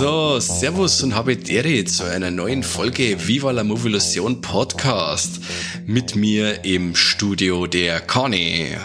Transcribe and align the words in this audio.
So, 0.00 0.40
Servus 0.40 1.02
und 1.02 1.14
habe 1.14 1.34
Ehre 1.34 1.84
zu 1.84 2.04
einer 2.04 2.30
neuen 2.30 2.62
Folge 2.62 3.16
Viva 3.28 3.50
la 3.50 3.62
Movilusion 3.62 4.40
Podcast. 4.40 5.40
Mit 5.86 6.16
mir 6.16 6.64
im 6.64 6.94
Studio 6.94 7.66
der 7.66 8.00
Conny. 8.00 8.76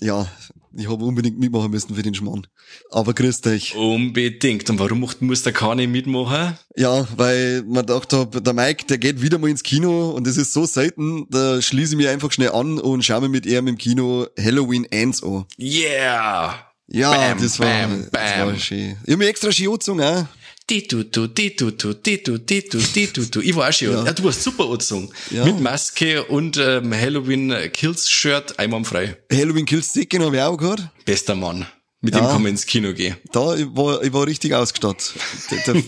Ja, 0.00 0.28
ich 0.76 0.88
habe 0.88 1.04
unbedingt 1.04 1.38
mitmachen 1.38 1.70
müssen 1.70 1.94
für 1.94 2.02
den 2.02 2.14
Schmarrn. 2.14 2.46
Aber 2.90 3.14
grüß 3.14 3.40
dich. 3.42 3.74
Unbedingt. 3.76 4.68
Und 4.70 4.78
warum 4.78 5.08
muss 5.20 5.42
der 5.42 5.52
Kani 5.52 5.86
mitmachen? 5.86 6.58
Ja, 6.76 7.06
weil 7.16 7.62
man 7.62 7.86
gedacht 7.86 8.12
hab, 8.12 8.42
der 8.42 8.52
Mike, 8.52 8.86
der 8.86 8.98
geht 8.98 9.22
wieder 9.22 9.38
mal 9.38 9.50
ins 9.50 9.62
Kino 9.62 10.10
und 10.10 10.26
das 10.26 10.36
ist 10.36 10.52
so 10.52 10.66
selten, 10.66 11.26
da 11.30 11.60
schließe 11.62 11.92
ich 11.92 11.96
mich 11.98 12.08
einfach 12.08 12.32
schnell 12.32 12.50
an 12.50 12.78
und 12.78 13.04
schaue 13.04 13.22
mir 13.22 13.28
mit 13.28 13.46
ihm 13.46 13.68
im 13.68 13.78
Kino 13.78 14.26
Halloween 14.38 14.84
Ends 14.90 15.22
an. 15.22 15.44
Yeah! 15.58 16.54
Ja, 16.86 17.10
Bam, 17.12 17.40
das, 17.40 17.58
war, 17.58 17.66
bam, 17.66 18.06
das 18.12 18.38
war 18.38 18.46
bam. 18.46 18.58
schön. 18.58 18.96
Ich 19.04 19.12
hab 19.12 19.18
mich 19.18 19.28
extra 19.28 19.50
schön 19.50 19.68
angezogen, 19.68 20.02
auch. 20.02 20.26
Titutu, 20.66 21.26
titutu, 21.28 21.92
titutu, 21.92 22.78
titutu. 22.78 23.40
Ich 23.40 23.54
war 23.54 23.68
auch 23.68 23.72
schon. 23.72 23.92
Ja. 23.92 24.04
Ja. 24.06 24.12
du 24.14 24.26
hast 24.28 24.42
super 24.42 24.64
angezogen. 24.64 25.10
Ja. 25.30 25.44
Mit 25.44 25.60
Maske 25.60 26.24
und 26.24 26.56
ähm, 26.56 26.94
Halloween 26.94 27.54
Kills 27.72 28.08
Shirt 28.08 28.58
einmal 28.58 28.82
frei. 28.84 29.16
Halloween 29.30 29.66
Kills 29.66 29.92
Sicken 29.92 30.22
habe 30.22 30.36
ich 30.36 30.42
auch 30.42 30.56
gehabt. 30.56 30.88
Bester 31.04 31.34
Mann. 31.34 31.66
Mit 32.00 32.14
Ja. 32.14 32.20
dem 32.20 32.26
kann 32.28 32.42
man 32.42 32.50
ins 32.52 32.64
Kino 32.66 32.92
gehen. 32.94 33.16
Da, 33.32 33.54
ich 33.56 33.66
war, 33.74 34.02
ich 34.02 34.12
war 34.12 34.26
richtig 34.26 34.54
ausgestattet. 34.54 35.14
Der, 35.50 35.74
der, 35.74 35.82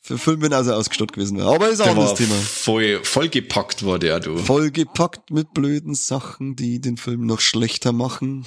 Film 0.18 0.40
bin 0.40 0.52
also 0.52 0.72
ausgestattet 0.72 1.14
gewesen. 1.14 1.40
Aber 1.40 1.68
ist 1.68 1.80
ein 1.80 1.84
Der 1.84 1.92
anderes 1.96 2.14
Thema. 2.14 2.34
voll, 2.34 3.00
voll 3.04 3.28
gepackt 3.28 3.84
war 3.86 3.98
der, 4.00 4.18
du. 4.20 4.36
Vollgepackt 4.38 5.30
mit 5.30 5.54
blöden 5.54 5.94
Sachen, 5.94 6.54
die 6.56 6.80
den 6.80 6.96
Film 6.96 7.26
noch 7.26 7.40
schlechter 7.40 7.92
machen. 7.92 8.44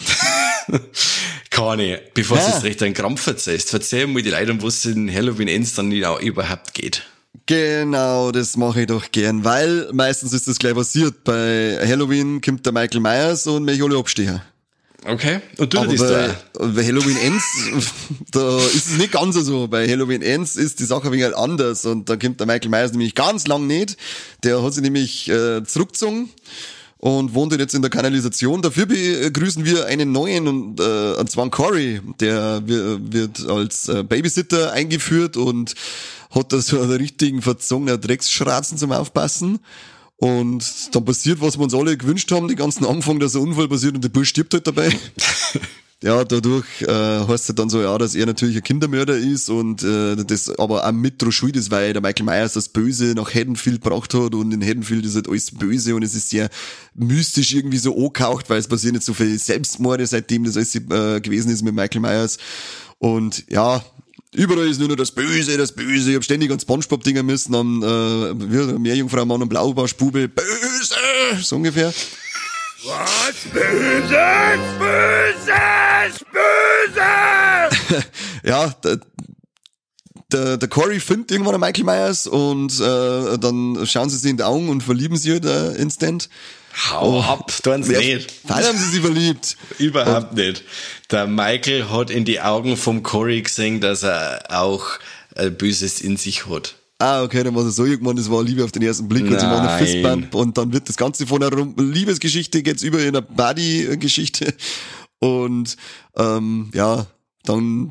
Kani, 1.60 1.98
bevor 2.14 2.38
du 2.38 2.44
Ja. 2.44 2.50
jetzt 2.50 2.64
recht 2.64 2.82
einen 2.84 2.94
Krampf 2.94 3.22
verzeihst, 3.22 3.74
erzähl 3.74 4.08
mal 4.08 4.22
die 4.22 4.30
Leute, 4.30 4.52
um 4.52 4.62
was 4.64 4.86
in 4.86 5.14
Halloween 5.14 5.48
Ends 5.48 5.74
dann 5.74 5.90
genau 5.90 6.18
überhaupt 6.20 6.74
geht. 6.74 7.04
Genau, 7.46 8.32
das 8.32 8.58
mache 8.58 8.82
ich 8.82 8.88
doch 8.88 9.12
gern, 9.12 9.44
weil 9.44 9.90
meistens 9.92 10.34
ist 10.34 10.48
das 10.48 10.58
gleich 10.60 10.74
passiert. 10.76 11.24
Bei 11.24 11.80
Halloween 11.86 12.42
kommt 12.42 12.66
der 12.66 12.74
Michael 12.74 13.02
Myers 13.02 13.46
und 13.48 13.66
mich 13.66 13.82
alle 13.84 13.98
abstechen. 13.98 14.42
Okay? 15.06 15.40
Und 15.58 15.74
du 15.74 15.80
Aber 15.80 15.88
das 15.96 16.00
bei, 16.00 16.36
da? 16.54 16.68
bei 16.68 16.86
Halloween 16.86 17.18
Ends, 17.18 17.44
da 18.32 18.58
ist 18.58 18.88
es 18.88 18.98
nicht 18.98 19.12
ganz 19.14 19.36
so. 19.36 19.68
Bei 19.68 19.88
Halloween 19.88 20.22
Ends 20.22 20.56
ist 20.58 20.80
die 20.80 20.86
Sache 20.86 21.08
ein 21.08 21.12
wenig 21.14 21.36
anders 21.36 21.86
und 21.86 22.10
da 22.10 22.18
kommt 22.18 22.40
der 22.40 22.48
Michael 22.48 22.70
Myers 22.70 22.92
nämlich 22.92 23.16
ganz 23.16 23.48
lang 23.48 23.66
nicht. 23.68 23.96
Der 24.44 24.62
hat 24.62 24.74
sich 24.74 24.84
nämlich 24.84 25.30
äh, 25.30 25.64
zurückgezogen 25.64 26.30
und 27.00 27.34
wohnt 27.34 27.58
jetzt 27.58 27.74
in 27.74 27.82
der 27.82 27.90
Kanalisation. 27.90 28.62
Dafür 28.62 28.86
begrüßen 28.86 29.66
wir 29.66 29.86
einen 29.88 30.12
neuen, 30.12 30.48
und, 30.48 30.80
äh, 30.80 31.14
und 31.14 31.32
zwar 31.32 31.50
Corey. 31.50 32.02
Der 32.20 32.62
wi- 32.68 33.00
wird 33.14 33.48
als 33.50 33.88
äh, 33.90 34.04
Babysitter 34.04 34.72
eingeführt 34.74 35.38
und 35.38 35.74
hat 36.30 36.54
da 36.54 36.62
so 36.62 36.80
einen 36.80 36.92
richtigen 36.92 37.42
verzogenen 37.42 38.00
Drecksschratzen 38.00 38.78
zum 38.78 38.92
Aufpassen. 38.92 39.60
Und 40.18 40.94
dann 40.94 41.06
passiert, 41.06 41.40
was 41.40 41.58
wir 41.58 41.64
uns 41.64 41.74
alle 41.74 41.96
gewünscht 41.96 42.30
haben, 42.34 42.50
die 42.50 42.56
ganzen 42.56 42.86
Anfang, 42.86 43.20
dass 43.22 43.34
ein 43.36 43.42
Unfall 43.42 43.70
passiert 43.70 43.96
und 43.96 44.04
der 44.04 44.10
Bursch 44.10 44.30
stirbt 44.30 44.54
halt 44.54 44.68
dabei. 44.68 44.90
Ja, 46.02 46.24
dadurch 46.24 46.82
äh, 46.84 46.88
heißt 47.28 47.50
es 47.50 47.56
dann 47.56 47.70
so, 47.70 47.82
ja, 47.82 47.98
dass 47.98 48.16
er 48.16 48.26
natürlich 48.26 48.56
ein 48.56 48.64
Kindermörder 48.64 49.18
ist 49.18 49.50
und 49.50 49.84
äh, 49.84 50.16
das 50.16 50.50
aber 50.58 50.88
auch 50.88 50.92
mit 50.94 51.22
schuld 51.34 51.58
ist, 51.58 51.72
weil 51.72 51.92
der 51.92 52.02
Michael 52.02 52.26
Myers 52.26 52.54
das 52.54 52.70
Böse 52.70 53.14
nach 53.16 53.34
Haddonfield 53.34 53.84
gebracht 53.84 54.14
hat 54.14 54.34
und 54.34 54.54
in 54.54 54.64
Haddonfield 54.66 55.06
ist 55.06 55.16
halt 55.16 55.28
alles 55.28 55.52
böse 55.52 55.96
und 55.96 56.04
es 56.04 56.16
ist 56.16 56.30
sehr 56.30 56.50
mystisch 56.96 57.54
irgendwie 57.54 57.80
so 57.80 57.94
angehaucht, 57.98 58.50
weil 58.50 58.60
es 58.60 58.70
passieren 58.70 58.96
nicht 58.96 59.06
so 59.06 59.14
viele 59.14 59.38
Selbstmorde, 59.38 60.08
seitdem 60.08 60.46
das 60.46 60.56
alles 60.56 60.74
äh, 60.74 61.20
gewesen 61.20 61.52
ist 61.52 61.64
mit 61.64 61.76
Michael 61.76 62.00
Myers. 62.00 62.38
Und 63.00 63.44
ja, 63.50 63.84
überall 64.34 64.70
ist 64.70 64.80
nur 64.80 64.88
noch 64.88 64.96
das 64.96 65.12
Böse, 65.12 65.58
das 65.58 65.74
Böse. 65.74 66.12
Ich 66.12 66.16
hab 66.16 66.24
ständig 66.24 66.50
an 66.50 66.62
Spongebob 66.62 67.04
dingen 67.04 67.26
müssen, 67.26 67.54
an 67.54 67.84
äh, 67.84 68.78
Meerjungfrau, 68.80 69.26
Mann 69.26 69.42
und 69.42 69.50
Blaubarschbube. 69.50 70.30
Böse! 70.30 71.44
So 71.44 71.58
ungefähr. 71.58 71.94
Was? 72.82 73.36
Böses, 73.52 74.62
Böses, 74.80 76.24
Böses! 76.32 78.06
ja, 78.44 78.70
der, 78.82 79.00
der, 80.32 80.58
der 80.58 80.70
Corey 80.70 81.02
findet 81.02 81.32
irgendwann 81.32 81.56
einen 81.56 81.62
Michael 81.62 81.84
Myers 81.84 82.26
und 82.26 82.80
äh, 82.80 83.38
dann 83.38 83.86
schauen 83.86 84.10
sie 84.10 84.18
sich 84.18 84.32
in 84.32 84.38
die 84.38 84.44
Augen 84.44 84.70
und 84.70 84.82
verlieben 84.82 85.18
sie 85.18 85.34
halt 85.34 85.46
äh, 85.46 85.74
instant. 85.74 86.30
Hau 86.90 87.20
ab, 87.22 87.52
tun's 87.62 87.90
Ja, 87.90 88.00
nicht. 88.00 88.34
Weil 88.48 88.66
haben 88.66 88.78
sie 88.78 88.92
sich 88.92 89.02
verliebt. 89.02 89.58
Überhaupt 89.78 90.36
nicht. 90.36 90.64
Der 91.12 91.28
Michael 91.28 91.90
hat 91.90 92.10
in 92.10 92.24
die 92.24 92.40
Augen 92.40 92.78
vom 92.78 93.04
Corey 93.04 93.42
gesehen, 93.42 93.82
dass 93.82 94.04
er 94.04 94.44
auch 94.50 94.86
äh, 95.36 95.50
Böses 95.50 96.00
in 96.00 96.16
sich 96.16 96.48
hat. 96.48 96.79
Ah, 97.02 97.24
okay, 97.24 97.44
dann 97.44 97.56
war 97.56 97.66
es 97.66 97.78
so 97.78 97.86
irgendwann, 97.86 98.18
das 98.18 98.30
war 98.30 98.44
Liebe 98.44 98.62
auf 98.64 98.74
den 98.74 98.82
ersten 98.82 99.08
Blick 99.08 99.24
und 99.24 99.40
sie 99.40 99.46
waren 99.46 99.66
eine. 99.66 99.78
Fistbump 99.78 100.36
und 100.36 100.58
dann 100.58 100.74
wird 100.74 100.90
das 100.90 100.98
Ganze 100.98 101.26
von 101.26 101.42
einer 101.42 101.66
Liebesgeschichte 101.78 102.62
geht's 102.62 102.84
über 102.84 103.00
in 103.00 103.16
eine 103.16 103.22
Buddy-Geschichte 103.22 104.54
und 105.20 105.78
ähm, 106.18 106.70
ja, 106.74 107.08
dann 107.46 107.90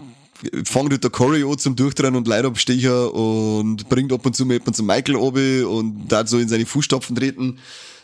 fängt 0.64 0.90
halt 0.90 1.02
der 1.02 1.10
Corey 1.10 1.42
an 1.42 1.58
zum 1.58 1.74
Durchdrehen 1.74 2.16
und 2.16 2.28
Leid 2.28 2.44
abstecher 2.44 3.12
und 3.14 3.88
bringt 3.88 4.12
ab 4.12 4.26
und 4.26 4.36
zu 4.36 4.44
mal 4.44 4.54
jemanden 4.54 4.74
zum 4.74 4.86
Michael 4.86 5.16
obi 5.16 5.62
und 5.62 6.08
da 6.08 6.26
so 6.26 6.38
in 6.38 6.48
seine 6.48 6.66
Fußstapfen 6.66 7.16
treten. 7.16 7.58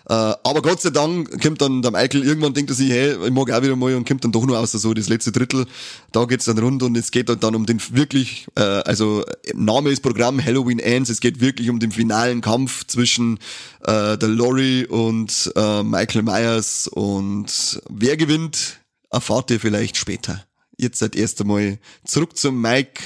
Äh, 0.06 0.12
aber 0.12 0.60
Gott 0.60 0.82
sei 0.82 0.90
Dank 0.90 1.42
kommt 1.42 1.62
dann 1.62 1.80
der 1.80 1.90
Michael, 1.90 2.24
irgendwann 2.24 2.52
denkt 2.52 2.70
er 2.70 2.74
sich, 2.74 2.90
hey, 2.90 3.16
ich 3.24 3.30
mag 3.30 3.50
auch 3.50 3.62
wieder 3.62 3.74
mal 3.74 3.94
und 3.94 4.06
kommt 4.06 4.22
dann 4.22 4.32
doch 4.32 4.44
nur 4.44 4.58
aus, 4.58 4.72
so 4.72 4.92
das 4.92 5.08
letzte 5.08 5.32
Drittel. 5.32 5.66
Da 6.12 6.26
geht's 6.26 6.44
dann 6.44 6.58
rund 6.58 6.82
und 6.82 6.96
es 6.96 7.10
geht 7.10 7.28
dann 7.28 7.54
um 7.54 7.64
den 7.64 7.80
wirklich, 7.90 8.46
äh, 8.54 8.60
also 8.60 9.24
Name 9.54 9.90
ist 9.90 10.02
Programm 10.02 10.44
Halloween 10.44 10.78
Ends, 10.78 11.08
es 11.08 11.20
geht 11.20 11.40
wirklich 11.40 11.70
um 11.70 11.80
den 11.80 11.90
finalen 11.90 12.42
Kampf 12.42 12.86
zwischen 12.86 13.38
äh, 13.80 14.18
der 14.18 14.28
Laurie 14.28 14.86
und 14.86 15.52
äh, 15.56 15.82
Michael 15.82 16.22
Myers 16.22 16.86
und 16.88 17.80
wer 17.88 18.16
gewinnt, 18.18 18.80
erfahrt 19.10 19.50
ihr 19.50 19.60
vielleicht 19.60 19.96
später. 19.96 20.44
Jetzt 20.76 20.98
seid 20.98 21.16
erst 21.16 21.40
einmal 21.40 21.78
zurück 22.04 22.36
zum 22.36 22.60
Mike. 22.60 23.00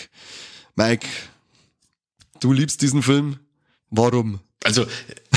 Mike, 0.74 1.06
du 2.40 2.52
liebst 2.52 2.82
diesen 2.82 3.02
Film. 3.02 3.38
Warum? 3.90 4.40
Also, 4.64 4.86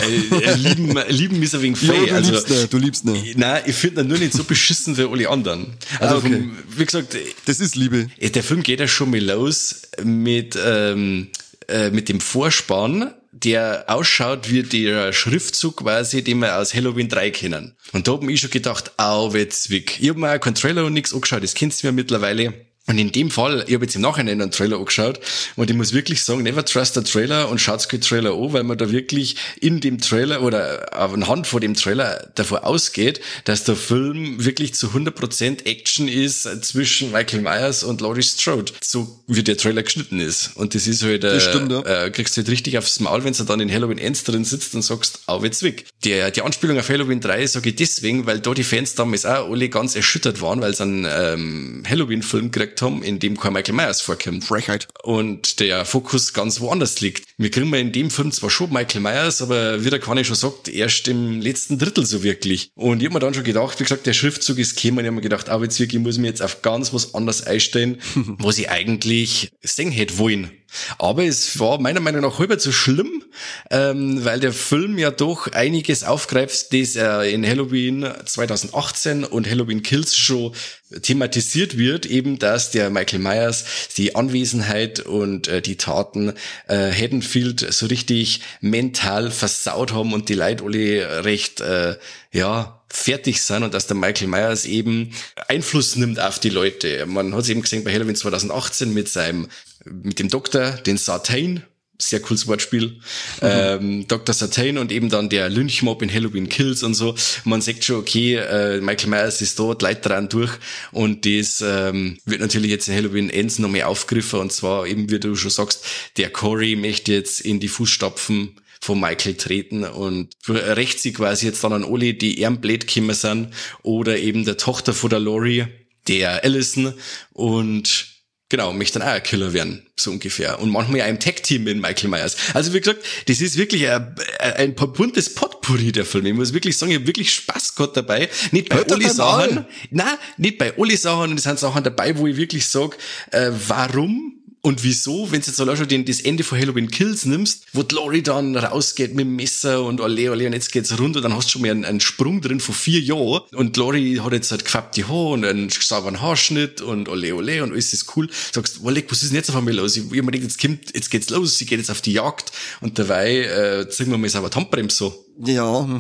äh, 0.02 0.36
äh, 0.44 0.56
lieben, 0.56 0.96
lieben 1.10 1.44
ist 1.44 1.56
ein 1.56 1.62
wenig 1.62 1.82
Ja, 1.82 1.94
fei. 1.94 2.06
du 2.08 2.16
also, 2.16 2.32
liebst 2.32 2.50
ihn, 2.50 2.68
du 2.70 2.78
liebst 2.78 3.06
ihn. 3.06 3.34
Nein, 3.38 3.64
ich 3.66 3.76
finde 3.76 4.02
ihn 4.02 4.08
nur 4.08 4.18
nicht 4.18 4.34
so 4.34 4.44
beschissen 4.44 4.98
wie 4.98 5.04
alle 5.04 5.30
anderen. 5.30 5.74
Also, 6.00 6.16
Ah, 6.16 6.18
okay. 6.18 6.30
vom, 6.34 6.58
wie 6.78 6.86
gesagt, 6.86 7.16
Das 7.46 7.60
ist 7.60 7.76
Liebe. 7.76 8.08
äh, 8.20 8.30
der 8.30 8.44
Film 8.44 8.64
geht 8.64 8.80
ja 8.80 8.88
schon 8.88 9.12
mal 9.12 9.20
los 9.22 9.82
mit, 10.04 10.58
ähm, 10.64 11.28
äh, 11.68 11.90
mit 11.92 12.10
dem 12.10 12.20
Vorspann, 12.20 13.14
der 13.32 13.86
ausschaut 13.88 14.50
wie 14.52 14.64
der 14.64 15.14
Schriftzug 15.14 15.78
quasi, 15.78 16.24
den 16.24 16.40
wir 16.40 16.58
aus 16.58 16.74
Halloween 16.74 17.08
3 17.10 17.32
kennen. 17.32 17.76
Und 17.94 18.08
da 18.08 18.12
hab 18.14 18.24
ich 18.28 18.42
schon 18.42 18.50
gedacht, 18.50 18.92
au, 18.98 19.30
Zwick. 19.50 20.00
Ich 20.02 20.10
hab 20.10 20.18
mir 20.18 20.32
auch 20.36 20.40
keinen 20.40 20.56
Trailer 20.56 20.86
und 20.86 20.94
nichts 20.94 21.14
angeschaut, 21.14 21.42
das 21.44 21.54
kennst 21.54 21.82
du 21.82 21.88
mir 21.88 21.94
mittlerweile. 21.94 22.54
Und 22.92 22.98
in 22.98 23.14
dem 23.14 23.32
Fall, 23.32 23.64
ich 23.68 23.74
habe 23.74 23.86
jetzt 23.86 23.96
im 23.96 24.02
Nachhinein 24.02 24.42
einen 24.42 24.52
Trailer 24.52 24.78
angeschaut 24.78 25.22
und 25.56 25.70
ich 25.70 25.78
muss 25.78 25.94
wirklich 25.94 26.22
sagen, 26.24 26.44
never 26.44 26.66
trust 26.66 26.98
a 26.98 27.02
Trailer 27.02 27.48
und 27.48 27.62
schaut's 27.62 27.88
kein 27.88 28.02
Trailer 28.02 28.34
an, 28.34 28.52
weil 28.52 28.64
man 28.64 28.78
da 28.78 28.92
wirklich 28.92 29.38
in 29.62 29.80
dem 29.80 30.02
Trailer 30.02 30.42
oder 30.42 30.94
anhand 30.94 31.48
von 31.48 31.62
dem 31.62 31.74
Trailer 31.74 32.30
davon 32.36 32.58
ausgeht, 32.58 33.22
dass 33.46 33.64
der 33.64 33.78
Film 33.78 34.44
wirklich 34.44 34.74
zu 34.74 34.88
100% 34.88 35.66
Action 35.66 36.10
ist 36.10 36.44
zwischen 36.66 37.14
Michael 37.14 37.44
Myers 37.44 37.86
und 37.86 38.02
Laurie 38.02 38.24
Strode, 38.24 38.74
so 38.82 39.24
wie 39.26 39.42
der 39.42 39.56
Trailer 39.56 39.84
geschnitten 39.84 40.20
ist. 40.20 40.52
Und 40.56 40.76
das 40.76 40.86
ist 40.86 41.02
halt, 41.02 41.24
äh, 41.24 41.40
stimmt, 41.40 41.72
ja. 41.72 42.08
äh, 42.08 42.12
kriegst 42.12 42.36
du 42.36 42.42
halt 42.42 42.50
richtig 42.50 42.78
aufs 42.78 43.00
Maul, 43.00 43.24
wenn 43.24 43.32
du 43.32 43.44
dann 43.46 43.62
in 43.62 43.72
Halloween 43.72 44.02
1 44.02 44.26
drin 44.26 44.44
sitzt 44.44 44.76
und 44.76 44.82
sagst, 44.82 45.22
au, 45.28 45.40
Zwick. 45.48 45.86
Der, 46.04 46.30
die 46.30 46.42
Anspielung 46.42 46.78
auf 46.78 46.90
Halloween 46.90 47.22
3 47.22 47.48
sage 47.48 47.70
ich 47.70 47.78
deswegen, 47.78 48.26
weil 48.26 48.42
da 48.42 48.54
die 48.54 48.66
Fans 48.66 48.96
damals 48.96 49.26
auch 49.26 49.50
alle 49.50 49.70
ganz 49.70 49.96
erschüttert 49.96 50.42
waren, 50.42 50.60
weil 50.60 50.76
sie 50.76 50.84
einen 50.84 51.08
ähm, 51.10 51.84
Halloween-Film 51.88 52.52
gekriegt 52.52 52.81
haben, 52.82 53.04
in 53.04 53.20
dem 53.20 53.38
kein 53.38 53.54
Michael 53.54 53.76
Myers 53.76 54.02
vorkommt. 54.02 54.44
Frechheit. 54.44 54.88
Und 55.04 55.60
der 55.60 55.86
Fokus 55.86 56.34
ganz 56.34 56.60
woanders 56.60 57.02
liegt. 57.02 57.24
Wir 57.38 57.52
kriegen 57.52 57.74
in 57.74 57.92
dem 57.92 58.10
Film 58.10 58.32
zwar 58.32 58.50
schon 58.50 58.72
Michael 58.72 59.02
Myers, 59.02 59.42
aber 59.42 59.84
wie 59.84 59.90
der 59.90 60.00
Conny 60.00 60.26
schon 60.26 60.36
sagt, 60.36 60.68
erst 60.68 61.08
im 61.08 61.42
letzten 61.42 61.78
Drittel 61.78 62.06
so 62.06 62.24
wirklich. 62.24 62.72
Und 62.76 63.02
ich 63.02 63.06
hab 63.06 63.14
mir 63.14 63.20
dann 63.20 63.34
schon 63.34 63.44
gedacht, 63.44 63.80
wie 63.80 63.84
gesagt, 63.84 64.06
der 64.06 64.14
Schriftzug 64.14 64.58
ist 64.58 64.76
gekommen 64.76 65.00
und 65.00 65.06
ich 65.06 65.08
hab 65.08 65.16
mir 65.16 65.22
gedacht, 65.22 65.50
aber 65.50 65.64
jetzt 65.64 65.80
wirklich, 65.80 66.00
ich 66.00 66.06
muss 66.06 66.18
mir 66.18 66.28
jetzt 66.28 66.42
auf 66.42 66.62
ganz 66.62 66.94
was 66.94 67.14
anderes 67.14 67.44
einstellen, 67.44 68.02
was 68.16 68.58
ich 68.58 68.70
eigentlich 68.70 69.52
sehen 69.62 69.92
hätte 69.92 70.18
wollen. 70.18 70.52
Aber 70.98 71.24
es 71.24 71.60
war 71.60 71.80
meiner 71.80 72.00
Meinung 72.00 72.22
nach 72.22 72.40
halber 72.40 72.60
so 72.60 72.72
schlimm, 72.72 73.24
ähm, 73.70 74.24
weil 74.24 74.40
der 74.40 74.54
Film 74.54 74.98
ja 74.98 75.12
doch 75.12 75.48
einiges 75.52 76.04
aufgreift, 76.04 76.74
das 76.74 76.96
er 76.96 77.24
in 77.24 77.46
Halloween 77.46 78.08
2018 78.26 79.24
und 79.24 79.50
Halloween 79.50 79.84
Kills 79.84 80.16
schon 80.16 80.54
thematisiert 81.02 81.78
wird, 81.78 82.06
eben 82.06 82.40
dass 82.40 82.72
der 82.72 82.90
Michael 82.90 83.20
Myers 83.20 83.66
die 83.98 84.16
Anwesenheit 84.16 85.00
und 85.00 85.48
äh, 85.48 85.62
die 85.62 85.78
Taten 85.78 86.34
äh, 86.68 86.92
Haddonfield 86.92 87.74
so 87.74 87.86
richtig 87.86 88.42
mental 88.60 89.32
versaut 89.32 89.94
haben 89.94 90.14
und 90.14 90.30
die 90.30 90.34
Leute 90.34 90.64
alle 90.66 91.24
recht 91.24 91.62
äh, 91.62 91.98
ja 92.32 92.82
fertig 92.90 93.42
sind 93.42 93.64
und 93.64 93.74
dass 93.74 93.88
der 93.88 93.96
Michael 93.96 94.28
Myers 94.28 94.66
eben 94.66 95.14
Einfluss 95.48 95.96
nimmt 95.96 96.20
auf 96.20 96.40
die 96.40 96.50
Leute. 96.50 97.06
Man 97.06 97.34
hat 97.34 97.44
es 97.44 97.50
eben 97.50 97.62
gesehen 97.62 97.84
bei 97.84 97.94
Halloween 97.94 98.16
2018 98.16 98.94
mit 98.94 99.08
seinem 99.08 99.48
mit 99.86 100.20
dem 100.20 100.30
Doktor, 100.30 100.72
den 100.72 100.98
Sartain, 100.98 101.64
sehr 102.02 102.20
cooles 102.20 102.48
Wortspiel. 102.48 102.88
Mhm. 102.88 103.00
Ähm, 103.42 104.08
Dr. 104.08 104.34
Satan 104.34 104.78
und 104.78 104.92
eben 104.92 105.10
dann 105.10 105.30
der 105.30 105.50
Lynchmob 105.50 106.02
in 106.02 106.12
Halloween 106.12 106.50
Kills 106.50 106.84
und 106.84 106.94
so. 106.94 107.16
Man 107.44 107.62
sagt 107.62 107.84
schon, 107.84 107.98
okay, 107.98 108.36
äh, 108.36 108.82
Michael 108.82 109.10
Myers 109.10 109.42
ist 109.42 109.60
dort, 109.60 109.82
leitet 109.82 110.08
dran 110.08 110.30
durch 110.30 110.52
und 110.92 111.26
das 111.26 111.64
ähm, 111.66 112.18
wird 112.26 112.42
natürlich 112.42 112.72
jetzt 112.72 112.88
in 112.88 112.96
Halloween 112.96 113.30
Ends 113.30 113.60
noch 113.60 113.70
mehr 113.70 113.88
aufgegriffen 113.88 114.40
und 114.40 114.52
zwar 114.52 114.88
eben, 114.88 115.10
wie 115.10 115.20
du 115.20 115.36
schon 115.36 115.52
sagst, 115.52 115.86
der 116.18 116.30
Corey 116.30 116.76
möchte 116.76 117.14
jetzt 117.14 117.42
in 117.42 117.60
die 117.60 117.68
Fußstapfen 117.68 118.58
von 118.84 119.00
Michael 119.00 119.36
treten 119.36 119.84
und 119.84 120.34
rächt 120.48 121.00
sie 121.00 121.14
quasi 121.14 121.46
jetzt 121.46 121.64
dann 121.64 121.74
an 121.74 121.86
alle, 121.86 122.16
die 122.16 122.40
eher 122.40 122.50
blöd 122.50 122.88
gekommen 122.88 123.14
sind 123.14 123.50
oder 123.84 124.18
eben 124.18 124.44
der 124.44 124.58
Tochter 124.58 124.94
von 124.94 125.12
der 125.12 125.20
Lori, 125.20 125.68
der 126.08 126.44
Allison 126.44 126.96
und 127.34 128.11
Genau, 128.52 128.74
möchte 128.74 129.00
dann 129.00 129.08
auch 129.08 129.14
ein 129.14 129.24
Killer 129.24 129.54
werden, 129.54 129.82
so 129.96 130.12
ungefähr. 130.12 130.60
Und 130.60 130.72
manchmal 130.72 131.04
auch 131.04 131.08
im 131.08 131.22
Tag-Team 131.22 131.64
mit 131.64 131.78
Michael 131.78 132.10
Myers. 132.10 132.36
Also 132.54 132.74
wie 132.74 132.82
gesagt, 132.82 133.00
das 133.30 133.40
ist 133.40 133.56
wirklich 133.56 133.90
ein, 133.90 134.14
ein 134.40 134.76
buntes 134.76 135.34
Potpourri, 135.34 135.94
der 135.94 136.04
Film. 136.04 136.26
Ich 136.26 136.34
muss 136.34 136.54
wirklich 136.54 136.78
sagen, 136.78 136.92
ich 136.92 136.98
habe 136.98 137.08
wirklich 137.08 137.34
Spaß 137.34 137.76
gehabt 137.76 137.96
dabei. 137.96 138.28
Nicht 138.52 138.68
bei 138.68 138.76
Hört. 138.76 138.90
Sachen, 139.14 139.66
nein, 139.90 140.18
nicht 140.36 140.58
bei 140.58 140.78
alle 140.78 140.98
Sachen. 140.98 141.32
Und 141.32 141.38
es 141.38 141.44
sind 141.44 141.60
Sachen 141.60 141.82
dabei, 141.82 142.18
wo 142.18 142.28
ich 142.28 142.36
wirklich 142.36 142.68
sage, 142.68 142.98
äh, 143.32 143.52
warum 143.70 144.41
und 144.62 144.84
wieso, 144.84 145.32
wenn 145.32 145.42
du 145.42 145.48
jetzt 145.48 145.60
allein 145.60 145.76
schon 145.76 145.88
den, 145.88 146.06
das 146.06 146.22
Ende 146.22 146.44
von 146.44 146.60
Halloween 146.60 146.92
Kills 146.92 147.26
nimmst, 147.26 147.66
wo 147.74 147.84
Lori 147.92 148.22
dann 148.22 148.56
rausgeht 148.56 149.16
mit 149.16 149.26
dem 149.26 149.36
Messer 149.36 149.84
und 149.84 150.02
alle, 150.02 150.30
alle, 150.30 150.46
und 150.46 150.54
jetzt 150.54 150.72
geht's 150.72 150.98
runter, 151.00 151.20
dann 151.20 151.36
hast 151.36 151.48
du 151.48 151.52
schon 151.54 151.62
mal 151.64 151.72
einen, 151.72 151.84
einen 151.84 152.00
Sprung 152.00 152.42
drin 152.42 152.60
von 152.60 152.76
vier 152.76 153.00
Jahren. 153.00 153.42
Und 153.54 153.76
Lori 153.78 154.20
hat 154.24 154.34
jetzt 154.34 154.52
halt 154.52 154.64
gefärbte 154.64 155.08
Haare 155.08 155.30
und 155.30 155.46
einen 155.46 155.70
sauberen 155.70 156.22
Haarschnitt 156.22 156.82
und 156.82 157.10
ole, 157.10 157.36
ole, 157.36 157.64
und 157.64 157.72
alles 157.72 157.92
ist 157.94 158.16
cool. 158.16 158.30
Sagst, 158.52 158.82
Oleg, 158.84 159.12
was 159.12 159.24
ist 159.24 159.30
denn 159.30 159.38
jetzt 159.38 159.50
auf 159.50 159.56
einmal 159.56 159.74
los? 159.74 159.98
Ich, 159.98 160.04
ich 160.04 160.12
mir 160.12 160.32
gedacht, 160.32 160.44
jetzt 160.44 160.62
kommt, 160.62 160.94
jetzt 160.94 161.10
geht's 161.10 161.30
los, 161.30 161.58
sie 161.58 161.66
geht 161.66 161.80
jetzt 161.80 161.90
auf 161.90 162.02
die 162.02 162.14
Jagd 162.14 162.52
und 162.82 163.00
dabei, 163.00 163.38
äh, 163.40 163.90
ziehen 163.90 164.12
wir 164.12 164.18
mal 164.18 164.30
die 164.30 164.38
Handbremse 164.38 164.96
so. 164.96 165.26
Ja. 165.44 165.88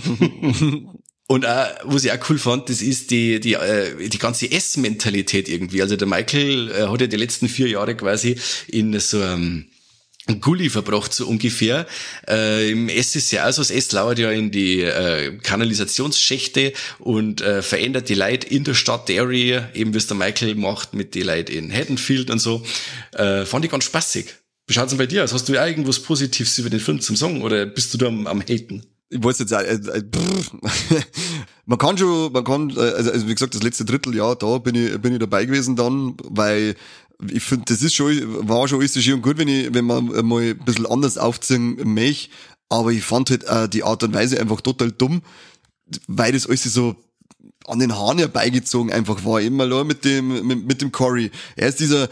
Und 1.31 1.45
auch, 1.45 1.65
was 1.85 2.03
ich 2.03 2.11
auch 2.11 2.29
cool 2.29 2.37
fand, 2.37 2.67
das 2.67 2.81
ist 2.81 3.09
die, 3.09 3.39
die, 3.39 3.53
äh, 3.53 4.09
die 4.09 4.17
ganze 4.17 4.51
Essmentalität 4.51 5.47
irgendwie. 5.47 5.81
Also 5.81 5.95
der 5.95 6.05
Michael 6.05 6.69
äh, 6.69 6.87
hat 6.87 6.99
ja 6.99 7.07
die 7.07 7.15
letzten 7.15 7.47
vier 7.47 7.69
Jahre 7.69 7.95
quasi 7.95 8.35
in 8.67 8.99
so 8.99 9.21
einem 9.21 9.67
Gully 10.41 10.69
verbracht, 10.69 11.13
so 11.13 11.25
ungefähr. 11.25 11.87
Äh, 12.27 12.71
Im 12.71 12.89
Ess 12.89 13.15
ist 13.15 13.31
ja 13.31 13.47
auch 13.47 13.53
so, 13.53 13.61
das 13.61 13.71
Ess 13.71 13.93
lauert 13.93 14.19
ja 14.19 14.29
in 14.29 14.51
die 14.51 14.81
äh, 14.81 15.37
Kanalisationsschächte 15.37 16.73
und 16.99 17.39
äh, 17.39 17.61
verändert 17.61 18.09
die 18.09 18.15
Leute 18.15 18.47
in 18.47 18.65
der 18.65 18.73
Stadt 18.73 19.07
Derry, 19.07 19.57
eben 19.73 19.93
wie 19.93 19.99
es 19.99 20.07
der 20.07 20.17
Michael 20.17 20.55
macht 20.55 20.93
mit 20.93 21.15
die 21.15 21.23
Leute 21.23 21.53
in 21.53 21.71
Haddonfield 21.71 22.29
und 22.29 22.39
so. 22.39 22.61
Äh, 23.13 23.45
fand 23.45 23.63
ich 23.63 23.71
ganz 23.71 23.85
spaßig. 23.85 24.25
Wie 24.67 24.73
schaut's 24.73 24.89
denn 24.89 24.97
bei 24.97 25.05
dir 25.05 25.23
aus? 25.23 25.31
Hast 25.31 25.47
du 25.47 25.53
ja 25.53 25.65
irgendwas 25.65 25.99
Positives 25.99 26.57
über 26.57 26.69
den 26.69 26.81
Film 26.81 26.99
zum 26.99 27.15
Sagen 27.15 27.41
oder 27.41 27.65
bist 27.65 27.93
du 27.93 27.97
da 27.97 28.07
am, 28.07 28.27
am 28.27 28.41
Haten? 28.41 28.85
Ich 29.11 29.21
weiß 29.23 29.39
jetzt, 29.39 29.51
äh, 29.51 29.73
äh, 29.73 30.01
brr. 30.01 30.21
man 31.65 31.77
kann 31.77 31.97
schon, 31.97 32.31
man 32.31 32.43
kann, 32.43 32.69
äh, 32.71 32.79
also, 32.79 33.11
also 33.11 33.27
wie 33.27 33.33
gesagt, 33.33 33.53
das 33.53 33.61
letzte 33.61 33.83
Dritteljahr, 33.83 34.37
da 34.37 34.57
bin 34.57 34.75
ich, 34.75 34.97
bin 34.99 35.13
ich 35.13 35.19
dabei 35.19 35.45
gewesen 35.45 35.75
dann, 35.75 36.15
weil 36.23 36.75
ich 37.29 37.43
finde, 37.43 37.65
das 37.67 37.81
ist 37.81 37.93
schon, 37.93 38.47
war 38.47 38.67
schon 38.67 38.79
alles 38.79 39.01
schön 39.03 39.15
und 39.15 39.21
gut, 39.21 39.37
wenn 39.37 39.49
ich, 39.49 39.73
wenn 39.73 39.85
man 39.85 40.05
mal 40.25 40.41
ein 40.41 40.57
bisschen 40.59 40.85
anders 40.85 41.17
aufziehen 41.17 41.77
möchte, 41.93 42.31
aber 42.69 42.91
ich 42.93 43.03
fand 43.03 43.29
halt 43.29 43.43
äh, 43.43 43.67
die 43.67 43.83
Art 43.83 44.01
und 44.03 44.13
Weise 44.13 44.39
einfach 44.39 44.61
total 44.61 44.91
dumm, 44.91 45.21
weil 46.07 46.31
das 46.31 46.47
alles 46.47 46.63
so 46.63 46.95
an 47.67 47.79
den 47.79 47.95
Haaren 47.95 48.17
herbeigezogen 48.17 48.93
einfach 48.93 49.25
war, 49.25 49.41
immer 49.41 49.67
nur 49.67 49.83
mit 49.83 50.05
dem, 50.05 50.47
mit, 50.47 50.65
mit 50.65 50.81
dem 50.81 50.91
Corey. 50.93 51.31
Er 51.57 51.67
ist 51.67 51.81
dieser, 51.81 52.07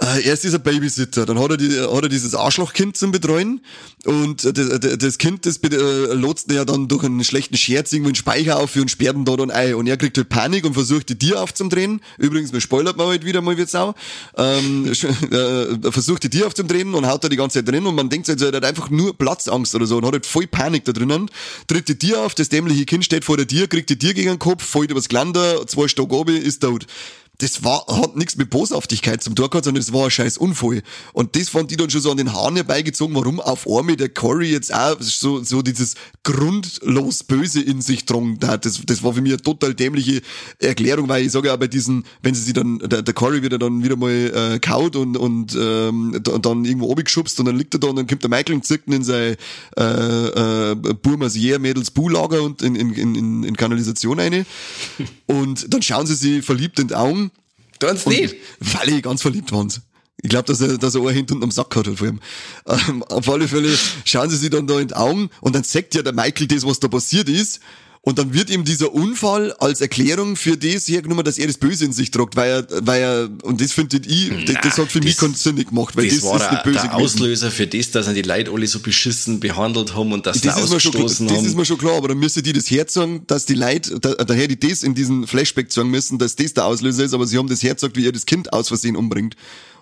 äh, 0.00 0.22
er 0.24 0.34
ist 0.34 0.44
dieser 0.44 0.58
Babysitter, 0.58 1.24
dann 1.26 1.38
hat 1.38 1.52
er, 1.52 1.56
die, 1.56 1.80
hat 1.80 2.02
er 2.02 2.08
dieses 2.08 2.34
Arschlochkind 2.34 2.96
zum 2.96 3.12
Betreuen 3.12 3.60
und 4.04 4.44
das, 4.44 4.80
das 4.80 4.98
das 4.98 5.18
Kind, 5.18 5.46
das 5.46 5.58
äh, 5.58 6.12
lotst 6.12 6.50
er 6.50 6.56
ja 6.56 6.64
dann 6.64 6.88
durch 6.88 7.04
einen 7.04 7.24
schlechten 7.24 7.56
Scherz 7.56 7.92
irgendwo 7.92 8.08
einen 8.08 8.14
Speicher 8.14 8.58
auf 8.58 8.76
und 8.76 8.90
sperrt 8.90 9.16
ihn 9.16 9.24
da 9.24 9.36
dann 9.36 9.50
ein 9.50 9.74
und 9.74 9.86
er 9.86 9.96
kriegt 9.96 10.18
halt 10.18 10.28
Panik 10.28 10.64
und 10.64 10.74
versucht 10.74 11.08
die 11.08 11.18
Tür 11.18 11.42
aufzudrehen. 11.42 12.00
Übrigens, 12.18 12.52
man 12.52 12.60
spoilert 12.60 12.96
man 12.96 13.06
halt 13.06 13.24
wieder 13.24 13.40
mal 13.40 13.56
wie 13.56 13.64
Sau. 13.64 13.94
Ähm, 14.36 14.86
äh, 15.30 15.90
versucht 15.90 16.24
die 16.24 16.30
Tür 16.30 16.48
aufzudrehen 16.48 16.94
und 16.94 17.06
haut 17.06 17.24
da 17.24 17.28
die 17.28 17.36
ganze 17.36 17.58
Zeit 17.58 17.72
drin 17.72 17.86
und 17.86 17.94
man 17.94 18.10
denkt 18.10 18.26
sich, 18.26 18.40
er 18.40 18.52
hat 18.52 18.64
einfach 18.64 18.90
nur 18.90 19.16
Platzangst 19.16 19.74
oder 19.74 19.86
so 19.86 19.96
und 19.96 20.04
hat 20.04 20.12
halt 20.12 20.26
voll 20.26 20.46
Panik 20.46 20.84
da 20.84 20.92
drinnen. 20.92 21.30
Tritt 21.66 21.88
die 21.88 21.98
Tür 21.98 22.20
auf, 22.20 22.34
das 22.34 22.48
dämliche 22.48 22.84
Kind 22.84 23.04
steht 23.04 23.24
vor 23.24 23.36
der 23.36 23.46
Tür, 23.46 23.66
kriegt 23.66 23.88
die 23.88 23.98
Tür 23.98 24.12
gegen 24.12 24.30
den 24.30 24.38
Kopf, 24.38 24.64
fällt 24.64 24.90
übers 24.90 25.08
Glander, 25.08 25.66
zwei 25.66 25.88
Stock 25.88 26.12
oben, 26.12 26.36
ist 26.36 26.60
tot 26.60 26.86
das 27.38 27.62
war, 27.64 27.84
hat 27.88 28.16
nichts 28.16 28.36
mit 28.36 28.50
Boshaftigkeit 28.50 29.22
zum 29.22 29.34
Tor 29.34 29.50
gehabt, 29.50 29.64
sondern 29.64 29.82
das 29.82 29.92
war 29.92 30.04
ein 30.04 30.10
scheiß 30.10 30.38
Unfall. 30.38 30.82
Und 31.12 31.36
das 31.36 31.48
fand 31.48 31.70
ich 31.70 31.76
dann 31.78 31.90
schon 31.90 32.00
so 32.00 32.10
an 32.10 32.16
den 32.16 32.32
Haaren 32.32 32.56
herbeigezogen, 32.56 33.14
warum 33.14 33.40
auf 33.40 33.66
einmal 33.68 33.96
der 33.96 34.08
Corey 34.08 34.50
jetzt 34.50 34.72
auch 34.72 34.96
so, 35.00 35.42
so 35.42 35.62
dieses 35.62 35.94
grundlos 36.24 37.24
Böse 37.24 37.60
in 37.60 37.82
sich 37.82 38.04
drang 38.06 38.38
hat. 38.44 38.64
Das, 38.64 38.80
das 38.84 39.02
war 39.02 39.12
für 39.12 39.20
mich 39.20 39.32
eine 39.32 39.42
total 39.42 39.74
dämliche 39.74 40.22
Erklärung, 40.58 41.08
weil 41.08 41.26
ich 41.26 41.32
sage 41.32 41.48
ja 41.48 41.56
bei 41.56 41.66
diesen, 41.66 42.04
wenn 42.22 42.34
sie 42.34 42.42
sich 42.42 42.54
dann, 42.54 42.78
der, 42.78 43.02
der 43.02 43.14
Corey 43.14 43.42
wieder 43.42 43.58
dann 43.58 43.82
wieder 43.84 43.96
mal 43.96 44.10
äh, 44.54 44.58
kaut 44.58 44.96
und, 44.96 45.16
und, 45.16 45.56
ähm, 45.58 46.18
da- 46.22 46.38
dann 46.38 46.64
irgendwo 46.64 46.94
geschubst 46.94 47.38
und 47.38 47.46
dann 47.46 47.56
liegt 47.56 47.74
er 47.74 47.80
da 47.80 47.88
und 47.88 47.96
dann 47.96 48.06
kommt 48.06 48.22
der 48.22 48.30
Michael 48.30 48.54
und 48.56 48.64
zirkt 48.64 48.88
ihn 48.88 48.94
in 48.94 49.04
sein 49.04 49.36
äh, 49.78 50.70
äh, 50.70 50.74
Burmas 50.74 51.36
Yeah 51.36 51.58
Mädels 51.58 51.90
Buhlager 51.90 52.42
und 52.42 52.62
in, 52.62 52.74
in, 52.74 52.92
in, 52.94 53.44
in, 53.44 53.56
Kanalisation 53.56 54.18
eine. 54.18 54.46
und 55.26 55.72
dann 55.72 55.82
schauen 55.82 56.06
sie 56.06 56.14
sich 56.14 56.44
verliebt 56.44 56.78
in 56.78 56.88
die 56.88 56.94
Augen 56.94 57.25
Tun's 57.78 58.06
nicht. 58.06 58.36
weil 58.60 58.88
ich 58.90 59.02
ganz 59.02 59.22
verliebt 59.22 59.52
waren. 59.52 59.72
Ich 60.22 60.30
glaube, 60.30 60.46
dass 60.46 60.60
er, 60.60 60.78
dass 60.78 60.94
er 60.94 61.02
ein 61.02 61.14
hinten 61.14 61.34
unterm 61.34 61.50
Sack 61.50 61.76
hat 61.76 61.86
halt 61.86 61.98
vor 61.98 62.08
ihm. 62.08 62.20
Ähm, 62.66 63.02
auf 63.04 63.28
alle 63.28 63.46
Fälle 63.46 63.76
schauen 64.04 64.30
sie 64.30 64.36
sich 64.36 64.50
dann 64.50 64.66
da 64.66 64.80
in 64.80 64.88
die 64.88 64.94
Augen 64.94 65.30
und 65.40 65.54
dann 65.54 65.62
sagt 65.62 65.94
ja 65.94 66.02
der 66.02 66.14
Michael 66.14 66.46
das, 66.48 66.66
was 66.66 66.80
da 66.80 66.88
passiert 66.88 67.28
ist. 67.28 67.60
Und 68.08 68.20
dann 68.20 68.32
wird 68.32 68.50
ihm 68.50 68.62
dieser 68.64 68.94
Unfall 68.94 69.52
als 69.54 69.80
Erklärung 69.80 70.36
für 70.36 70.56
das 70.56 70.86
hergenommen, 70.86 71.24
dass 71.24 71.38
er 71.38 71.48
das 71.48 71.56
Böse 71.58 71.86
in 71.86 71.92
sich 71.92 72.12
tragt, 72.12 72.36
weil 72.36 72.50
er, 72.70 72.86
weil 72.86 73.00
er, 73.02 73.28
und 73.42 73.60
das 73.60 73.72
finde 73.72 73.96
ich, 74.06 74.30
das, 74.46 74.54
das 74.62 74.78
hat 74.78 74.92
für 74.92 75.00
mich 75.00 75.16
das- 75.16 75.24
keinen 75.24 75.34
Sinn 75.34 75.56
gemacht, 75.56 75.96
weil 75.96 76.06
das, 76.06 76.20
das 76.20 76.24
war 76.24 76.36
ist 76.36 76.42
nicht 76.52 76.52
der, 76.52 76.70
böse 76.70 76.78
der 76.82 76.90
gewesen. 76.90 77.04
Auslöser 77.04 77.50
für 77.50 77.66
das, 77.66 77.90
dass 77.90 78.06
ihn 78.06 78.14
die 78.14 78.22
Leute 78.22 78.52
alle 78.52 78.64
so 78.68 78.78
beschissen 78.78 79.40
behandelt 79.40 79.96
haben 79.96 80.12
und 80.12 80.24
dass 80.24 80.40
Das 80.40 80.56
ist, 80.56 80.82
schon, 80.82 80.92
klar- 80.92 81.02
ausgestoßen 81.04 81.26
das 81.26 81.42
ist 81.46 81.56
mir 81.56 81.64
schon 81.64 81.78
klar, 81.78 81.96
aber 81.96 82.06
dann 82.06 82.18
müsste 82.18 82.42
die 82.44 82.52
das 82.52 82.70
Herz 82.70 82.92
sagen, 82.94 83.24
dass 83.26 83.44
die 83.44 83.54
Leute, 83.54 83.98
da, 83.98 84.14
daher 84.14 84.46
die 84.46 84.60
das 84.60 84.84
in 84.84 84.94
diesen 84.94 85.26
Flashback 85.26 85.72
sagen 85.72 85.90
müssen, 85.90 86.16
dass 86.20 86.36
das 86.36 86.54
der 86.54 86.64
Auslöser 86.64 87.02
ist, 87.02 87.12
aber 87.12 87.26
sie 87.26 87.38
haben 87.38 87.48
das 87.48 87.64
Herz 87.64 87.80
gesagt, 87.80 87.96
wie 87.96 88.06
er 88.06 88.12
das 88.12 88.24
Kind 88.24 88.52
aus 88.52 88.68
Versehen 88.68 88.94
umbringt. 88.94 89.34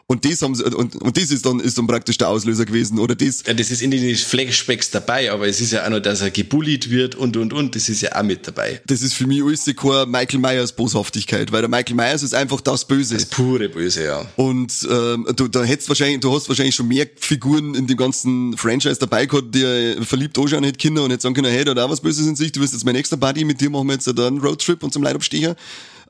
Und 0.06 0.24
das 0.26 0.42
haben 0.42 0.54
sie, 0.54 0.64
und, 0.64 0.96
und 0.96 1.16
das 1.16 1.30
ist 1.30 1.46
dann, 1.46 1.60
ist 1.60 1.78
dann 1.78 1.86
praktisch 1.86 2.18
der 2.18 2.28
Auslöser 2.28 2.66
gewesen, 2.66 2.98
oder 2.98 3.14
das, 3.14 3.42
ja, 3.46 3.54
das 3.54 3.70
ist 3.70 3.80
in 3.80 3.90
den 3.90 4.14
Flashbacks 4.14 4.90
dabei, 4.90 5.32
aber 5.32 5.48
es 5.48 5.62
ist 5.62 5.72
ja 5.72 5.86
auch 5.86 5.90
noch, 5.90 6.00
dass 6.00 6.20
er 6.20 6.30
gebullied 6.30 6.90
wird 6.90 7.14
und 7.14 7.38
und 7.38 7.54
und, 7.54 7.74
das 7.74 7.88
ist 7.88 8.02
ja 8.02 8.14
auch 8.14 8.22
mit 8.22 8.46
dabei. 8.46 8.82
das 8.86 9.00
ist 9.00 9.14
für 9.14 9.26
mich 9.26 9.42
alles 9.42 9.64
keine 9.64 10.04
Michael 10.06 10.40
Myers 10.40 10.72
Boshaftigkeit, 10.72 11.52
weil 11.52 11.62
der 11.62 11.70
Michael 11.70 11.94
Myers 11.94 12.22
ist 12.22 12.34
einfach 12.34 12.60
das 12.60 12.86
Böse. 12.86 13.14
Das 13.14 13.24
pure 13.24 13.70
Böse, 13.70 14.04
ja. 14.04 14.26
Und 14.36 14.86
ähm, 14.90 15.26
du, 15.36 15.48
da 15.48 15.64
hättest 15.64 15.88
wahrscheinlich, 15.88 16.20
du 16.20 16.34
hast 16.34 16.48
wahrscheinlich 16.48 16.74
schon 16.74 16.88
mehr 16.88 17.06
Figuren 17.16 17.74
in 17.74 17.86
dem 17.86 17.96
ganzen 17.96 18.56
Franchise 18.58 18.98
dabei 19.00 19.24
gehabt, 19.24 19.54
die 19.54 19.96
verliebt 20.02 20.38
anschauen 20.38 20.64
hätte 20.64 20.78
Kinder 20.78 21.02
und 21.02 21.12
jetzt 21.12 21.22
sagen 21.22 21.34
können, 21.34 21.50
hey, 21.50 21.64
da 21.64 21.70
hat 21.70 21.78
auch 21.78 21.90
was 21.90 22.02
Böses 22.02 22.26
in 22.26 22.36
sich, 22.36 22.52
du 22.52 22.60
bist 22.60 22.74
jetzt 22.74 22.84
mein 22.84 22.94
nächster 22.94 23.16
Buddy, 23.16 23.44
mit 23.44 23.60
dir 23.60 23.70
machen 23.70 23.86
wir 23.86 23.94
jetzt 23.94 24.06
da 24.06 24.26
einen 24.26 24.38
Roadtrip 24.38 24.82
und 24.82 24.92
zum 24.92 25.02
Leitabstecher. 25.02 25.56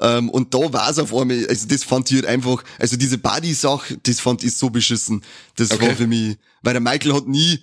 Ähm, 0.01 0.29
und 0.31 0.55
da 0.55 0.73
war 0.73 0.91
es 0.91 0.99
auf 0.99 1.15
einmal, 1.15 1.47
also 1.49 1.67
das 1.69 1.85
fand 1.85 2.11
ich 2.11 2.17
halt 2.17 2.27
einfach, 2.27 2.63
also 2.79 2.97
diese 2.97 3.19
Buddy-Sache, 3.19 3.99
das 4.03 4.21
fand 4.21 4.43
ich 4.45 4.55
so 4.57 4.71
beschissen. 4.71 5.23
Das 5.57 5.71
Okay. 5.71 5.89
war 5.89 5.95
für 5.95 6.07
mich, 6.07 6.37
weil 6.63 6.75
der 6.75 6.81
Michael 6.81 7.15
hat 7.15 7.29
nie 7.29 7.61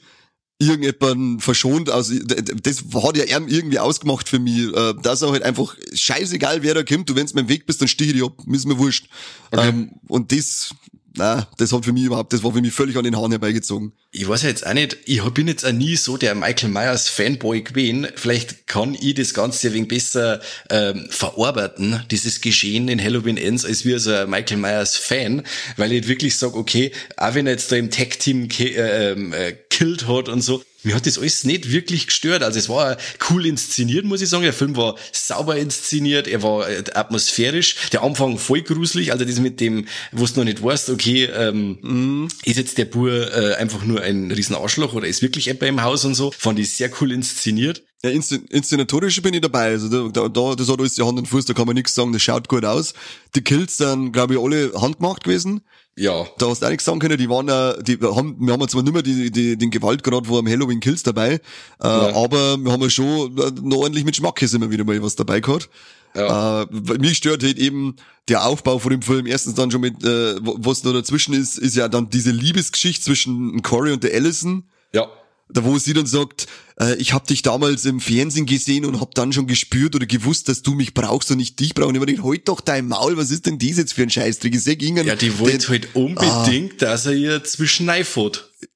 irgendjemanden 0.60 1.40
verschont 1.40 1.90
aus, 1.90 2.12
das 2.24 2.84
hat 2.94 3.18
ja 3.18 3.24
er 3.24 3.48
irgendwie 3.48 3.80
ausgemacht 3.80 4.30
für 4.30 4.38
mich, 4.38 4.72
äh, 4.74 4.94
dass 5.02 5.24
er 5.24 5.32
halt 5.32 5.42
einfach, 5.44 5.76
scheißegal 5.94 6.62
wer 6.62 6.76
da 6.76 6.84
kommt, 6.84 7.10
du 7.10 7.16
wenn's 7.16 7.34
mit 7.34 7.46
dem 7.46 7.50
Weg 7.50 7.66
bist, 7.66 7.82
dann 7.82 7.88
stich 7.88 8.08
ich 8.10 8.14
dich 8.14 8.24
ab, 8.24 8.38
ist 8.48 8.66
mir 8.68 8.78
wurscht. 8.78 9.08
Ähm, 9.52 9.94
und 10.08 10.32
das 10.32 10.76
na, 11.14 11.48
das 11.58 11.74
hat 11.74 11.84
für 11.84 11.92
mich 11.92 12.04
überhaupt, 12.04 12.32
das 12.32 12.42
war 12.44 12.54
für 12.54 12.62
mich 12.62 12.74
völlig 12.74 12.96
an 12.96 13.04
den 13.04 13.18
Haaren 13.18 13.32
herbeigezogen. 13.32 13.92
Ich 14.12 14.28
weiß 14.28 14.44
ja 14.44 14.50
jetzt 14.50 14.66
auch 14.66 14.74
nicht, 14.74 14.98
ich 15.06 15.22
bin 15.32 15.48
jetzt 15.48 15.66
auch 15.66 15.72
nie 15.72 15.96
so 15.98 16.16
der 16.16 16.36
Michael 16.36 16.70
Myers 16.70 17.10
Fanboy 17.10 17.62
gewesen. 17.62 18.08
Vielleicht 18.16 18.68
kann 18.68 18.96
ich 19.00 19.16
das 19.16 19.34
Ganze 19.34 19.74
wenig 19.74 19.90
besser 19.90 20.40
ähm, 20.70 21.08
verarbeiten, 21.10 22.04
dieses 22.12 22.40
Geschehen 22.40 22.88
in 22.88 23.02
Halloween 23.02 23.38
Ends, 23.38 23.66
als 23.66 23.84
wir 23.84 24.00
so 24.00 24.14
ein 24.14 24.30
Michael 24.30 24.58
Myers 24.58 24.96
Fan, 24.96 25.44
weil 25.76 25.92
ich 25.92 26.08
wirklich 26.08 26.38
sage, 26.38 26.56
okay, 26.56 26.92
auch 27.18 27.36
wenn 27.36 27.46
er 27.46 27.54
jetzt 27.54 27.72
da 27.72 27.76
im 27.76 27.92
Tag-Team 27.92 28.48
äh, 28.60 29.12
äh, 29.12 29.58
killt 29.70 30.08
hat 30.08 30.30
und 30.30 30.42
so, 30.42 30.64
mir 30.84 30.96
hat 30.96 31.06
das 31.06 31.18
alles 31.18 31.44
nicht 31.44 31.72
wirklich 31.72 32.08
gestört. 32.08 32.44
Also 32.44 32.60
es 32.60 32.70
war 32.70 32.98
cool 33.30 33.46
inszeniert, 33.46 34.06
muss 34.06 34.22
ich 34.22 34.30
sagen. 34.30 34.44
Der 34.44 34.54
Film 34.54 34.76
war 34.76 34.96
sauber 35.12 35.58
inszeniert, 35.58 36.28
er 36.28 36.44
war 36.44 36.70
äh, 36.70 36.84
atmosphärisch. 36.94 37.76
Der 37.92 38.04
Anfang 38.04 38.38
voll 38.38 38.62
gruselig, 38.62 39.12
also 39.12 39.26
das 39.26 39.40
mit 39.40 39.60
dem, 39.60 39.88
wo 40.12 40.26
du 40.26 40.32
noch 40.38 40.46
nicht 40.46 40.64
weißt, 40.64 40.90
okay, 40.90 41.26
ähm, 41.26 42.28
ist 42.44 42.58
jetzt 42.58 42.78
der 42.78 42.86
Bur 42.86 43.32
äh, 43.34 43.56
einfach 43.56 43.84
nur 43.84 44.02
ein 44.02 44.32
riesen 44.32 44.56
Arschloch 44.56 44.94
oder 44.94 45.08
ist 45.08 45.22
wirklich 45.22 45.48
etwa 45.48 45.66
im 45.66 45.84
Haus 45.84 46.06
und 46.06 46.16
so. 46.16 46.32
Fand 46.38 46.60
ich 46.60 46.72
sehr 46.72 46.92
cool 47.00 47.12
inszeniert. 47.12 47.84
Ja, 48.04 48.10
inszenatorisch 48.10 49.22
bin 49.22 49.36
ich 49.36 49.42
dabei. 49.42 49.66
Also 49.68 50.10
da, 50.10 50.28
da, 50.28 50.56
das 50.56 50.68
hat 50.68 50.80
alles 50.80 50.96
die 50.96 51.04
Hand 51.04 51.20
und 51.20 51.28
Fuß, 51.28 51.46
da 51.46 51.54
kann 51.54 51.68
man 51.68 51.76
nichts 51.76 51.94
sagen, 51.94 52.14
das 52.14 52.24
schaut 52.24 52.48
gut 52.48 52.66
aus. 52.66 52.96
Die 53.36 53.42
Kills 53.42 53.78
sind, 53.78 54.12
glaube 54.12 54.34
ich, 54.34 54.40
alle 54.40 54.72
handgemacht 54.74 55.24
gewesen. 55.24 55.62
Ja. 55.98 56.26
Da 56.38 56.48
hast 56.48 56.62
du 56.62 56.66
auch 56.66 56.70
nichts 56.70 56.86
sagen 56.86 57.00
können, 57.00 57.18
die 57.18 57.30
waren 57.30 57.48
ja, 57.48 57.74
die 57.82 57.98
haben, 58.00 58.38
wir 58.40 58.54
haben 58.54 58.68
zwar 58.68 58.82
nicht 58.82 58.94
mehr 58.94 59.02
die, 59.02 59.30
die, 59.30 59.58
den 59.58 59.72
Gewaltgrad 59.72 60.28
vor 60.28 60.40
am 60.40 60.48
Halloween 60.48 60.80
Kills 60.80 61.04
dabei, 61.04 61.34
äh, 61.34 61.88
aber 61.88 62.58
wir 62.58 62.72
haben 62.72 62.82
ja 62.82 62.90
schon 62.90 63.38
äh, 63.38 63.52
noch 63.62 63.78
ordentlich 63.78 64.06
mit 64.06 64.16
Schmack 64.16 64.42
immer 64.42 64.72
wieder 64.72 64.86
mal 64.86 65.02
was 65.04 65.16
dabei 65.16 65.42
gehabt. 65.42 65.70
Ja. 66.16 66.64
Äh, 66.64 66.68
mich 67.00 67.18
stört 67.18 67.44
halt 67.44 67.58
eben 67.58 67.96
der 68.28 68.46
Aufbau 68.46 68.80
von 68.80 68.92
dem 68.92 69.02
Film. 69.02 69.26
Erstens 69.28 69.56
dann 69.56 69.72
schon 69.72 69.82
mit, 69.82 70.04
äh, 70.04 70.36
was 70.42 70.82
da 70.82 70.92
dazwischen 70.92 71.34
ist, 71.34 71.58
ist 71.58 71.76
ja 71.76 71.88
dann 71.88 72.10
diese 72.10 72.32
Liebesgeschichte 72.32 73.06
zwischen 73.06 73.62
Corey 73.62 73.94
und 73.94 74.04
der 74.04 74.14
Allison. 74.14 74.64
Ja 74.94 75.08
wo 75.54 75.78
sie 75.78 75.94
dann 75.94 76.06
sagt, 76.06 76.48
äh, 76.80 76.96
ich 76.96 77.14
habe 77.14 77.28
dich 77.28 77.42
damals 77.42 77.86
im 77.86 78.00
Fernsehen 78.00 78.46
gesehen 78.46 78.86
und 78.86 79.00
habe 79.00 79.12
dann 79.14 79.34
schon 79.34 79.48
gespürt 79.48 79.96
oder 79.96 80.06
gewusst, 80.06 80.50
dass 80.50 80.62
du 80.62 80.74
mich 80.74 80.94
brauchst 80.94 81.32
und 81.32 81.40
ich 81.40 81.56
dich 81.56 81.74
brauche. 81.74 81.90
Und 81.90 81.96
ich 81.96 82.18
habe 82.18 82.30
halt 82.30 82.48
doch 82.48 82.62
dein 82.62 82.88
Maul, 82.88 83.18
was 83.18 83.32
ist 83.32 83.46
denn 83.46 83.58
dies 83.58 83.78
jetzt 83.78 83.94
für 83.94 84.04
ein 84.04 84.10
Scheißtrick? 84.10 84.56
Ich 84.56 84.64
sag 84.64 84.82
Ihnen, 84.82 85.06
ja, 85.06 85.16
die 85.16 85.38
wollte 85.40 85.68
halt 85.70 85.90
unbedingt, 85.96 86.84
ah, 86.84 86.86
dass 86.86 87.06
er 87.06 87.14
ihr 87.14 87.44
zwischen. 87.44 87.86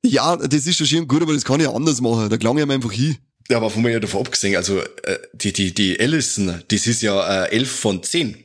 Ja, 0.03 0.35
das 0.35 0.67
ist 0.67 0.77
schon 0.77 0.87
schön 0.87 1.07
gut, 1.07 1.21
aber 1.21 1.33
das 1.33 1.45
kann 1.45 1.59
ich 1.59 1.67
anders 1.67 2.01
machen. 2.01 2.29
Da 2.29 2.37
klang 2.37 2.57
ich 2.57 2.63
ihm 2.63 2.71
einfach 2.71 2.91
hin. 2.91 3.17
Ja, 3.49 3.57
aber 3.57 3.69
von 3.69 3.83
mir 3.83 3.91
ja 3.91 3.99
davon 3.99 4.21
abgesehen, 4.21 4.55
also 4.55 4.79
äh, 4.79 5.19
die, 5.33 5.53
die, 5.53 5.73
die 5.73 5.99
Allison, 5.99 6.63
das 6.67 6.87
ist 6.87 7.03
ja 7.03 7.45
äh, 7.45 7.51
11 7.51 7.71
von 7.71 8.01
10. 8.01 8.35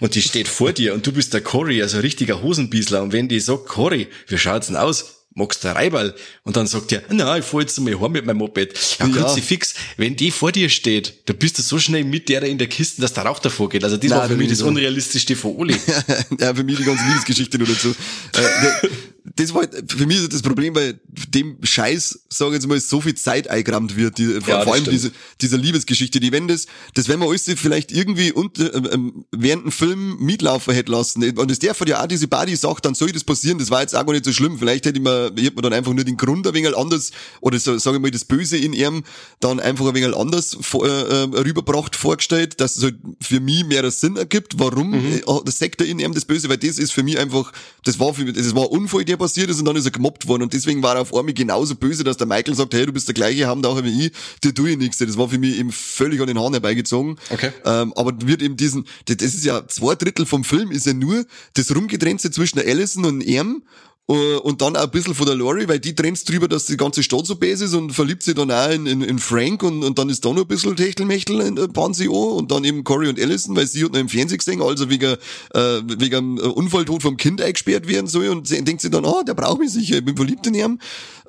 Und 0.00 0.14
die 0.14 0.20
steht 0.20 0.48
vor 0.48 0.72
dir 0.72 0.92
und 0.92 1.06
du 1.06 1.12
bist 1.12 1.32
der 1.32 1.40
Cory, 1.40 1.80
also 1.80 1.96
ein 1.96 2.02
richtiger 2.02 2.42
Hosenbiesler. 2.42 3.02
Und 3.02 3.12
wenn 3.12 3.28
die 3.28 3.40
sagt, 3.40 3.66
Cory, 3.66 4.08
wie 4.26 4.36
schaut's 4.36 4.66
denn 4.66 4.76
aus? 4.76 5.19
Magst 5.34 5.64
du 5.64 5.68
Reiberl? 5.68 6.14
Und 6.44 6.56
dann 6.56 6.66
sagt 6.66 6.92
er, 6.92 7.02
na, 7.10 7.38
ich 7.38 7.44
fahr 7.44 7.60
jetzt 7.60 7.78
mal 7.80 7.98
heim 8.00 8.12
mit 8.12 8.26
meinem 8.26 8.38
Moped. 8.38 8.78
Ja, 8.98 9.06
ja. 9.06 9.28
fix, 9.36 9.74
wenn 9.96 10.16
die 10.16 10.30
vor 10.30 10.52
dir 10.52 10.68
steht, 10.68 11.28
da 11.28 11.32
bist 11.32 11.58
du 11.58 11.62
so 11.62 11.78
schnell 11.78 12.04
mit 12.04 12.28
der 12.28 12.42
in 12.42 12.58
der 12.58 12.68
Kiste, 12.68 13.00
dass 13.00 13.12
der 13.12 13.24
Rauch 13.24 13.38
davor 13.38 13.68
geht. 13.68 13.84
Also 13.84 13.96
das 13.96 14.10
Nein, 14.10 14.18
war 14.18 14.28
für 14.28 14.36
mich 14.36 14.48
das 14.48 14.58
so. 14.58 14.66
unrealistischste 14.66 15.36
von 15.36 15.56
Oli. 15.56 15.76
ja, 16.40 16.54
für 16.54 16.64
mich 16.64 16.76
die 16.78 16.84
ganze 16.84 17.04
Liebesgeschichte 17.04 17.58
nur 17.58 17.68
dazu. 17.68 17.90
Äh, 17.90 18.88
das 19.36 19.54
war 19.54 19.62
halt 19.62 19.92
für 19.92 20.06
mich 20.06 20.28
das 20.28 20.42
Problem, 20.42 20.74
weil 20.74 20.98
dem 21.28 21.58
Scheiß, 21.62 22.20
sage 22.28 22.50
ich 22.50 22.54
jetzt 22.54 22.66
mal, 22.66 22.80
so 22.80 23.00
viel 23.00 23.14
Zeit 23.14 23.48
eingerammt 23.48 23.96
wird, 23.96 24.18
die, 24.18 24.40
vor, 24.40 24.48
ja, 24.48 24.62
vor 24.62 24.74
allem 24.74 24.84
diese, 24.84 25.12
dieser 25.40 25.56
Liebesgeschichte, 25.56 26.18
die 26.18 26.32
wenn 26.32 26.48
das, 26.48 26.66
das 26.94 27.08
wenn 27.08 27.20
man 27.20 27.28
alles 27.28 27.44
vielleicht 27.56 27.92
irgendwie 27.92 28.32
unter, 28.32 28.74
äh, 28.74 28.98
während 29.30 29.64
dem 29.64 29.72
Film 29.72 30.16
mitlaufen 30.18 30.74
hätte 30.74 30.90
lassen, 30.90 31.22
und 31.38 31.50
es 31.50 31.60
darf 31.60 31.80
ja 31.86 32.02
auch 32.02 32.08
diese 32.08 32.26
Body 32.26 32.56
sagt, 32.56 32.84
dann 32.84 32.94
soll 32.94 33.12
das 33.12 33.22
passieren, 33.22 33.58
das 33.58 33.70
war 33.70 33.82
jetzt 33.82 33.94
auch 33.94 34.04
gar 34.04 34.12
nicht 34.12 34.24
so 34.24 34.32
schlimm, 34.32 34.58
vielleicht 34.58 34.86
hätte 34.86 34.98
ich 34.98 35.04
mir, 35.04 35.32
hätte 35.36 35.54
man 35.54 35.62
dann 35.62 35.72
einfach 35.74 35.92
nur 35.92 36.04
den 36.04 36.16
Grund 36.16 36.46
ein 36.46 36.54
wenig 36.54 36.76
anders, 36.76 37.12
oder 37.40 37.58
so, 37.58 37.78
sage 37.78 37.98
ich 37.98 38.02
mal, 38.02 38.10
das 38.10 38.24
Böse 38.24 38.56
in 38.56 38.72
ihm 38.72 39.04
dann 39.38 39.60
einfach 39.60 39.86
ein 39.86 39.94
wenig 39.94 40.16
anders 40.16 40.56
vor, 40.60 40.86
äh, 40.86 40.88
äh, 40.88 41.22
rüberbracht, 41.38 41.94
vorgestellt, 41.94 42.60
dass 42.60 42.76
es 42.76 42.82
halt 42.82 42.96
für 43.20 43.38
mich 43.38 43.64
mehr 43.64 43.88
Sinn 43.92 44.16
ergibt, 44.16 44.58
warum 44.58 44.90
mhm. 44.90 45.10
Äh, 45.10 45.20
das 45.44 45.58
Sektor 45.58 45.86
in 45.86 46.00
ihm 46.00 46.14
das 46.14 46.24
Böse, 46.24 46.48
weil 46.48 46.58
das 46.58 46.78
ist 46.78 46.92
für 46.92 47.04
mich 47.04 47.18
einfach, 47.18 47.52
das 47.84 48.00
war 48.00 48.12
für 48.12 48.24
mich, 48.24 48.34
das 48.34 48.54
war 48.54 48.70
Unfall, 48.70 49.04
der 49.04 49.19
passiert 49.20 49.50
ist 49.50 49.60
und 49.60 49.66
dann 49.66 49.76
ist 49.76 49.84
er 49.84 49.92
gemobbt 49.92 50.26
worden 50.26 50.42
und 50.42 50.52
deswegen 50.52 50.82
war 50.82 50.96
er 50.96 51.02
auf 51.02 51.14
einmal 51.14 51.34
genauso 51.34 51.76
böse, 51.76 52.02
dass 52.02 52.16
der 52.16 52.26
Michael 52.26 52.54
sagt, 52.54 52.74
hey, 52.74 52.86
du 52.86 52.92
bist 52.92 53.06
der 53.06 53.14
gleiche 53.14 53.46
Hamdauer 53.46 53.84
wie 53.84 54.06
ich, 54.06 54.12
dir 54.42 54.52
tue 54.52 54.70
ich 54.70 54.78
nichts. 54.78 54.98
Das 54.98 55.16
war 55.16 55.28
für 55.28 55.38
mich 55.38 55.58
eben 55.58 55.70
völlig 55.70 56.20
an 56.20 56.26
den 56.26 56.38
Haaren 56.38 56.54
herbeigezogen. 56.54 57.16
Okay. 57.30 57.52
Ähm, 57.64 57.92
aber 57.94 58.12
wird 58.26 58.42
eben 58.42 58.56
diesen, 58.56 58.86
das 59.04 59.16
ist 59.22 59.44
ja 59.44 59.66
zwei 59.68 59.94
Drittel 59.94 60.26
vom 60.26 60.42
Film 60.42 60.72
ist 60.72 60.86
ja 60.86 60.94
nur 60.94 61.24
das 61.54 61.74
Rumgetrennte 61.74 62.30
zwischen 62.30 62.58
der 62.58 62.66
Allison 62.66 63.04
und 63.04 63.20
ihm 63.20 63.62
und 64.10 64.60
dann 64.60 64.76
auch 64.76 64.82
ein 64.82 64.90
bisschen 64.90 65.14
von 65.14 65.26
der 65.26 65.36
Lori, 65.36 65.68
weil 65.68 65.78
die 65.78 65.94
trennt 65.94 66.28
drüber, 66.28 66.48
dass 66.48 66.66
die 66.66 66.76
ganze 66.76 67.02
Stadt 67.02 67.26
so 67.26 67.36
bäse 67.36 67.66
ist 67.66 67.74
und 67.74 67.92
verliebt 67.92 68.22
sich 68.22 68.34
dann 68.34 68.50
auch 68.50 68.70
in, 68.70 68.86
in, 68.86 69.02
in 69.02 69.18
Frank 69.18 69.62
und, 69.62 69.84
und 69.84 69.98
dann 69.98 70.08
ist 70.08 70.24
da 70.24 70.30
noch 70.30 70.42
ein 70.42 70.48
bisschen 70.48 70.74
Techtelmechtel 70.74 71.40
in 71.40 71.54
der 71.54 71.68
Pansy 71.68 72.06
an 72.06 72.32
und 72.32 72.50
dann 72.50 72.64
eben 72.64 72.82
Corey 72.82 73.08
und 73.08 73.20
Allison, 73.20 73.54
weil 73.54 73.66
sie 73.68 73.84
hat 73.84 73.92
noch 73.92 74.00
im 74.00 74.08
Fernsehen 74.08 74.38
gesehen, 74.38 74.62
also 74.62 74.90
wegen, 74.90 75.16
äh, 75.54 75.82
wegen 75.98 76.40
Unfalltod 76.40 77.02
vom 77.02 77.16
Kind 77.16 77.40
eingesperrt 77.40 77.86
werden 77.86 78.08
soll 78.08 78.28
und 78.28 78.48
sie, 78.48 78.62
denkt 78.64 78.82
sie 78.82 78.90
dann, 78.90 79.04
ah, 79.04 79.20
oh, 79.20 79.22
der 79.22 79.34
braucht 79.34 79.60
mich 79.60 79.70
sicher, 79.70 79.98
ich 79.98 80.04
bin 80.04 80.16
verliebt 80.16 80.46
in 80.46 80.54
ihm. 80.54 80.78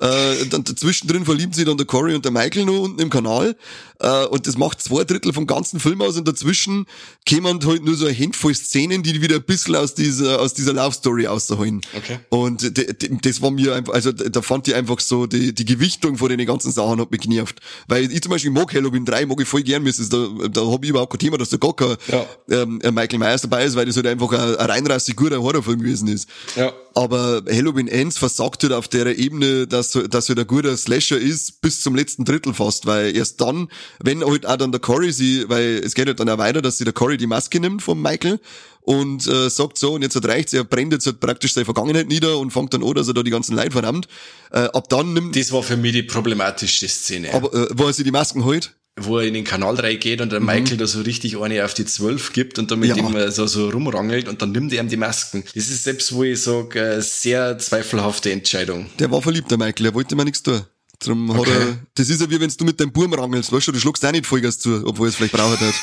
Äh, 0.00 0.46
dann 0.50 0.66
zwischendrin 0.66 1.24
verlieben 1.24 1.52
sie 1.52 1.64
dann 1.64 1.76
der 1.76 1.86
Corey 1.86 2.16
und 2.16 2.24
der 2.24 2.32
Michael 2.32 2.64
noch 2.64 2.80
unten 2.80 3.00
im 3.00 3.10
Kanal 3.10 3.54
äh, 4.02 4.26
und 4.26 4.46
das 4.46 4.58
macht 4.58 4.82
zwei 4.82 5.04
Drittel 5.04 5.32
vom 5.32 5.46
ganzen 5.46 5.78
Film 5.78 6.02
aus 6.02 6.16
und 6.16 6.26
dazwischen 6.26 6.86
kämen 7.24 7.64
halt 7.64 7.84
nur 7.84 7.94
so 7.94 8.06
ein 8.06 8.18
Handvoll 8.18 8.54
Szenen, 8.54 9.04
die 9.04 9.22
wieder 9.22 9.36
ein 9.36 9.44
bisschen 9.44 9.76
aus 9.76 9.94
dieser, 9.94 10.40
aus 10.40 10.54
dieser 10.54 10.72
Love 10.72 10.92
Story 10.92 11.28
auszuholen. 11.28 11.80
Okay. 11.96 12.18
Und 12.28 12.71
das 12.72 13.42
war 13.42 13.50
mir 13.50 13.74
einfach, 13.74 13.94
also 13.94 14.12
da 14.12 14.42
fand 14.42 14.68
ich 14.68 14.74
einfach 14.74 15.00
so, 15.00 15.26
die, 15.26 15.54
die 15.54 15.64
Gewichtung 15.64 16.16
von 16.16 16.28
den 16.28 16.44
ganzen 16.46 16.72
Sachen 16.72 17.00
hat 17.00 17.10
mich 17.10 17.20
genervt. 17.20 17.60
Weil 17.88 18.10
ich 18.10 18.22
zum 18.22 18.30
Beispiel 18.30 18.50
mag 18.50 18.72
Halloween 18.74 19.04
3, 19.04 19.26
mag 19.26 19.40
ich 19.40 19.48
voll 19.48 19.62
gern, 19.62 19.84
da, 19.84 20.48
da 20.48 20.66
habe 20.66 20.84
ich 20.84 20.90
überhaupt 20.90 21.12
kein 21.12 21.18
Thema, 21.18 21.38
dass 21.38 21.50
da 21.50 21.56
gar 21.56 21.74
kein 21.74 21.96
ja. 22.08 22.26
ähm, 22.50 22.80
Michael 22.82 23.18
Myers 23.18 23.42
dabei 23.42 23.64
ist, 23.64 23.76
weil 23.76 23.86
das 23.86 23.96
halt 23.96 24.06
einfach 24.06 24.32
ein, 24.32 24.56
ein 24.56 24.70
reinrassig 24.70 25.16
guter 25.16 25.42
Horrorfilm 25.42 25.80
gewesen 25.80 26.08
ist. 26.08 26.28
Ja. 26.56 26.72
Aber 26.94 27.42
Halloween 27.48 27.88
Ends 27.88 28.18
versagt 28.18 28.62
halt 28.62 28.72
auf 28.72 28.88
der 28.88 29.18
Ebene, 29.18 29.66
dass, 29.66 29.92
dass 29.92 30.28
halt 30.28 30.38
ein 30.38 30.46
guter 30.46 30.76
Slasher 30.76 31.18
ist, 31.18 31.60
bis 31.60 31.80
zum 31.80 31.94
letzten 31.94 32.24
Drittel 32.24 32.54
fast, 32.54 32.86
weil 32.86 33.16
erst 33.16 33.40
dann, 33.40 33.68
wenn 34.02 34.24
halt 34.24 34.46
auch 34.46 34.56
dann 34.56 34.72
der 34.72 34.80
Cory 34.80 35.12
sie, 35.12 35.48
weil 35.48 35.80
es 35.84 35.94
geht 35.94 36.06
halt 36.06 36.20
dann 36.20 36.28
auch 36.28 36.38
weiter, 36.38 36.60
dass 36.60 36.78
sie 36.78 36.84
der 36.84 36.92
Cory 36.92 37.16
die 37.16 37.26
Maske 37.26 37.60
nimmt 37.60 37.82
vom 37.82 38.00
Michael 38.02 38.40
und 38.82 39.26
äh, 39.26 39.48
sagt 39.48 39.78
so, 39.78 39.94
und 39.94 40.02
jetzt 40.02 40.16
hat 40.16 40.26
reicht's, 40.26 40.52
er 40.52 40.64
brennt 40.64 40.92
jetzt 40.92 41.06
halt 41.06 41.20
praktisch 41.20 41.54
seine 41.54 41.64
Vergangenheit 41.64 42.08
nieder 42.08 42.38
und 42.38 42.50
fängt 42.50 42.74
dann 42.74 42.82
an, 42.82 42.94
dass 42.94 43.08
er 43.08 43.14
da 43.14 43.22
die 43.22 43.30
ganzen 43.30 43.56
Leute 43.56 43.70
verdammt. 43.70 44.08
Äh, 44.50 44.58
ab 44.58 44.88
dann 44.88 45.12
nimmt... 45.12 45.36
Das 45.36 45.52
war 45.52 45.62
für 45.62 45.76
mich 45.76 45.92
die 45.92 46.02
problematischste 46.02 46.88
Szene. 46.88 47.32
Aber 47.32 47.52
äh, 47.54 47.68
wo 47.72 47.86
er 47.86 47.92
sich 47.92 48.04
die 48.04 48.10
Masken 48.10 48.44
holt? 48.44 48.74
wo 49.00 49.18
er 49.18 49.26
in 49.26 49.34
den 49.34 49.44
Kanal 49.44 49.76
reingeht 49.76 50.20
und 50.20 50.32
der 50.32 50.40
mhm. 50.40 50.46
Michael 50.46 50.76
da 50.76 50.86
so 50.86 51.00
richtig 51.00 51.38
eine 51.38 51.64
auf 51.64 51.74
die 51.74 51.86
Zwölf 51.86 52.32
gibt 52.32 52.58
und 52.58 52.70
damit 52.70 52.90
ja. 52.90 52.96
ihm 52.96 53.30
so, 53.30 53.46
so 53.46 53.70
rumrangelt 53.70 54.28
und 54.28 54.42
dann 54.42 54.52
nimmt 54.52 54.72
er 54.72 54.82
ihm 54.82 54.88
die 54.88 54.98
Masken. 54.98 55.44
Das 55.54 55.68
ist 55.68 55.84
selbst, 55.84 56.12
wo 56.12 56.24
ich 56.24 56.42
sage, 56.42 56.98
sehr 57.00 57.58
zweifelhafte 57.58 58.30
Entscheidung. 58.30 58.86
Der 58.98 59.10
war 59.10 59.22
verliebt, 59.22 59.50
der 59.50 59.58
Michael, 59.58 59.86
er 59.86 59.94
wollte 59.94 60.14
mir 60.14 60.24
nichts 60.24 60.42
tun. 60.42 60.60
Drum 60.98 61.30
okay. 61.30 61.40
hat 61.40 61.48
er, 61.48 61.78
das 61.94 62.10
ist 62.10 62.20
ja 62.20 62.30
wie 62.30 62.38
wenn 62.38 62.50
du 62.50 62.64
mit 62.64 62.78
deinem 62.78 62.92
Burm 62.92 63.14
rangelst, 63.14 63.50
weißt 63.50 63.68
du, 63.68 63.72
du 63.72 63.80
schluckst 63.80 64.04
auch 64.04 64.12
nicht 64.12 64.26
Vollgas 64.26 64.58
zu, 64.58 64.82
obwohl 64.86 65.08
es 65.08 65.16
vielleicht 65.16 65.32
braucht 65.32 65.58
hat. 65.58 65.74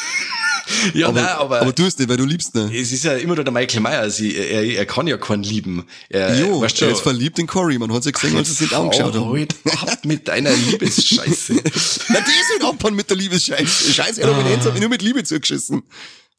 Ja, 0.93 1.07
aber, 1.07 1.21
nein, 1.21 1.29
aber, 1.35 1.61
aber 1.61 1.73
du 1.73 1.85
hast 1.85 1.99
nicht, 1.99 2.09
weil 2.09 2.17
du 2.17 2.25
liebst 2.25 2.55
ihn. 2.55 2.71
Es 2.73 2.91
ist 2.91 3.03
ja 3.03 3.13
immer 3.13 3.35
nur 3.35 3.43
der 3.43 3.53
Michael 3.53 3.81
Myers. 3.81 4.19
Er, 4.19 4.63
er, 4.63 4.85
kann 4.85 5.07
ja 5.07 5.17
keinen 5.17 5.43
lieben. 5.43 5.85
Er, 6.09 6.39
jo, 6.39 6.61
weißt 6.61 6.81
du, 6.81 6.85
er 6.85 6.91
ist 6.91 7.01
verliebt 7.01 7.39
in 7.39 7.47
Corey. 7.47 7.77
Man 7.77 7.93
hat 7.93 8.05
ja 8.05 8.11
gesehen, 8.11 8.35
als 8.38 8.49
sie 8.49 8.65
sich 8.65 8.75
angeschaut 8.75 9.15
haben. 9.15 9.31
Halt 9.31 9.55
ab 9.65 10.05
mit 10.05 10.27
deiner 10.27 10.51
Liebesscheiße. 10.53 11.53
Na, 12.09 12.19
die 12.19 12.53
sind 12.53 12.63
abhauen 12.63 12.95
mit 12.95 13.09
der 13.09 13.17
Liebesscheiße. 13.17 13.93
Scheiße, 13.93 14.23
ah. 14.23 14.27
Element 14.27 14.63
habe 14.65 14.75
ich 14.75 14.81
nur 14.81 14.89
mit 14.89 15.01
Liebe 15.01 15.23
zugeschissen. 15.23 15.83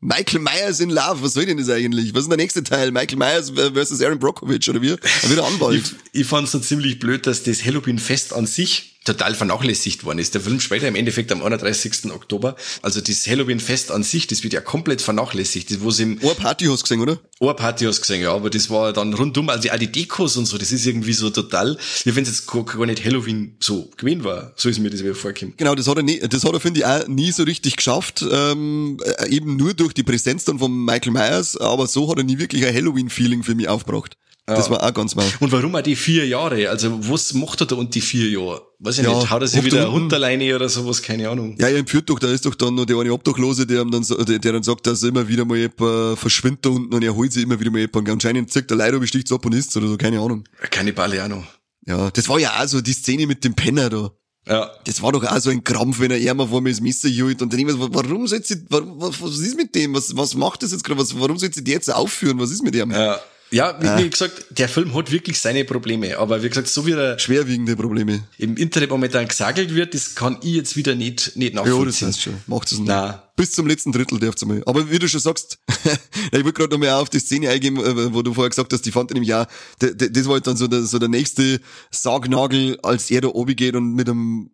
Michael 0.02 0.40
Myers 0.40 0.80
in 0.80 0.88
Love, 0.88 1.22
was 1.22 1.34
soll 1.34 1.44
denn 1.44 1.58
das 1.58 1.68
eigentlich? 1.68 2.14
Was 2.14 2.20
ist 2.20 2.24
denn 2.24 2.38
der 2.38 2.38
nächste 2.38 2.64
Teil? 2.64 2.90
Michael 2.90 3.18
Myers 3.18 3.50
versus 3.50 4.00
Aaron 4.00 4.18
Brockovich 4.18 4.68
oder 4.70 4.80
wie? 4.80 4.92
Wieder 5.28 5.44
Anwalt. 5.44 5.94
Ich, 6.12 6.20
ich 6.22 6.26
fand 6.26 6.46
es 6.46 6.52
so 6.52 6.58
ziemlich 6.58 6.98
blöd, 6.98 7.26
dass 7.26 7.42
das 7.42 7.62
Halloween-Fest 7.64 8.32
an 8.32 8.46
sich 8.46 8.98
total 9.10 9.34
vernachlässigt 9.34 10.04
worden 10.04 10.18
ist. 10.18 10.34
Der 10.34 10.40
Film 10.40 10.60
später 10.60 10.86
im 10.86 10.94
Endeffekt 10.94 11.32
am 11.32 11.42
31. 11.42 12.12
Oktober. 12.12 12.54
Also 12.82 13.00
das 13.00 13.26
Halloween-Fest 13.26 13.90
an 13.90 14.02
sich, 14.02 14.26
das 14.26 14.42
wird 14.44 14.52
ja 14.52 14.60
komplett 14.60 15.02
vernachlässigt. 15.02 15.70
Das, 15.70 15.80
wo 15.80 15.90
im 16.02 16.18
Eine 16.22 16.34
Party 16.34 16.66
hast 16.66 16.82
gesehen, 16.82 17.00
oder? 17.00 17.18
Eine 17.40 17.54
Party 17.54 17.84
hast 17.86 18.00
gesehen, 18.00 18.22
ja. 18.22 18.32
Aber 18.32 18.50
das 18.50 18.70
war 18.70 18.92
dann 18.92 19.12
rundum, 19.14 19.48
also 19.48 19.68
auch 19.70 19.78
die 19.78 19.90
Dekos 19.90 20.36
und 20.36 20.46
so, 20.46 20.58
das 20.58 20.70
ist 20.70 20.86
irgendwie 20.86 21.12
so 21.12 21.30
total, 21.30 21.76
wie 22.04 22.14
wenn 22.14 22.22
es 22.22 22.28
jetzt 22.28 22.46
gar 22.46 22.86
nicht 22.86 23.04
Halloween 23.04 23.56
so 23.58 23.90
gewesen 23.96 24.24
war. 24.24 24.52
So 24.56 24.68
ist 24.68 24.78
mir 24.78 24.90
das 24.90 25.02
wieder 25.02 25.14
vorgekommen. 25.14 25.54
Genau, 25.56 25.74
das 25.74 25.88
hat 25.88 25.96
er, 25.96 26.02
nie, 26.02 26.20
das 26.20 26.44
hat 26.44 26.52
er, 26.52 26.60
finde 26.60 26.80
ich, 26.80 26.86
auch 26.86 27.08
nie 27.08 27.32
so 27.32 27.42
richtig 27.42 27.76
geschafft. 27.76 28.24
Ähm, 28.30 28.98
äh, 29.18 29.28
eben 29.28 29.56
nur 29.56 29.74
durch 29.74 29.92
die 29.92 30.02
Präsenz 30.02 30.44
dann 30.44 30.58
von 30.58 30.72
Michael 30.84 31.12
Myers, 31.12 31.56
aber 31.56 31.86
so 31.86 32.10
hat 32.10 32.18
er 32.18 32.24
nie 32.24 32.38
wirklich 32.38 32.64
ein 32.64 32.74
Halloween-Feeling 32.74 33.42
für 33.42 33.54
mich 33.54 33.68
aufgebracht. 33.68 34.16
Das 34.56 34.70
war 34.70 34.82
auch 34.82 34.94
ganz 34.94 35.14
mau. 35.14 35.22
Und 35.40 35.52
warum 35.52 35.74
auch 35.76 35.80
die 35.82 35.96
vier 35.96 36.26
Jahre? 36.26 36.68
Also, 36.70 36.98
was 37.08 37.34
macht 37.34 37.60
er 37.60 37.66
da 37.66 37.76
und 37.76 37.94
die 37.94 38.00
vier 38.00 38.28
Jahre? 38.30 38.62
Weiß 38.78 38.98
ich 38.98 39.04
Ja, 39.04 39.14
nicht. 39.18 39.30
Haut 39.30 39.42
er 39.42 39.48
sich 39.48 39.62
wieder 39.64 39.76
da 39.78 39.82
eine 39.84 39.90
unten- 39.90 40.02
Hunderleine 40.04 40.54
oder 40.56 40.68
sowas? 40.68 41.02
Keine 41.02 41.28
Ahnung. 41.28 41.56
Ja, 41.58 41.68
ja, 41.68 41.78
im 41.78 41.86
Fürth 41.86 42.08
doch, 42.08 42.18
da 42.18 42.28
ist 42.30 42.46
doch 42.46 42.54
dann 42.54 42.74
noch 42.74 42.84
der 42.86 42.96
eine 42.98 43.12
Obdachlose, 43.12 43.66
der, 43.66 43.84
dann, 43.84 44.04
der, 44.26 44.38
der 44.38 44.52
dann 44.52 44.62
sagt, 44.62 44.86
dass 44.86 45.02
immer 45.02 45.28
wieder 45.28 45.44
mal 45.44 45.56
jemand 45.58 46.18
verschwindet 46.18 46.64
da 46.66 46.70
unten 46.70 46.94
und 46.94 47.02
er 47.04 47.14
holt 47.14 47.32
sich 47.32 47.42
immer 47.42 47.60
wieder 47.60 47.70
mal 47.70 47.80
jemand. 47.80 48.08
Anscheinend 48.08 48.50
zieht 48.52 48.70
der 48.70 48.76
Leiter 48.76 48.98
besticht 48.98 49.30
ab 49.32 49.44
und 49.44 49.54
ist 49.54 49.76
oder 49.76 49.88
so, 49.88 49.96
keine 49.96 50.20
Ahnung. 50.20 50.44
Keine 50.70 50.92
Balle 50.92 51.22
auch 51.24 51.28
noch. 51.28 51.44
Ja, 51.86 52.10
das 52.10 52.28
war 52.28 52.38
ja 52.38 52.62
auch 52.62 52.68
so 52.68 52.80
die 52.80 52.92
Szene 52.92 53.26
mit 53.26 53.42
dem 53.44 53.54
Penner 53.54 53.88
da. 53.90 54.10
Ja. 54.48 54.70
Das 54.84 55.02
war 55.02 55.12
doch 55.12 55.22
auch 55.24 55.38
so 55.38 55.50
ein 55.50 55.62
Krampf, 55.62 56.00
wenn 56.00 56.10
er 56.10 56.30
einmal 56.30 56.48
vor 56.48 56.60
mir 56.62 56.70
das 56.70 56.80
Messer 56.80 57.08
hielt 57.10 57.42
und 57.42 57.52
dann 57.52 57.60
immer, 57.60 57.72
so, 57.72 57.88
warum 57.92 58.26
soll 58.26 58.42
sie, 58.42 58.64
warum, 58.70 58.94
was, 59.00 59.20
was 59.20 59.38
ist 59.38 59.56
mit 59.56 59.74
dem? 59.74 59.94
Was, 59.94 60.16
was 60.16 60.34
macht 60.34 60.62
das 60.62 60.72
jetzt 60.72 60.82
gerade? 60.82 60.98
Was, 61.00 61.18
warum 61.20 61.36
soll 61.38 61.52
sie 61.52 61.62
die 61.62 61.70
jetzt 61.72 61.92
aufführen? 61.92 62.38
Was 62.40 62.50
ist 62.50 62.62
mit 62.62 62.74
ihm? 62.74 62.90
Ja. 62.90 63.20
Ja, 63.50 63.76
wie, 63.80 64.04
wie 64.04 64.10
gesagt, 64.10 64.46
der 64.50 64.68
Film 64.68 64.94
hat 64.94 65.10
wirklich 65.10 65.38
seine 65.40 65.64
Probleme. 65.64 66.16
Aber 66.18 66.42
wie 66.42 66.48
gesagt, 66.48 66.68
so 66.68 66.86
wie 66.86 66.92
er 66.92 67.18
Schwerwiegende 67.18 67.74
Probleme. 67.76 68.22
im 68.38 68.56
Internet 68.56 68.90
momentan 68.90 69.26
gesagelt 69.26 69.74
wird, 69.74 69.92
das 69.94 70.14
kann 70.14 70.38
ich 70.42 70.54
jetzt 70.54 70.76
wieder 70.76 70.94
nicht, 70.94 71.36
nicht 71.36 71.54
Ja, 71.54 71.60
das 71.62 71.68
nachvollziehen. 71.70 72.08
heißt 72.08 72.22
schon. 72.22 72.34
Macht 72.46 72.70
es 72.70 72.78
nicht. 72.78 72.86
Nein. 72.88 73.14
Bis 73.36 73.52
zum 73.52 73.66
letzten 73.66 73.90
Drittel 73.92 74.18
darf's 74.20 74.44
mal. 74.44 74.62
Aber 74.66 74.90
wie 74.90 74.98
du 74.98 75.08
schon 75.08 75.20
sagst, 75.20 75.58
ich 76.32 76.44
will 76.44 76.52
gerade 76.52 76.70
nochmal 76.70 76.90
auf 76.90 77.10
die 77.10 77.18
Szene 77.20 77.48
eingehen, 77.50 77.76
äh, 77.78 78.14
wo 78.14 78.22
du 78.22 78.34
vorher 78.34 78.50
gesagt 78.50 78.72
hast, 78.72 78.82
die 78.86 78.92
fand 78.92 79.10
ich 79.10 79.14
nämlich 79.14 79.34
auch, 79.34 79.46
das 79.78 80.24
war 80.26 80.34
halt 80.34 80.46
dann 80.46 80.56
so 80.56 80.66
der, 80.68 80.82
so 80.82 80.98
der 80.98 81.08
nächste 81.08 81.60
Sargnagel, 81.90 82.78
als 82.82 83.10
er 83.10 83.22
da 83.22 83.28
oben 83.28 83.56
geht 83.56 83.74
und 83.74 83.94
mit 83.94 84.08
einem 84.08 84.50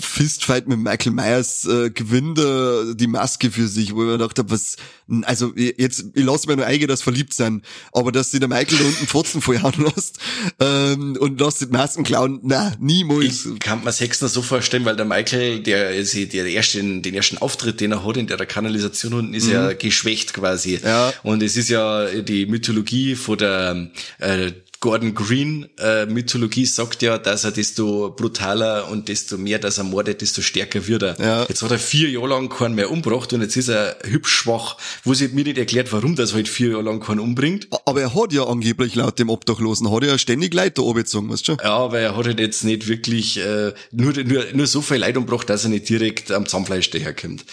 Fistfight 0.00 0.68
mit 0.68 0.78
Michael 0.78 1.12
Myers 1.12 1.66
äh, 1.66 1.90
gewinnt 1.90 2.38
er 2.38 2.94
die 2.94 3.06
Maske 3.06 3.50
für 3.50 3.68
sich, 3.68 3.94
wo 3.94 4.00
ich 4.02 4.06
mir 4.06 4.18
gedacht 4.18 4.38
habe, 4.38 4.50
was, 4.50 4.76
also 5.22 5.52
jetzt, 5.54 6.06
ich 6.14 6.24
lasse 6.24 6.48
mir 6.48 6.56
nur 6.56 6.66
eingehen, 6.66 6.88
dass 6.88 7.02
verliebt 7.02 7.34
sein, 7.34 7.62
aber 7.92 8.10
dass 8.10 8.30
sie 8.30 8.40
der 8.40 8.48
Michael 8.48 8.78
da 8.78 8.84
unten 8.84 9.06
Pfotzen 9.06 9.42
vorhauen 9.42 9.84
lässt 9.94 10.18
ähm, 10.60 11.16
und 11.20 11.38
lässt 11.40 11.60
die 11.60 11.66
Masken 11.66 12.04
klauen, 12.04 12.40
na 12.42 12.72
niemals. 12.80 13.46
Ich 13.46 13.58
kann 13.60 13.84
mir 13.84 13.92
Sechster 13.92 14.28
so 14.28 14.40
vorstellen, 14.40 14.86
weil 14.86 14.96
der 14.96 15.04
Michael, 15.04 15.62
der, 15.62 15.94
ist 15.94 16.14
der, 16.14 16.26
der 16.26 16.46
erste, 16.46 16.80
den 16.82 17.14
ersten 17.14 17.36
Auftritt, 17.38 17.80
den 17.80 17.92
er 17.92 18.04
hat 18.04 18.16
in 18.16 18.26
der 18.26 18.38
Kanalisation 18.46 19.12
unten, 19.12 19.34
ist 19.34 19.46
ja 19.46 19.74
geschwächt 19.74 20.32
quasi. 20.32 20.78
Mhm. 20.78 20.86
Ja. 20.88 21.12
Und 21.22 21.42
es 21.42 21.58
ist 21.58 21.68
ja 21.68 22.06
die 22.06 22.46
Mythologie 22.46 23.14
von 23.14 23.36
der 23.36 23.90
äh, 24.18 24.52
Gordon 24.80 25.14
Green 25.14 25.68
äh, 25.78 26.06
Mythologie 26.06 26.64
sagt 26.64 27.02
ja, 27.02 27.18
dass 27.18 27.44
er 27.44 27.50
desto 27.50 28.14
brutaler 28.16 28.88
und 28.90 29.08
desto 29.08 29.36
mehr, 29.36 29.58
dass 29.58 29.76
er 29.76 29.84
mordet, 29.84 30.22
desto 30.22 30.40
stärker 30.40 30.86
wird 30.86 31.02
er. 31.02 31.20
Ja. 31.20 31.44
Jetzt 31.46 31.60
hat 31.60 31.70
er 31.70 31.78
vier 31.78 32.08
Jahre 32.08 32.28
lang 32.28 32.48
keinen 32.48 32.74
mehr 32.76 32.90
umgebracht 32.90 33.30
und 33.34 33.42
jetzt 33.42 33.58
ist 33.58 33.68
er 33.68 33.98
hübsch 34.04 34.32
schwach, 34.32 34.78
wo 35.04 35.12
sie 35.12 35.28
mir 35.28 35.44
nicht 35.44 35.58
erklärt, 35.58 35.92
warum 35.92 36.16
das 36.16 36.32
halt 36.32 36.48
vier 36.48 36.70
Jahre 36.70 36.82
lang 36.82 37.00
keinen 37.00 37.20
umbringt. 37.20 37.68
Aber 37.84 38.00
er 38.00 38.14
hat 38.14 38.32
ja 38.32 38.44
angeblich 38.44 38.94
laut 38.94 39.18
dem 39.18 39.28
Obdachlosen, 39.28 39.92
hat 39.92 40.02
er 40.02 40.12
ja 40.12 40.18
ständig 40.18 40.54
Leute 40.54 40.76
da 40.76 40.82
oben 40.82 41.00
gezogen, 41.00 41.28
weißt 41.28 41.46
du 41.46 41.52
schon? 41.52 41.58
Ja, 41.62 41.76
aber 41.76 41.98
er 41.98 42.16
hat 42.16 42.24
halt 42.24 42.40
jetzt 42.40 42.64
nicht 42.64 42.88
wirklich 42.88 43.36
äh, 43.36 43.74
nur, 43.92 44.14
nur, 44.24 44.44
nur 44.54 44.66
so 44.66 44.80
viel 44.80 44.96
Leid 44.96 45.18
umgebracht, 45.18 45.50
dass 45.50 45.64
er 45.64 45.70
nicht 45.70 45.90
direkt 45.90 46.32
am 46.32 46.46
Zahnfleisch 46.46 46.88
daherkommt. 46.88 47.44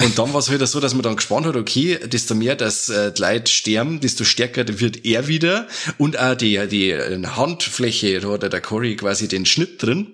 Und 0.00 0.16
dann 0.16 0.32
war 0.32 0.38
es 0.38 0.48
halt 0.48 0.64
so, 0.68 0.78
dass 0.78 0.94
man 0.94 1.02
dann 1.02 1.16
gespannt 1.16 1.46
hat, 1.46 1.56
okay, 1.56 1.98
desto 2.06 2.36
mehr, 2.36 2.54
dass 2.54 2.88
äh, 2.90 3.12
die 3.12 3.22
Leute 3.22 3.50
sterben, 3.50 3.98
desto 3.98 4.22
stärker 4.22 4.64
wird 4.78 5.04
er 5.04 5.26
wieder. 5.26 5.66
Und 5.98 6.16
auch 6.16 6.36
die, 6.36 6.64
die 6.68 6.75
äh, 6.84 7.22
Handfläche, 7.26 8.20
da 8.20 8.30
hat 8.30 8.42
ja 8.42 8.48
der 8.48 8.60
Cory 8.60 8.96
quasi 8.96 9.28
den 9.28 9.46
Schnitt 9.46 9.82
drin. 9.82 10.12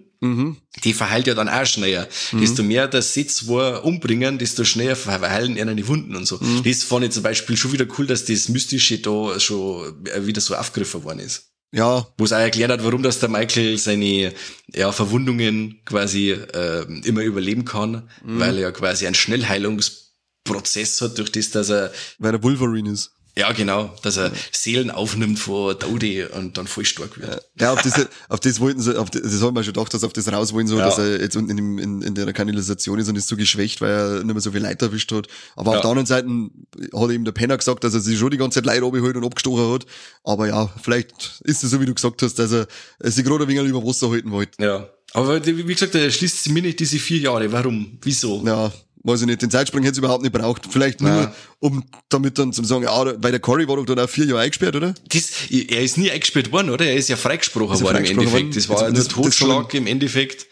Die 0.84 0.92
verheilt 0.92 1.26
ja 1.26 1.34
dann 1.34 1.48
auch 1.48 1.66
schneller. 1.66 2.08
Desto 2.40 2.62
mehr 2.62 2.86
das 2.86 3.12
sie 3.12 3.26
zwei 3.26 3.78
umbringen, 3.78 4.38
desto 4.38 4.62
schneller 4.62 4.94
verheilen 4.94 5.56
ihnen 5.56 5.76
die 5.76 5.88
Wunden 5.88 6.14
und 6.14 6.26
so. 6.26 6.38
Das 6.64 6.84
fand 6.84 7.04
ich 7.04 7.10
zum 7.10 7.24
Beispiel 7.24 7.56
schon 7.56 7.72
wieder 7.72 7.86
cool, 7.98 8.06
dass 8.06 8.24
das 8.24 8.48
Mystische 8.48 9.00
da 9.00 9.40
schon 9.40 10.06
äh, 10.06 10.24
wieder 10.24 10.40
so 10.40 10.54
aufgegriffen 10.54 11.02
worden 11.02 11.18
ist 11.18 11.50
Ja, 11.72 12.06
wo 12.18 12.24
es 12.24 12.32
auch 12.32 12.38
erklärt 12.38 12.70
hat, 12.70 12.84
warum 12.84 13.02
das 13.02 13.18
der 13.18 13.30
Michael 13.30 13.76
seine 13.78 14.32
ja, 14.72 14.92
Verwundungen 14.92 15.80
quasi 15.84 16.30
äh, 16.30 16.84
immer 17.04 17.22
überleben 17.22 17.64
kann, 17.64 18.08
weil 18.22 18.54
er 18.58 18.62
ja 18.62 18.70
quasi 18.70 19.06
einen 19.06 19.16
Schnellheilungsprozess 19.16 21.00
hat, 21.00 21.18
durch 21.18 21.32
das, 21.32 21.50
dass 21.50 21.68
er, 21.68 21.92
weil 22.18 22.34
er 22.34 22.42
Wolverine 22.44 22.92
ist. 22.92 23.10
Ja 23.36 23.50
genau, 23.52 23.94
dass 24.02 24.16
er 24.18 24.30
Seelen 24.52 24.90
aufnimmt 24.90 25.38
von 25.38 25.78
Tode 25.78 26.28
und 26.30 26.58
dann 26.58 26.66
voll 26.66 26.84
stark 26.84 27.18
wird. 27.18 27.42
Ja, 27.58 27.72
auf 27.72 27.82
das, 27.82 28.06
auf 28.28 28.40
das 28.40 28.60
wollten 28.60 28.80
sie, 28.80 28.98
auf 28.98 29.10
das, 29.10 29.22
das 29.22 29.40
haben 29.42 29.54
wir 29.56 29.64
schon 29.64 29.72
gedacht, 29.72 29.94
dass 29.94 30.04
auf 30.04 30.12
das 30.12 30.30
raus 30.30 30.52
wollen, 30.52 30.66
so, 30.66 30.78
Ja. 30.78 30.84
dass 30.86 30.98
er 30.98 31.20
jetzt 31.20 31.36
unten 31.36 31.56
in, 31.56 31.78
in, 31.78 32.02
in 32.02 32.14
der 32.14 32.32
Kanalisation 32.32 32.98
ist 32.98 33.08
und 33.08 33.16
ist 33.16 33.28
so 33.28 33.36
geschwächt, 33.36 33.80
weil 33.80 33.90
er 33.90 34.14
nicht 34.24 34.34
mehr 34.34 34.40
so 34.40 34.52
viel 34.52 34.62
Leute 34.62 34.84
erwischt 34.86 35.12
hat. 35.12 35.28
Aber 35.56 35.72
Ja. 35.72 35.76
auf 35.78 35.82
der 35.82 35.90
anderen 35.90 36.06
Seite 36.06 36.28
hat 36.28 37.10
ihm 37.10 37.24
der 37.24 37.32
Penner 37.32 37.56
gesagt, 37.56 37.84
dass 37.84 37.94
er 37.94 38.00
sich 38.00 38.18
schon 38.18 38.30
die 38.30 38.36
ganze 38.36 38.62
Zeit 38.62 38.66
Leute 38.66 38.84
abgeholt 38.86 39.16
und 39.16 39.24
abgestochen 39.24 39.72
hat. 39.72 39.86
Aber 40.24 40.46
ja, 40.48 40.70
vielleicht 40.82 41.40
ist 41.44 41.64
es 41.64 41.70
so, 41.70 41.80
wie 41.80 41.86
du 41.86 41.94
gesagt 41.94 42.20
hast, 42.22 42.38
dass 42.38 42.52
er 42.52 42.66
sich 43.00 43.24
gerade 43.24 43.44
ein 43.44 43.48
wenig 43.48 43.68
über 43.68 43.82
Wasser 43.84 44.10
halten 44.10 44.30
wollte. 44.30 44.62
Ja. 44.62 44.88
Aber 45.14 45.44
wie 45.44 45.68
wie 45.68 45.72
gesagt, 45.74 45.94
er 45.94 46.10
schließt 46.10 46.44
sich 46.44 46.52
mir 46.52 46.62
nicht 46.62 46.80
diese 46.80 46.98
vier 46.98 47.18
Jahre. 47.18 47.52
Warum? 47.52 47.98
Wieso? 48.02 48.42
Ja, 48.46 48.72
weiß 49.04 49.20
ich 49.22 49.26
nicht. 49.26 49.42
Den 49.42 49.50
Zeitsprung 49.50 49.82
hätte 49.82 49.92
es 49.92 49.98
überhaupt 49.98 50.22
nicht 50.22 50.32
braucht. 50.32 50.66
Vielleicht 50.70 51.00
nur, 51.00 51.10
Nein. 51.10 51.32
um 51.60 51.84
damit 52.08 52.38
dann 52.38 52.52
zu 52.52 52.62
sagen, 52.64 52.84
ja, 52.84 53.04
weil 53.22 53.30
der 53.32 53.40
Cory 53.40 53.66
war 53.68 53.76
doch 53.76 53.84
dann 53.86 53.98
auch 53.98 54.08
vier 54.08 54.26
Jahre 54.26 54.40
eingesperrt, 54.40 54.76
oder? 54.76 54.94
Das, 55.08 55.30
er 55.50 55.82
ist 55.82 55.98
nie 55.98 56.10
eingesperrt 56.10 56.52
worden, 56.52 56.70
oder? 56.70 56.84
Er 56.86 56.94
ist 56.96 57.08
ja 57.08 57.16
freigesprochen 57.16 57.74
Ist 57.74 57.82
worden 57.82 58.04
im 58.04 58.18
Endeffekt. 58.18 58.32
worden? 58.32 58.52
Das 58.54 58.68
war 58.68 58.76
Das- 58.76 58.82
ja 58.82 58.88
nur 58.90 58.98
das- 58.98 59.08
Totschlag 59.08 59.74
im 59.74 59.86
Endeffekt. 59.86 60.46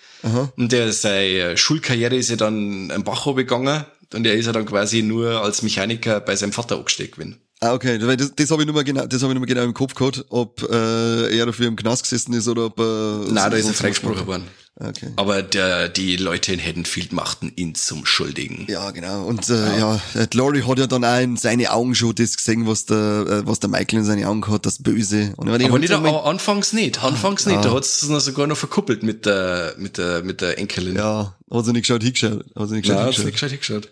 Und 0.56 0.72
der, 0.72 0.92
seine 0.92 1.56
Schulkarriere 1.56 2.14
ist 2.14 2.28
ja 2.28 2.36
dann 2.36 2.90
am 2.90 3.04
Bach 3.04 3.32
begangen 3.34 3.86
und 4.12 4.26
er 4.26 4.34
ist 4.34 4.44
ja 4.46 4.52
dann 4.52 4.66
quasi 4.66 5.02
nur 5.02 5.42
als 5.42 5.62
Mechaniker 5.62 6.20
bei 6.20 6.36
seinem 6.36 6.52
Vater 6.52 6.76
angesteckt 6.76 7.12
gewesen. 7.16 7.40
Ah, 7.62 7.74
okay. 7.74 7.98
Das, 7.98 8.34
das 8.34 8.50
habe 8.50 8.62
ich 8.62 8.66
nur 8.66 8.74
mal 8.74 8.84
genau, 8.84 9.04
das 9.06 9.22
habe 9.22 9.32
ich 9.32 9.38
nur 9.38 9.40
mal 9.40 9.46
genau 9.46 9.62
im 9.64 9.74
Kopf 9.74 9.94
gehabt, 9.94 10.24
ob 10.30 10.62
äh, 10.70 11.36
er 11.36 11.44
dafür 11.46 11.66
im 11.68 11.76
Knast 11.76 12.04
gesessen 12.04 12.32
ist 12.32 12.48
oder 12.48 12.66
ob 12.66 12.78
er. 12.80 13.24
Nein, 13.30 13.50
da 13.50 13.56
ist 13.56 13.66
er 13.68 13.74
freigesprochen 13.74 14.26
worden. 14.26 14.44
hat. 14.44 14.50
Okay. 14.82 15.08
Aber 15.16 15.42
der, 15.42 15.90
die 15.90 16.16
Leute 16.16 16.54
in 16.54 16.58
Haddonfield 16.64 17.12
machten 17.12 17.52
ihn 17.56 17.74
zum 17.74 18.06
Schuldigen. 18.06 18.64
Ja, 18.66 18.90
genau. 18.92 19.26
Und 19.26 19.46
äh, 19.50 19.78
ja, 19.78 20.00
äh, 20.14 20.26
die 20.26 20.36
Laurie 20.38 20.62
hat 20.62 20.78
ja 20.78 20.86
dann 20.86 21.04
auch 21.04 21.20
in 21.20 21.36
seine 21.36 21.70
Augen 21.70 21.94
schon 21.94 22.14
das 22.14 22.34
gesehen, 22.34 22.66
was 22.66 22.86
der, 22.86 22.96
äh, 22.96 23.46
was 23.46 23.60
der 23.60 23.68
Michael 23.68 23.98
in 23.98 24.04
seine 24.06 24.26
Augen 24.26 24.46
hat, 24.46 24.64
das 24.64 24.82
Böse. 24.82 25.34
Und 25.36 25.50
Aber 25.50 25.62
hat 25.62 25.80
nicht, 25.80 25.92
aber 25.92 26.24
anfangs 26.24 26.72
nicht. 26.72 27.04
Anfangs 27.04 27.44
nicht. 27.44 27.62
Da 27.62 27.74
hat 27.74 27.84
es 27.84 28.00
sogar 28.00 28.46
noch 28.46 28.56
verkuppelt 28.56 29.02
mit 29.02 29.26
der, 29.26 29.74
mit 29.76 29.98
der, 29.98 30.22
mit 30.22 30.40
der 30.40 30.56
Enkelin. 30.56 30.96
ja, 30.96 31.36
hat 31.52 31.64
sie 31.66 31.72
nicht 31.72 31.82
geschaut, 31.82 32.02
hingeschaut. 32.02 32.46
Hat 32.56 32.68
sie 32.70 32.76
nicht 32.76 32.88
Nein, 32.88 32.96
geschaut, 32.96 33.06
hat's 33.06 33.18
nicht 33.18 33.24
hingeschaut. 33.26 33.30
gescheit 33.30 33.50
hingeschaut. 33.50 33.88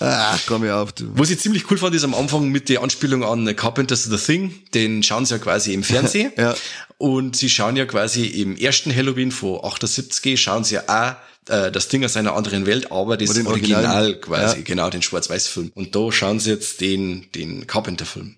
Ach, 0.00 0.40
komm 0.46 0.62
mir 0.62 0.76
auf, 0.76 0.92
du. 0.92 1.04
Was 1.14 1.30
ich 1.30 1.38
ziemlich 1.38 1.70
cool 1.70 1.78
fand, 1.78 1.94
ist 1.94 2.04
am 2.04 2.14
Anfang 2.14 2.48
mit 2.48 2.68
der 2.68 2.82
Anspielung 2.82 3.22
an 3.24 3.54
Carpenter's 3.56 4.04
The 4.04 4.16
Thing. 4.16 4.54
Den 4.74 5.02
schauen 5.02 5.24
sie 5.24 5.34
ja 5.34 5.38
quasi 5.38 5.72
im 5.72 5.82
Fernsehen. 5.82 6.32
Ja. 6.38 6.54
Und 6.98 7.36
sie 7.36 7.50
schauen 7.50 7.76
ja 7.76 7.86
quasi 7.86 8.26
im 8.26 8.56
ersten 8.56 8.94
Halloween 8.94 9.30
von 9.32 9.60
78, 9.64 10.40
schauen 10.40 10.62
sie 10.64 10.76
ja 10.76 10.82
auch 10.86 11.52
äh, 11.52 11.70
das 11.70 11.88
Ding 11.88 12.04
aus 12.04 12.16
einer 12.16 12.34
anderen 12.34 12.66
Welt, 12.66 12.90
aber 12.92 13.16
das 13.16 13.30
Original 13.30 13.52
Originalen. 13.52 14.20
quasi, 14.20 14.56
Ja. 14.58 14.62
genau, 14.64 14.90
den 14.90 15.02
Schwarz-Weiß-Film. 15.02 15.72
Und 15.74 15.94
da 15.94 16.10
schauen 16.12 16.38
sie 16.40 16.50
jetzt 16.50 16.80
den, 16.80 17.26
den 17.34 17.66
Carpenter-Film. 17.66 18.36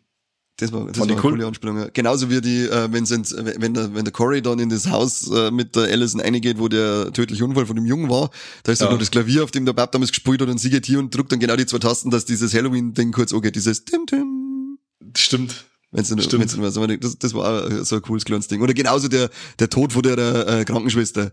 Das 0.59 0.73
war, 0.73 0.87
das 0.87 0.97
Fand 0.97 1.11
war 1.11 1.17
eine 1.17 1.25
cool. 1.25 1.33
coole 1.33 1.47
Anspielung. 1.47 1.79
ja. 1.79 1.89
Genauso 1.93 2.31
wie 2.31 2.41
die, 2.41 2.63
äh, 2.63 2.89
wenn, 2.91 3.05
sie, 3.05 3.23
wenn, 3.61 3.75
der, 3.75 3.95
wenn 3.95 4.05
der 4.05 4.13
Corey 4.13 4.41
dann 4.41 4.59
in 4.59 4.71
das 4.71 4.89
Haus 4.89 5.31
äh, 5.31 5.51
mit 5.51 5.77
der 5.77 5.85
Allison 5.85 6.21
reingeht, 6.21 6.59
wo 6.59 6.69
der 6.69 7.13
tödliche 7.13 7.45
Unfall 7.45 7.67
von 7.67 7.77
dem 7.77 7.85
Jungen 7.85 8.09
war, 8.09 8.31
da 8.63 8.73
ist 8.73 8.81
ja. 8.81 8.91
Noch 8.91 8.99
das 8.99 9.11
Klavier, 9.11 9.45
auf 9.45 9.51
dem 9.51 9.67
der 9.67 9.75
Bab 9.75 9.93
damals 9.93 10.13
gespielt 10.13 10.41
hat 10.41 10.49
und 10.49 10.59
sie 10.59 10.71
geht 10.71 10.87
hier 10.87 10.99
und 10.99 11.15
drückt 11.15 11.31
dann 11.31 11.41
genau 11.41 11.57
die 11.57 11.67
zwei 11.67 11.79
Tasten, 11.79 12.11
dass 12.11 12.25
dieses 12.25 12.55
Halloween-Ding 12.55 13.13
kurz 13.13 13.35
angeht, 13.35 13.55
dieses 13.55 13.85
Tim 13.85 14.07
Tim. 14.07 14.79
Stimmt. 15.15 15.67
Wenn's 15.93 16.09
du, 16.09 16.21
Stimmt. 16.21 16.43
wenn's 16.57 16.59
also, 16.59 16.87
das, 16.87 17.19
das 17.19 17.35
war 17.35 17.67
auch 17.67 17.85
so 17.85 17.97
ein 17.97 18.03
cooles 18.03 18.25
kleines 18.25 18.49
Ding. 18.49 18.63
Oder 18.63 18.75
genauso 18.75 19.09
der, 19.09 19.31
der 19.59 19.71
Tod 19.71 19.93
von 19.93 20.03
der 20.03 20.19
äh, 20.19 20.65
Krankenschwester, 20.65 21.33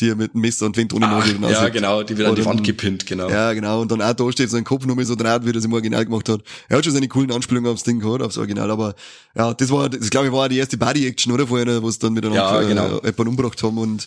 die 0.00 0.08
er 0.10 0.16
mit 0.16 0.34
dem 0.34 0.40
Messer 0.40 0.66
und 0.66 0.76
Wind 0.76 0.92
ohne 0.92 1.06
Ah, 1.06 1.24
Nase 1.40 1.52
ja, 1.52 1.68
genau, 1.70 2.02
die 2.02 2.16
wird 2.16 2.28
an 2.28 2.34
die 2.34 2.44
Wand 2.44 2.62
gepinnt, 2.64 3.06
genau. 3.06 3.28
Ja, 3.28 3.52
genau. 3.52 3.80
Und 3.80 3.90
dann 3.90 4.00
auch 4.02 4.12
da 4.12 4.32
steht 4.32 4.50
sein 4.50 4.64
Kopf 4.64 4.86
nur 4.86 4.94
mehr 4.96 5.04
so 5.04 5.14
draht, 5.16 5.44
wie 5.44 5.50
er 5.50 5.54
das 5.54 5.64
im 5.64 5.72
Original 5.72 6.04
gemacht 6.04 6.28
hat. 6.28 6.42
Er 6.68 6.78
hat 6.78 6.84
schon 6.84 6.94
seine 6.94 7.08
coolen 7.08 7.32
Anspielungen 7.32 7.72
aufs 7.72 7.82
Ding 7.82 8.00
gehabt, 8.00 8.22
aufs 8.22 8.38
Original, 8.38 8.70
aber 8.70 8.94
ja, 9.36 9.52
das 9.54 9.70
war, 9.70 9.88
das 9.88 10.10
glaube 10.10 10.28
ich 10.28 10.32
war 10.32 10.48
die 10.48 10.58
erste 10.58 10.76
Body-Action, 10.78 11.32
oder? 11.32 11.46
Vorher, 11.46 11.82
wo 11.82 11.88
es 11.88 11.98
dann 11.98 12.12
miteinander 12.12 12.62
Ja, 12.62 12.68
genau. 12.68 12.98
äh, 12.98 13.06
jemanden 13.06 13.28
umgebracht 13.28 13.62
haben 13.62 13.78
und 13.78 14.06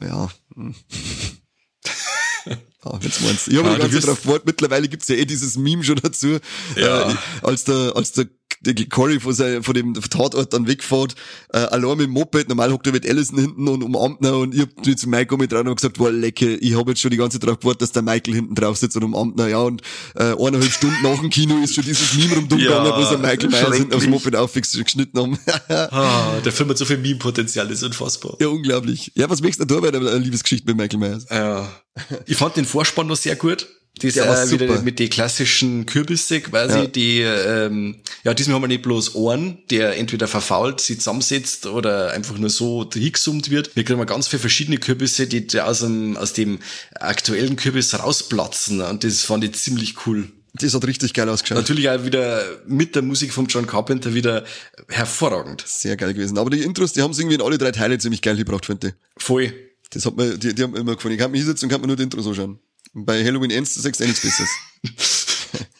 ja. 0.00 0.28
Ah, 2.82 2.98
jetzt 3.02 3.20
meinst 3.22 3.46
du. 3.48 3.50
Ich 3.50 3.56
habe 3.58 3.68
Ah, 3.68 3.72
mich 3.72 3.84
du 3.86 3.90
ganz 3.90 4.04
drauf 4.06 4.22
gewartet. 4.22 4.46
Mittlerweile 4.46 4.86
gibt's 4.86 5.08
ja 5.08 5.16
eh 5.16 5.24
dieses 5.24 5.56
Meme 5.56 5.82
schon 5.82 5.96
dazu. 5.96 6.38
Ja. 6.76 7.10
Äh, 7.10 7.14
als 7.42 7.64
der, 7.64 7.92
als 7.96 8.12
der 8.12 8.26
Corey 8.74 9.20
von, 9.20 9.32
sein, 9.34 9.62
von 9.62 9.74
dem 9.74 9.94
Tatort 9.94 10.52
dann 10.52 10.66
wegfährt, 10.66 11.14
äh, 11.52 11.58
allein 11.58 11.98
mit 11.98 12.06
dem 12.06 12.10
Moped, 12.12 12.48
normal 12.48 12.72
hockt 12.72 12.86
er 12.86 12.92
mit 12.92 13.08
Allison 13.08 13.38
hinten 13.38 13.68
und 13.68 13.82
umarmt 13.82 14.20
ihn 14.22 14.28
und 14.32 14.54
ich 14.54 14.62
hab 14.62 14.98
zu 14.98 15.08
Michael 15.08 15.38
mit 15.38 15.52
dran 15.52 15.68
und 15.68 15.76
gesagt, 15.76 15.98
wow, 15.98 16.10
lecke, 16.10 16.56
ich 16.56 16.76
habe 16.76 16.90
jetzt 16.90 17.00
schon 17.00 17.10
die 17.10 17.16
ganze 17.16 17.38
Zeit 17.40 17.60
gewartet, 17.60 17.82
dass 17.82 17.92
der 17.92 18.02
Michael 18.02 18.34
hinten 18.34 18.54
drauf 18.54 18.76
sitzt 18.76 18.96
und 18.96 19.04
umarmt 19.04 19.38
ihn, 19.40 19.48
ja, 19.48 19.58
und 19.58 19.82
äh, 20.14 20.32
eineinhalb 20.32 20.72
Stunden 20.72 20.96
nach 21.02 21.20
dem 21.20 21.30
Kino 21.30 21.62
ist 21.62 21.74
schon 21.74 21.84
dieses 21.84 22.14
Meme 22.14 22.36
rumgegangen, 22.36 22.68
Ja, 22.86 22.96
wo 22.98 23.04
sie 23.04 23.16
Michael 23.18 23.48
Myers 23.50 23.74
hinten 23.76 23.94
aufs. 23.94 24.06
Moped 24.06 24.36
aufgeschnitten 24.36 25.20
haben. 25.20 25.38
Ah, 25.68 26.40
der 26.44 26.52
Film 26.52 26.68
hat 26.68 26.78
so 26.78 26.84
viel 26.84 26.98
Meme-Potenzial, 26.98 27.66
das 27.68 27.78
ist 27.78 27.82
unfassbar. 27.84 28.36
ja, 28.40 28.48
unglaublich. 28.48 29.12
Ja, 29.14 29.28
was 29.30 29.40
möchtest 29.42 29.70
du 29.70 29.74
da 29.74 29.80
bei 29.80 29.90
der 29.90 30.18
Liebesgeschichte 30.18 30.66
mit 30.66 30.76
Michael 30.76 30.98
Myers? 30.98 31.26
Ja. 31.30 31.68
Ich 32.26 32.36
fand 32.36 32.56
den 32.56 32.64
Vorspann 32.64 33.06
noch 33.06 33.16
sehr 33.16 33.36
gut. 33.36 33.66
Das 33.98 34.12
Der 34.14 34.28
war 34.28 34.42
äh, 34.44 34.50
wieder 34.50 34.82
mit 34.82 34.98
den 34.98 35.08
klassischen 35.08 35.86
Kürbisse 35.86 36.42
quasi, 36.42 36.78
Ja. 36.80 36.86
die, 36.86 37.20
ähm, 37.20 37.96
ja, 38.24 38.34
diesmal 38.34 38.56
haben 38.56 38.62
wir 38.62 38.68
nicht 38.68 38.82
bloß 38.82 39.14
Ohren, 39.14 39.58
der 39.70 39.96
entweder 39.96 40.28
verfault, 40.28 40.80
sich 40.80 40.98
zusammensetzt 40.98 41.66
oder 41.66 42.10
einfach 42.12 42.36
nur 42.36 42.50
so 42.50 42.88
hingesummt 42.92 43.48
wird. 43.50 43.74
Wir 43.74 43.84
kriegen 43.84 44.04
ganz 44.04 44.28
viele 44.28 44.40
verschiedene 44.40 44.76
Kürbisse, 44.76 45.26
die 45.26 45.46
die 45.46 45.60
aus 45.60 45.80
dem, 45.80 46.16
aus 46.18 46.34
dem 46.34 46.58
aktuellen 46.94 47.56
Kürbis 47.56 47.98
rausplatzen 47.98 48.82
und 48.82 49.02
das 49.02 49.22
fand 49.22 49.44
ich 49.44 49.54
ziemlich 49.54 49.94
cool. 50.06 50.28
Das 50.52 50.74
hat 50.74 50.86
richtig 50.86 51.12
geil 51.12 51.28
ausgeschaut. 51.28 51.58
Natürlich 51.58 51.88
auch 51.90 52.04
wieder 52.04 52.42
mit 52.66 52.94
der 52.94 53.02
Musik 53.02 53.32
von 53.32 53.46
John 53.46 53.66
Carpenter 53.66 54.14
wieder 54.14 54.44
hervorragend. 54.88 55.62
Sehr 55.66 55.96
geil 55.96 56.14
gewesen. 56.14 56.38
Aber 56.38 56.50
die 56.50 56.62
Intros, 56.62 56.92
die 56.94 57.02
haben 57.02 57.10
es 57.10 57.18
irgendwie 57.18 57.34
in 57.36 57.42
alle 57.42 57.58
drei 57.58 57.72
Teile 57.72 57.98
ziemlich 57.98 58.22
geil 58.22 58.36
gebracht, 58.36 58.64
finde 58.66 58.88
ich. 58.88 58.94
Voll. 59.22 59.52
Das 59.90 60.06
hat 60.06 60.16
mir, 60.16 60.36
die, 60.36 60.54
die 60.54 60.62
haben 60.62 60.72
mir 60.72 60.78
immer 60.78 60.94
gefallen. 60.96 61.14
Ich 61.14 61.20
kann 61.20 61.30
mich 61.30 61.40
hinsetzen 61.40 61.66
und 61.66 61.72
kann 61.72 61.80
mir 61.80 61.86
nur 61.88 61.96
die 61.96 62.02
Intros 62.04 62.26
anschauen. 62.26 62.58
Bei 62.98 63.22
Halloween 63.22 63.50
Ends 63.50 63.74
sagst 63.74 64.00
du 64.00 64.04
nichts 64.06 64.22
Besseres. 64.22 64.48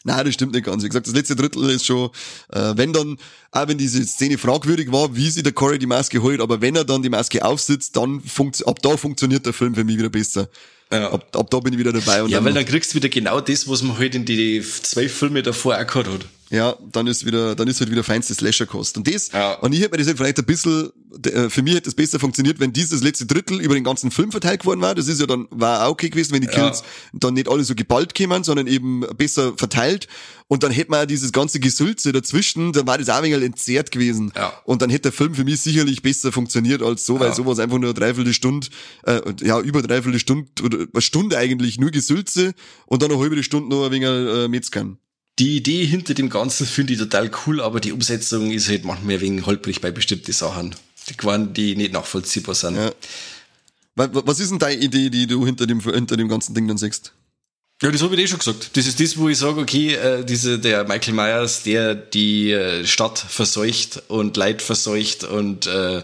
Nein, 0.04 0.24
das 0.26 0.34
stimmt 0.34 0.52
nicht 0.52 0.64
ganz. 0.66 0.82
Wie 0.84 0.88
gesagt, 0.88 1.06
das 1.06 1.14
letzte 1.14 1.34
Drittel 1.34 1.68
ist 1.70 1.84
schon, 1.86 2.10
äh, 2.52 2.74
wenn 2.76 2.92
dann, 2.92 3.16
auch 3.50 3.66
wenn 3.68 3.78
diese 3.78 4.04
Szene 4.04 4.38
fragwürdig 4.38 4.92
war, 4.92 5.14
wie 5.16 5.28
sich 5.30 5.42
der 5.42 5.52
Corey 5.52 5.78
die 5.78 5.86
Maske 5.86 6.22
holt, 6.22 6.40
aber 6.40 6.60
wenn 6.60 6.76
er 6.76 6.84
dann 6.84 7.02
die 7.02 7.08
Maske 7.08 7.44
aufsitzt, 7.44 7.96
dann 7.96 8.20
funkt, 8.20 8.66
ab 8.66 8.80
da 8.82 8.96
funktioniert 8.96 9.44
der 9.46 9.52
Film 9.52 9.74
für 9.74 9.84
mich 9.84 9.98
wieder 9.98 10.10
besser. 10.10 10.48
Ja. 10.92 11.10
Ab, 11.10 11.34
ab 11.36 11.50
da 11.50 11.58
bin 11.58 11.72
ich 11.72 11.78
wieder 11.80 11.92
dabei. 11.92 12.22
Und 12.22 12.30
Ja, 12.30 12.36
dann, 12.38 12.44
weil 12.44 12.52
dann 12.54 12.64
kriegst 12.64 12.92
du 12.92 12.96
wieder 12.96 13.08
genau 13.08 13.40
das, 13.40 13.66
was 13.66 13.82
man 13.82 13.98
halt 13.98 14.14
in 14.14 14.24
die 14.24 14.62
zwölf 14.82 15.12
Filme 15.12 15.42
davor 15.42 15.74
auch 15.74 15.86
gehabt 15.86 16.06
hat. 16.08 16.26
ja, 16.50 16.76
dann 16.92 17.08
ist 17.08 17.26
wieder, 17.26 17.56
dann 17.56 17.66
ist 17.66 17.80
halt 17.80 17.90
wieder 17.90 18.04
feinste 18.04 18.34
Slasher-Kost. 18.34 18.96
Und 18.98 19.12
das, 19.12 19.32
Ja. 19.32 19.54
und 19.54 19.72
ich 19.72 19.80
hätte 19.80 19.90
mir 19.92 19.96
das 19.98 20.06
halt 20.06 20.16
vielleicht 20.18 20.38
ein 20.38 20.44
bisschen, 20.44 20.90
für 21.48 21.62
mich 21.62 21.74
hätte 21.74 21.84
das 21.86 21.94
besser 21.94 22.18
funktioniert, 22.18 22.60
wenn 22.60 22.72
dieses 22.72 23.02
letzte 23.02 23.26
Drittel 23.26 23.60
über 23.60 23.74
den 23.74 23.84
ganzen 23.84 24.10
Film 24.10 24.30
verteilt 24.30 24.64
worden 24.64 24.80
war. 24.80 24.94
Das 24.94 25.08
ist 25.08 25.20
ja 25.20 25.26
dann, 25.26 25.46
war 25.50 25.86
auch 25.86 25.90
okay 25.92 26.10
gewesen, 26.10 26.32
wenn 26.34 26.40
die 26.42 26.46
Ja. 26.48 26.52
Kills 26.52 26.82
dann 27.12 27.34
nicht 27.34 27.48
alle 27.48 27.64
so 27.64 27.74
geballt 27.74 28.14
kämen, 28.14 28.44
sondern 28.44 28.66
eben 28.66 29.00
besser 29.16 29.54
verteilt. 29.56 30.08
Und 30.48 30.62
dann 30.62 30.70
hätte 30.70 30.90
man 30.92 31.02
auch 31.02 31.06
dieses 31.06 31.32
ganze 31.32 31.58
Gesülze 31.58 32.12
dazwischen, 32.12 32.72
dann 32.72 32.86
war 32.86 32.98
das 32.98 33.08
auch 33.08 33.16
ein 33.16 33.24
wenig 33.24 33.42
entzerrt 33.44 33.90
gewesen. 33.90 34.32
Ja. 34.36 34.52
Und 34.64 34.80
dann 34.82 34.90
hätte 34.90 35.02
der 35.02 35.12
Film 35.12 35.34
für 35.34 35.44
mich 35.44 35.60
sicherlich 35.60 36.02
besser 36.02 36.30
funktioniert 36.30 36.82
als 36.82 37.04
so, 37.04 37.18
weil 37.18 37.28
Ja. 37.28 37.34
sowas 37.34 37.58
einfach 37.58 37.78
nur 37.78 37.90
eine 37.90 37.94
Dreiviertelstunde, 37.98 38.68
äh, 39.04 39.20
ja, 39.42 39.60
über 39.60 39.80
eine 39.80 39.88
Dreiviertelstunde 39.88 40.48
oder 40.62 40.78
eine 40.92 41.02
Stunde 41.02 41.36
eigentlich 41.38 41.78
nur 41.80 41.90
Gesülze 41.90 42.54
und 42.86 43.02
dann 43.02 43.10
eine 43.10 43.20
halbe 43.20 43.42
Stunde 43.42 43.68
noch 43.74 43.86
ein 43.86 43.92
wenig 43.92 44.08
äh, 44.08 44.48
Metzgern. 44.48 44.98
Die 45.38 45.56
Idee 45.56 45.84
hinter 45.84 46.14
dem 46.14 46.30
Ganzen 46.30 46.64
finde 46.66 46.94
ich 46.94 46.98
total 46.98 47.30
cool, 47.46 47.60
aber 47.60 47.78
die 47.78 47.92
Umsetzung 47.92 48.50
ist 48.52 48.68
halt 48.68 48.84
manchmal 48.86 49.20
wegen 49.20 49.44
holprig 49.44 49.82
bei 49.82 49.90
bestimmten 49.90 50.32
Sachen. 50.32 50.74
Die 51.08 51.24
waren, 51.24 51.52
die 51.54 51.76
nicht 51.76 51.92
nachvollziehbar 51.92 52.54
sind. 52.54 52.76
Ja. 52.76 52.90
Wa- 53.94 54.08
wa- 54.12 54.22
Was 54.26 54.40
ist 54.40 54.50
denn 54.50 54.58
deine 54.58 54.80
Idee, 54.80 55.08
die 55.10 55.26
du 55.26 55.44
hinter 55.46 55.66
dem, 55.66 55.80
hinter 55.80 56.16
dem 56.16 56.28
ganzen 56.28 56.54
Ding 56.54 56.66
dann 56.68 56.78
siehst? 56.78 57.12
Ja, 57.82 57.90
das 57.90 58.02
habe 58.02 58.14
ich 58.14 58.22
eh 58.22 58.26
schon 58.26 58.38
gesagt. 58.38 58.70
Das 58.76 58.86
ist 58.86 58.98
das, 59.00 59.16
wo 59.18 59.28
ich 59.28 59.36
sage, 59.38 59.60
okay, 59.60 59.94
äh, 59.94 60.24
diese, 60.24 60.58
der 60.58 60.84
Michael 60.84 61.12
Myers, 61.14 61.62
der 61.62 61.94
die 61.94 62.50
äh, 62.50 62.86
Stadt 62.86 63.18
verseucht 63.18 64.02
und 64.08 64.36
Leid 64.36 64.62
verseucht 64.62 65.24
und 65.24 65.66
äh, 65.66 66.02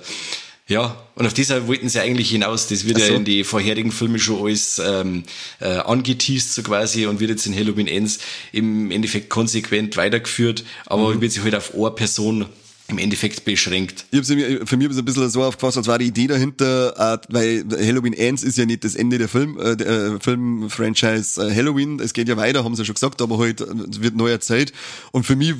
ja, 0.69 0.97
und 1.17 1.27
auf 1.27 1.35
dieser 1.35 1.67
wollten 1.67 1.89
sie 1.89 2.01
eigentlich 2.01 2.31
hinaus. 2.31 2.69
Das 2.69 2.85
wird 2.87 2.97
Ach 2.99 3.01
ja 3.01 3.07
so. 3.09 3.15
in 3.15 3.25
die 3.25 3.43
vorherigen 3.43 3.91
Filme 3.91 4.19
schon 4.19 4.43
alles 4.47 4.79
ähm, 4.85 5.25
äh, 5.61 5.67
angeteased 5.79 6.55
so 6.55 6.63
quasi 6.63 7.07
und 7.07 7.21
wird 7.21 7.31
jetzt 7.31 7.47
in 7.47 7.55
Halloween 7.55 7.89
Ends 7.89 8.19
im 8.53 8.91
Endeffekt 8.91 9.29
konsequent 9.29 9.97
weitergeführt, 9.97 10.65
aber 10.87 11.15
Mhm. 11.15 11.21
wird 11.23 11.33
sich 11.33 11.43
halt 11.43 11.55
auf 11.55 11.75
eine 11.75 11.91
Person 11.91 12.47
im 12.93 12.99
Endeffekt 12.99 13.45
beschränkt. 13.45 14.07
Ich 14.11 14.19
hab's, 14.19 14.29
mir- 14.29 14.67
für 14.67 14.77
mich 14.77 14.87
ist 14.89 14.93
es 14.95 14.99
ein 15.01 15.05
bisschen 15.05 15.29
so 15.31 15.43
aufgefasst, 15.43 15.77
als 15.79 15.87
war 15.89 15.99
die 15.99 16.07
Idee 16.07 16.27
dahinter, 16.29 16.95
äh, 17.15 17.19
weil 17.29 17.65
Halloween 17.71 18.13
Ends 18.13 18.43
ist 18.43 18.57
ja 18.59 18.65
nicht 18.67 18.85
das 18.85 18.95
Ende 18.95 19.19
der 19.19 19.29
Film, 19.29 19.59
äh, 19.59 19.73
äh, 19.73 20.19
Film-Franchise 20.21 21.41
äh, 21.45 21.55
Halloween. 21.55 22.01
Es 22.01 22.13
geht 22.13 22.29
ja 22.29 22.37
weiter, 22.37 22.65
haben 22.65 22.75
sie 22.75 22.83
ja 22.83 22.87
schon 22.87 22.95
gesagt, 22.95 23.21
aber 23.23 23.39
halt 23.39 23.61
äh, 23.61 23.65
es 23.91 24.01
wird 24.03 24.17
neuer 24.17 24.41
Zeit. 24.41 24.73
Und 25.13 25.25
für 25.25 25.37
mich 25.37 25.55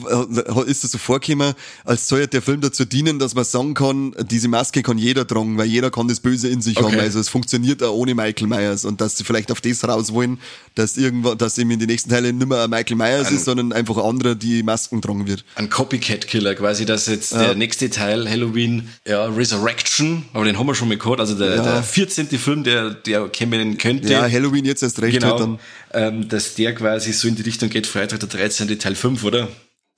ist 0.67 0.85
es 0.85 0.91
so 0.93 0.99
vorgekommen, 0.99 1.55
als 1.85 2.09
soll 2.09 2.21
ja 2.21 2.27
der 2.27 2.43
Film 2.43 2.61
dazu 2.61 2.85
dienen, 2.85 3.19
dass 3.19 3.35
man 3.35 3.45
sagen 3.45 3.75
kann, 3.75 4.15
diese 4.31 4.49
Maske 4.49 4.83
kann 4.83 4.99
jeder 4.99 5.27
tragen, 5.27 5.59
weil 5.59 5.67
jeder 5.67 5.91
kann 5.91 6.09
das 6.09 6.21
Böse 6.21 6.49
in 6.49 6.61
sich 6.63 6.77
Okay. 6.79 6.93
haben. 6.93 7.01
Also 7.01 7.21
es 7.21 7.29
funktioniert 7.29 7.83
auch 7.83 7.93
ohne 7.95 8.15
Michael 8.15 8.47
Myers 8.49 8.85
und 8.85 9.01
dass 9.01 9.17
sie 9.17 9.25
vielleicht 9.25 9.51
auf 9.53 9.61
das 9.61 9.85
raus 9.87 10.13
wollen, 10.13 10.39
dass 10.75 10.97
irgendwann, 10.97 11.39
dass 11.39 11.59
eben 11.59 11.71
in 11.71 11.79
den 11.79 11.89
nächsten 11.89 12.11
Teilen 12.11 12.39
nicht 12.39 12.49
mehr 12.49 12.65
ein 12.65 12.71
Michael 12.71 12.97
Myers 12.97 13.31
ist, 13.31 13.45
sondern 13.45 13.73
einfach 13.73 13.97
ein 13.97 14.05
anderer, 14.05 14.35
die 14.35 14.63
Masken 14.63 15.01
tragen 15.01 15.27
wird. 15.27 15.45
Ein 15.55 15.71
Copycat-Killer, 15.71 16.55
quasi, 16.55 16.85
dass 16.85 17.07
jetzt 17.31 17.35
der 17.41 17.55
nächste 17.55 17.89
Teil, 17.91 18.29
Halloween, 18.29 18.89
ja, 19.07 19.25
Resurrection, 19.27 20.25
aber 20.33 20.45
den 20.45 20.59
haben 20.59 20.67
wir 20.67 20.75
schon 20.75 20.89
mal 20.89 20.99
gehört, 20.99 21.21
also 21.21 21.35
der, 21.35 21.57
Ja. 21.57 21.63
der 21.63 21.83
14. 21.83 22.27
Film, 22.39 22.65
der, 22.65 22.91
der 22.91 23.29
kommen 23.29 23.79
könnte. 23.79 24.13
Ja, 24.13 24.23
Halloween 24.31 24.65
jetzt 24.65 24.83
erst 24.83 25.01
recht 25.01 25.21
genau, 25.21 25.39
halt 25.39 25.41
dann. 25.41 25.59
ähm, 25.93 26.29
dass 26.29 26.55
der 26.55 26.75
quasi 26.75 27.13
so 27.13 27.29
in 27.29 27.37
die 27.37 27.43
Richtung 27.43 27.69
geht, 27.71 27.87
Freitag 27.87 28.21
der 28.21 28.29
13. 28.29 28.79
Teil 28.79 28.95
5, 28.95 29.23
oder? 29.25 29.49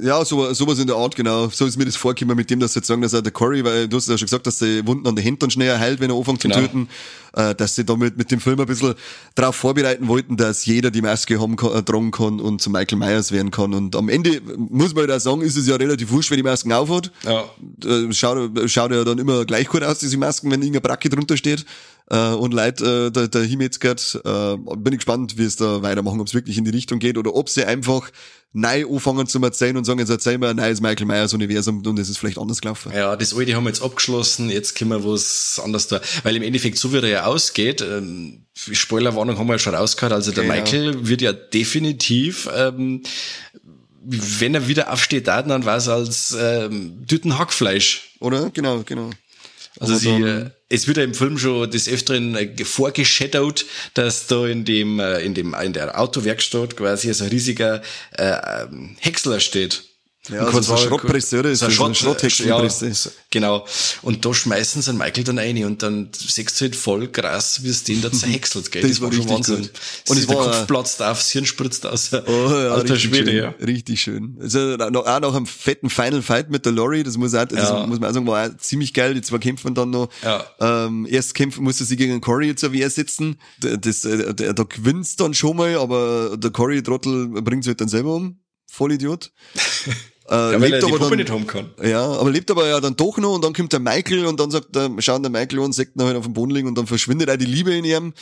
Ja, 0.03 0.25
so, 0.25 0.53
sowas 0.55 0.81
in 0.81 0.89
der 0.89 0.97
Art, 0.97 1.15
genau. 1.15 1.49
So 1.51 1.67
ist 1.67 1.77
mir 1.77 1.85
das 1.85 1.95
vorgekommen 1.95 2.37
mit 2.37 2.51
dem, 2.51 2.59
dass 2.59 2.73
sie 2.73 2.81
jetzt 2.81 2.89
sagen, 2.89 3.01
dass 3.03 3.13
er 3.13 3.23
der 3.23 3.31
Corey, 3.31 3.65
weil 3.65 3.87
du 3.87 3.97
hast 3.97 4.09
ja 4.09 4.19
schon 4.19 4.27
gesagt, 4.27 4.45
dass 4.45 4.59
die 4.59 4.85
Wunden 4.89 5.07
an 5.07 5.15
den 5.15 5.23
Händen 5.23 5.49
schneller 5.53 5.79
heilt, 5.79 6.01
wenn 6.01 6.11
er 6.11 6.17
anfängt 6.17 6.41
Genau. 6.41 6.57
zu 6.57 6.63
töten, 6.63 6.89
äh, 7.35 7.55
dass 7.55 7.77
sie 7.77 7.85
damit 7.85 8.17
mit 8.17 8.29
dem 8.33 8.41
Film 8.41 8.59
ein 8.59 8.67
bisschen 8.67 8.95
darauf 9.37 9.55
vorbereiten 9.55 10.09
wollten, 10.09 10.37
dass 10.37 10.67
jeder 10.67 10.91
die 10.91 11.01
Maske 11.01 11.41
haben 11.41 11.55
kann, 11.55 11.75
äh, 11.75 11.83
tragen 11.85 12.11
kann 12.11 12.41
und 12.41 12.61
zu 12.61 12.71
Michael 12.71 12.99
Myers 12.99 13.31
werden 13.31 13.53
kann. 13.53 13.73
Und 13.73 13.95
am 13.95 14.09
Ende, 14.09 14.41
muss 14.57 14.97
man 14.97 15.09
ja 15.09 15.21
sagen, 15.21 15.43
ist 15.43 15.57
es 15.57 15.69
ja 15.69 15.77
relativ 15.77 16.11
wurscht, 16.11 16.31
wer 16.31 16.39
die 16.39 16.43
Masken 16.43 16.73
aufhat. 16.73 17.13
Ja. 17.23 17.45
Äh, 17.89 18.13
schaut, 18.13 18.51
schaut 18.69 18.91
ja 18.91 19.05
dann 19.05 19.19
immer 19.21 19.45
gleich 19.45 19.69
gut 19.69 19.85
aus, 19.85 20.01
diese 20.01 20.17
Masken, 20.17 20.51
wenn 20.51 20.61
irgendeine 20.61 20.81
Bracke 20.81 21.09
drunter 21.09 21.37
steht. 21.37 21.65
Äh, 22.11 22.31
und 22.31 22.53
Leid, 22.53 22.81
äh, 22.81 23.11
der, 23.11 23.29
der 23.29 23.43
Himetzgert, 23.43 24.21
äh, 24.25 24.57
bin 24.57 24.93
ich 24.93 24.99
gespannt, 24.99 25.39
wie 25.39 25.45
es 25.45 25.57
da 25.57 25.83
weitermachen, 25.83 26.21
ob 26.21 26.27
es 26.27 26.35
wirklich 26.35 26.59
in 26.59 26.65
die 26.65 26.71
Richtung 26.71 26.99
geht 26.99 27.17
oder 27.17 27.35
ob 27.35 27.49
sie 27.49 27.65
einfach 27.65 28.11
neu 28.53 28.87
anfangen 28.87 29.27
zu 29.27 29.43
erzählen 29.43 29.77
und 29.77 29.85
sagen, 29.85 29.99
jetzt 29.99 30.11
erzählen 30.11 30.41
wir 30.41 30.49
ein 30.49 30.57
neues 30.57 30.81
Michael 30.81 31.07
Myers 31.07 31.35
Universum 31.35 31.85
und 31.85 31.99
es 31.99 32.09
ist 32.09 32.19
vielleicht 32.19 32.39
anders 32.39 32.61
gelaufen. 32.61 32.93
Ja, 32.95 33.17
das 33.17 33.35
alte 33.35 33.55
haben 33.55 33.65
wir 33.65 33.71
jetzt 33.71 33.83
abgeschlossen, 33.83 34.49
jetzt 34.49 34.77
können 34.77 34.91
wir 34.91 35.05
was 35.05 35.61
anderes 35.63 35.89
da. 35.89 36.01
Weil 36.23 36.37
im 36.37 36.43
Endeffekt, 36.43 36.79
so 36.79 36.93
wie 36.93 36.99
er 36.99 37.09
ja 37.09 37.25
ausgeht, 37.25 37.81
ähm, 37.83 38.45
Spoilerwarnung 38.55 39.39
haben 39.39 39.49
wir 39.49 39.55
ja 39.55 39.59
schon 39.59 39.75
rausgehört, 39.75 40.13
also 40.13 40.31
der 40.31 40.45
Genau. 40.45 40.55
Michael 40.55 41.09
wird 41.09 41.21
ja 41.21 41.33
definitiv, 41.33 42.49
ähm, 42.55 43.03
wenn 44.07 44.55
er 44.55 44.69
wieder 44.69 44.93
aufsteht, 44.93 45.27
da, 45.27 45.43
dann 45.43 45.65
war 45.65 45.79
es 45.79 45.89
als 45.89 46.37
ähm, 46.39 47.05
Tüten 47.09 47.39
Hackfleisch. 47.39 48.15
Oder? 48.21 48.51
Genau, 48.51 48.83
genau. 48.85 49.11
Also 49.81 49.97
sie, 49.97 50.11
äh, 50.11 50.51
es 50.69 50.87
wird 50.87 50.99
ja 50.99 51.05
im 51.05 51.15
Film 51.15 51.39
schon 51.39 51.71
des 51.71 51.89
Öfteren 51.89 52.37
äh, 52.37 52.65
vorgeschadowt, 52.65 53.67
dass 53.95 54.27
da 54.27 54.47
in 54.47 54.65
dem, 54.65 55.01
äh, 55.01 55.21
in 55.21 55.35
dem, 55.35 55.55
in 55.55 55.73
der 55.73 55.99
Autowerkstatt 55.99 56.77
quasi 56.77 57.13
so 57.13 57.25
ein 57.25 57.31
riesiger 57.31 57.83
äh, 58.17 58.63
ähm, 58.63 58.97
Häcksler 59.01 59.41
steht. 59.41 59.83
Ja, 60.31 60.41
Und 60.41 60.47
also 60.47 60.61
so 60.63 60.73
eine 60.73 60.81
zwar- 60.81 60.89
Schrottpresse, 60.89 61.39
oder? 61.41 61.55
So 61.55 61.67
eine 61.67 61.75
Schrott, 61.75 61.97
Schrotthäckselpresse. 61.99 62.87
ja, 62.89 62.95
so- 62.95 63.11
genau. 63.31 63.67
Und 64.01 64.25
da 64.25 64.33
schmeißen 64.33 64.81
sie 64.81 64.93
Michael 64.95 65.23
dann 65.25 65.39
rein 65.39 65.63
und 65.67 65.83
dann 65.83 66.09
siehst 66.17 66.59
du 66.61 66.65
halt 66.65 66.77
voll 66.77 67.09
krass, 67.09 67.63
wie 67.63 67.69
es 67.69 67.85
den 67.85 68.01
da 68.01 68.11
zerhäckselt, 68.13 68.73
gell? 68.73 68.83
Das 68.89 69.01
war 69.03 69.11
richtig 69.11 69.29
gut. 69.29 69.49
Und 70.09 70.17
es 70.19 70.27
der 70.27 70.37
war- 70.37 70.45
Kopf 70.47 70.67
platzt 70.67 71.03
auf, 71.03 71.19
das 71.19 71.31
Hirn 71.31 71.45
spritzt 71.45 71.85
aus. 71.87 72.11
Oh, 72.15 72.19
ja, 72.27 72.73
Alter 72.73 72.95
richtig 72.95 73.03
Schwede, 73.03 73.31
schön. 73.33 73.37
ja. 73.37 73.55
Richtig 73.67 74.01
schön. 74.01 74.39
Also 74.41 74.77
noch, 74.77 75.05
auch 75.07 75.21
nach 75.21 75.35
einem 75.35 75.47
fetten 75.47 75.91
Final 75.91 76.23
Fight 76.23 76.49
mit 76.49 76.65
der 76.65 76.73
Lori, 76.73 77.03
das 77.03 77.19
muss 77.19 77.35
auch, 77.35 77.45
das 77.45 77.59
Ja. 77.69 77.87
muss 77.87 78.01
man 78.01 78.09
auch 78.09 78.15
sagen, 78.15 78.27
war 78.27 78.49
auch 78.49 78.57
ziemlich 78.57 78.95
geil. 78.95 79.13
Die 79.13 79.21
zwei 79.21 79.37
kämpfen 79.39 79.75
dann 79.75 79.91
noch. 79.91 80.09
Ja. 80.23 80.45
Ähm, 80.61 81.07
erst 81.11 81.35
kämpfen 81.35 81.65
musste 81.65 81.85
sie 81.85 81.97
gegen 81.97 82.21
Corey 82.23 82.55
zur 82.57 82.73
Wehr 82.73 82.89
sitzen. 82.89 83.37
D- 83.63 83.77
Das, 83.77 84.05
äh, 84.07 84.33
der, 84.33 84.55
da 84.55 84.63
gewinnt's 84.63 85.17
dann 85.17 85.35
schon 85.35 85.57
mal, 85.59 85.77
aber 85.77 86.37
der 86.39 86.51
Corey 86.51 86.83
Trottel 86.83 87.29
bringt 87.43 87.65
sich 87.65 87.73
halt 87.73 87.83
dann 87.83 87.89
selber 87.89 88.15
um. 88.15 88.39
Vollidiot. 88.71 89.31
Äh, 90.35 90.53
Ja, 90.53 90.59
er 90.59 90.59
die 90.59 90.75
aber 90.85 90.89
Puppe 90.99 91.09
dann- 91.11 91.19
nicht 91.19 91.31
haben 91.31 91.47
kann. 91.47 91.71
Ja, 91.83 92.05
aber 92.05 92.31
lebt 92.31 92.51
aber 92.51 92.67
ja 92.67 92.81
dann 92.81 92.97
doch 92.97 93.19
noch 93.19 93.35
und 93.35 93.45
dann 93.45 93.53
kommt 93.53 93.73
der 93.73 93.81
Michael 93.81 94.27
und 94.27 94.39
dann 94.41 94.51
sagt 94.51 94.75
der, 94.75 94.91
schaut 94.99 95.23
der 95.23 95.31
Michael 95.31 95.61
an, 95.61 95.73
sagt 95.73 95.97
ihn 95.97 96.03
halt 96.03 96.17
auf 96.17 96.25
dem 96.25 96.33
Boden 96.33 96.51
liegen 96.53 96.69
und 96.69 96.77
dann 96.77 96.87
verschwindet 96.87 97.31
auch 97.31 97.37
die 97.37 97.45
Liebe 97.45 97.75
in 97.75 97.85
ihm. 97.85 98.13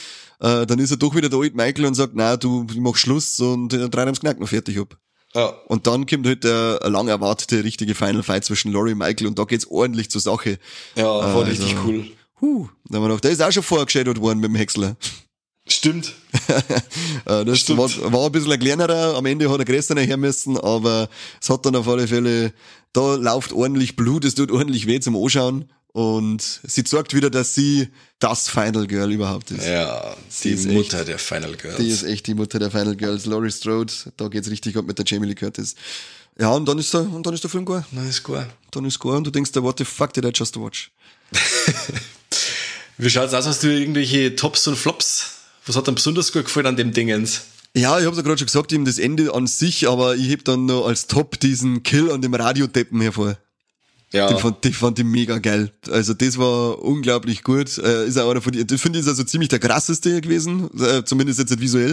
Äh, 0.40 0.66
dann 0.66 0.78
ist 0.78 0.90
er 0.90 0.96
doch 0.96 1.14
wieder 1.14 1.28
der 1.28 1.38
alte 1.38 1.56
Michael 1.56 1.86
und 1.86 1.94
sagt, 1.94 2.12
na 2.14 2.36
du, 2.36 2.66
ich 2.70 2.78
mach 2.78 2.96
Schluss 2.96 3.38
und 3.40 3.72
äh, 3.72 3.88
drei 3.88 4.02
haben's 4.02 4.20
Knack 4.20 4.38
noch 4.40 4.48
fertig 4.48 4.78
ab. 4.78 4.96
Ja. 5.34 5.46
Und 5.68 5.86
dann 5.86 6.04
kommt 6.06 6.26
halt 6.26 6.44
der 6.44 6.80
lang 6.90 7.08
erwartete 7.08 7.64
richtige 7.64 7.94
Final 7.94 8.22
Fight 8.22 8.44
zwischen 8.44 8.70
Laurie 8.72 8.92
und 8.92 8.98
Michael 8.98 9.28
und 9.28 9.38
da 9.38 9.44
geht's 9.44 9.66
ordentlich 9.66 10.10
zur 10.10 10.20
Sache. 10.20 10.58
Ja, 10.96 11.04
war 11.06 11.22
Also- 11.22 11.40
richtig 11.40 11.74
cool. 11.86 12.04
Huh, 12.40 12.68
da 12.88 12.96
haben 12.96 13.04
wir 13.04 13.08
noch, 13.08 13.20
der 13.20 13.30
ist 13.30 13.40
auch 13.40 13.52
schon 13.52 13.62
vorgeschadowt 13.62 14.20
worden 14.20 14.40
mit 14.40 14.50
dem 14.50 14.56
Häcksler. 14.56 14.96
Stimmt. 15.68 16.12
Äh, 17.24 17.44
das 17.44 17.60
Stimmt. 17.60 17.78
war, 17.78 18.12
war 18.12 18.26
ein 18.26 18.32
bisschen 18.32 18.50
ein 18.50 18.58
kleinerer, 18.58 19.14
am 19.16 19.26
Ende 19.26 19.48
hat 19.48 19.60
er 19.60 19.64
größer 19.64 19.98
her 20.00 20.16
müssen, 20.16 20.58
aber 20.58 21.08
es 21.40 21.48
hat 21.48 21.64
dann 21.64 21.76
auf 21.76 21.86
alle 21.86 22.08
Fälle, 22.08 22.52
da 22.92 23.14
läuft 23.14 23.52
ordentlich 23.52 23.94
Blut, 23.94 24.24
es 24.24 24.34
tut 24.34 24.50
ordentlich 24.50 24.88
weh 24.88 24.98
zum 24.98 25.14
Anschauen 25.14 25.70
und 25.92 26.42
sie 26.64 26.82
zeigt 26.82 27.14
wieder, 27.14 27.30
dass 27.30 27.54
sie 27.54 27.88
das 28.18 28.48
Final 28.48 28.88
Girl 28.88 29.12
überhaupt 29.12 29.52
ist. 29.52 29.64
Ja, 29.64 30.16
die 30.42 30.50
ist 30.50 30.68
Mutter 30.68 31.04
der 31.04 31.18
Final 31.18 31.54
Girls. 31.54 31.76
Die 31.76 31.88
ist 31.88 32.02
echt 32.02 32.26
die 32.26 32.34
Mutter 32.34 32.58
der 32.58 32.72
Final 32.72 32.96
Girls, 32.96 33.26
Laurie 33.26 33.52
Strode, 33.52 33.92
da 34.16 34.26
geht's 34.26 34.50
richtig 34.50 34.76
ab 34.76 34.84
mit 34.84 34.98
der 34.98 35.04
Jamie 35.06 35.28
Lee 35.28 35.36
Curtis. 35.36 35.76
Ja, 36.40 36.50
und 36.50 36.66
dann 36.66 36.78
ist 36.78 36.92
der, 36.92 37.02
und 37.02 37.24
dann 37.24 37.34
ist 37.34 37.44
der 37.44 37.50
Film 37.50 37.64
gut. 37.64 37.84
Na, 37.92 38.02
ist 38.08 38.22
gut. 38.24 38.46
Dann 38.72 38.84
ist 38.84 38.98
gut 38.98 39.14
und 39.14 39.24
du 39.24 39.30
denkst 39.30 39.52
dir, 39.52 39.62
what 39.62 39.78
the 39.78 39.84
fuck 39.84 40.12
did 40.12 40.24
I 40.24 40.30
just 40.34 40.56
watch? 40.58 40.90
Wie 42.98 43.10
schaut's 43.10 43.32
aus? 43.32 43.46
Hast 43.46 43.62
du 43.62 43.68
irgendwelche 43.68 44.34
Tops 44.34 44.66
und 44.66 44.76
Flops? 44.76 45.41
Was 45.66 45.76
hat 45.76 45.86
dir 45.86 45.92
besonders 45.92 46.32
gut 46.32 46.44
gefallen 46.44 46.66
an 46.66 46.76
dem 46.76 46.92
Dingens? 46.92 47.42
Ja, 47.74 47.98
ich 47.98 48.04
hab's 48.06 48.16
ja 48.16 48.22
gerade 48.22 48.38
schon 48.38 48.46
gesagt, 48.46 48.72
eben 48.72 48.84
das 48.84 48.98
Ende 48.98 49.32
an 49.34 49.46
sich, 49.46 49.88
aber 49.88 50.14
ich 50.16 50.28
heb 50.28 50.44
dann 50.44 50.66
noch 50.66 50.86
als 50.86 51.06
Top 51.06 51.40
diesen 51.40 51.82
Kill 51.82 52.10
an 52.10 52.20
dem 52.20 52.34
Radiodeppen 52.34 53.00
hervor. 53.00 53.38
Ja. 54.12 54.30
Die 54.30 54.38
fand, 54.38 54.62
die 54.64 54.72
fand 54.74 54.98
ich 54.98 55.06
mega 55.06 55.38
geil. 55.38 55.72
Also 55.90 56.12
das 56.12 56.36
war 56.36 56.82
unglaublich 56.82 57.42
gut. 57.42 57.78
Äh, 57.78 58.06
ist 58.06 58.18
auch 58.18 58.30
einer 58.30 58.42
von 58.42 58.52
die, 58.52 58.66
das 58.66 58.78
finde 58.80 58.98
ich 58.98 59.04
ist 59.06 59.08
also 59.08 59.24
ziemlich 59.24 59.48
der 59.48 59.58
krasseste 59.58 60.20
gewesen, 60.20 60.68
äh, 60.78 61.02
zumindest 61.04 61.38
jetzt 61.38 61.48
nicht 61.50 61.62
visuell. 61.62 61.92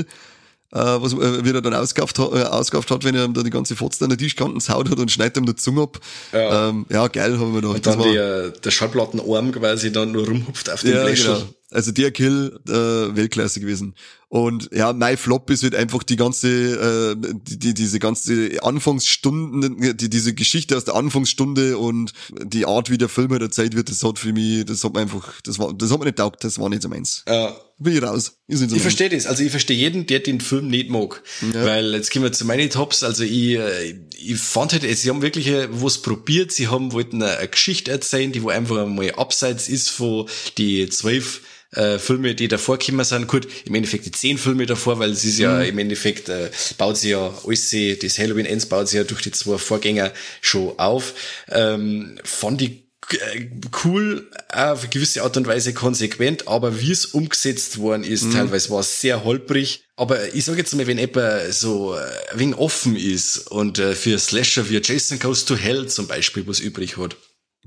Äh, 0.72 0.78
was 0.80 1.14
äh, 1.14 1.46
wie 1.46 1.50
er 1.52 1.62
dann 1.62 1.74
ausgekauft, 1.74 2.20
hat, 2.20 2.34
äh, 2.34 2.44
ausgekauft 2.44 2.92
hat, 2.92 3.04
wenn 3.06 3.16
er 3.16 3.24
ihm 3.24 3.34
da 3.34 3.42
die 3.42 3.50
ganze 3.50 3.78
Fotze 3.78 4.04
an 4.04 4.10
der 4.10 4.18
Tischkanten 4.20 4.60
saut 4.60 4.90
hat 4.92 5.00
und 5.00 5.10
schneidet 5.10 5.38
ihm 5.38 5.46
die 5.46 5.56
Zunge 5.56 5.84
ab. 5.84 6.00
Ja. 6.34 6.70
Ähm, 6.70 6.86
ja, 6.90 7.08
geil, 7.08 7.40
haben 7.40 7.54
wir 7.54 7.62
gedacht. 7.62 7.76
Und 7.78 7.86
dann 7.88 7.98
Das 7.98 8.06
war- 8.06 8.12
der, 8.14 8.50
der 8.50 8.72
Schallplattenarm 8.72 9.54
quasi 9.54 9.92
dann 9.94 10.12
nur 10.12 10.28
rumhupft 10.28 10.70
auf 10.70 10.82
den 10.82 10.96
ja, 10.96 11.06
Bläschel. 11.06 11.36
genau. 11.36 11.50
Also 11.72 11.92
der 11.92 12.12
Kill 12.12 12.60
äh, 12.68 12.72
Weltklasse 13.16 13.60
gewesen. 13.60 13.94
Und 14.28 14.70
ja, 14.72 14.94
mein 14.94 15.18
Flop 15.18 15.50
ist 15.50 15.64
halt 15.64 15.74
einfach 15.74 16.04
die 16.04 16.16
ganze, 16.16 16.48
äh, 16.50 17.16
die, 17.18 17.58
die, 17.58 17.74
diese 17.74 18.00
ganze 18.00 18.62
Anfangsstunden, 18.62 19.98
die, 19.98 20.10
diese 20.10 20.36
Geschichte 20.36 20.78
aus 20.78 20.86
der 20.86 20.96
Anfangsstunde 20.96 21.80
und 21.80 22.14
die 22.44 22.66
Art, 22.66 22.92
wie 22.92 22.98
der 22.98 23.10
Film 23.10 23.32
halt 23.32 23.42
erzählt 23.42 23.76
wird, 23.76 23.90
das 23.90 24.04
hat 24.04 24.20
für 24.20 24.32
mich, 24.32 24.66
das 24.66 24.84
hat 24.84 24.94
mir 24.94 25.02
einfach, 25.02 25.42
das 25.42 25.58
war, 25.58 25.74
das 25.74 25.92
hat 25.92 26.00
mir 26.00 26.06
nicht 26.06 26.18
taugt, 26.18 26.44
das 26.44 26.60
war 26.60 26.70
nicht 26.70 26.84
so 26.84 26.90
meins. 26.90 27.24
Ja. 27.28 27.56
Bin 27.80 27.96
ich 27.96 28.04
raus. 28.04 28.34
Ist 28.48 28.60
nicht 28.60 28.72
so 28.72 28.76
Ich 28.76 28.82
verstehe 28.82 29.10
das. 29.10 29.26
Also 29.26 29.42
ich 29.42 29.52
verstehe 29.52 29.78
jeden, 29.78 30.06
der 30.06 30.20
den 30.20 30.42
Film 30.42 30.68
nicht 30.68 30.90
mag. 30.90 31.24
Weil 31.54 31.94
jetzt 31.94 32.12
gehen 32.12 32.22
wir 32.22 32.32
zu 32.32 32.46
meinen 32.46 32.70
Tops. 32.70 33.04
Also 33.04 33.24
ich, 33.24 33.58
äh, 33.58 33.96
ich 34.18 34.38
fand 34.38 34.74
halt, 34.74 34.84
sie 34.98 35.10
haben 35.10 35.22
wirklich 35.22 35.48
äh, 35.48 35.70
was 35.72 36.00
probiert. 36.00 36.52
Sie 36.52 36.68
haben 36.68 36.92
wollten 36.92 37.24
eine, 37.24 37.38
eine 37.38 37.48
Geschichte 37.48 37.90
erzählen, 37.90 38.34
die 38.34 38.44
wo 38.44 38.50
einfach 38.50 38.86
mal 38.86 39.12
abseits 39.16 39.70
ist 39.70 39.90
von 39.90 40.28
die 40.58 40.90
zwölf 40.90 41.42
äh, 41.72 42.00
Filme, 42.00 42.36
die 42.36 42.48
davor 42.48 42.78
gekommen 42.78 43.04
sind. 43.04 43.28
Gut, 43.28 43.48
im 43.66 43.76
Endeffekt 43.76 44.06
die 44.06 44.12
zehn 44.12 44.38
Filme 44.38 44.66
davor, 44.66 45.00
weil 45.00 45.12
es 45.12 45.24
ist 45.24 45.40
ja 45.40 45.62
im 45.62 45.78
Endeffekt, 45.78 46.30
äh, 46.30 46.50
baut 46.78 46.98
sie 46.98 47.12
ja 47.12 47.34
alles, 47.46 47.76
das 48.02 48.18
Halloween 48.18 48.46
Ends 48.46 48.66
baut 48.66 48.88
sie 48.88 48.98
ja 48.98 49.04
durch 49.04 49.22
die 49.22 49.32
zwei 49.32 49.58
Vorgänger 49.58 50.12
schon 50.42 50.78
auf. 50.78 51.14
Ähm, 51.50 52.20
fand 52.24 52.62
ich 52.62 52.90
äh, 53.12 53.48
cool, 53.84 54.30
auf 54.52 54.82
eine 54.82 54.90
gewisse 54.90 55.24
Art 55.24 55.38
und 55.38 55.48
Weise 55.48 55.74
konsequent, 55.74 56.48
aber 56.48 56.80
wie 56.80 56.92
es 56.92 57.06
umgesetzt 57.06 57.80
worden 57.80 58.04
ist, 58.04 58.32
teilweise 58.34 58.70
war 58.70 58.82
es 58.82 59.02
sehr 59.02 59.24
holprig. 59.24 59.84
Aber 59.96 60.34
ich 60.34 60.46
sage 60.46 60.60
jetzt 60.60 60.76
mal, 60.76 60.88
wenn 60.88 60.98
jemand 60.98 61.54
so 61.54 61.96
äh, 61.96 62.00
ein 62.32 62.40
wenig 62.40 62.58
offen 62.58 62.96
ist 62.96 63.50
und 63.52 63.80
äh, 63.80 63.96
für 63.96 64.18
Slasher 64.20 64.70
wie 64.70 64.80
Jason 64.84 65.20
Goes 65.20 65.46
to 65.46 65.56
Hell 65.56 65.88
zum 65.88 66.08
Beispiel 66.08 66.46
was 66.48 66.60
übrig 66.60 66.98
hat, 66.98 67.16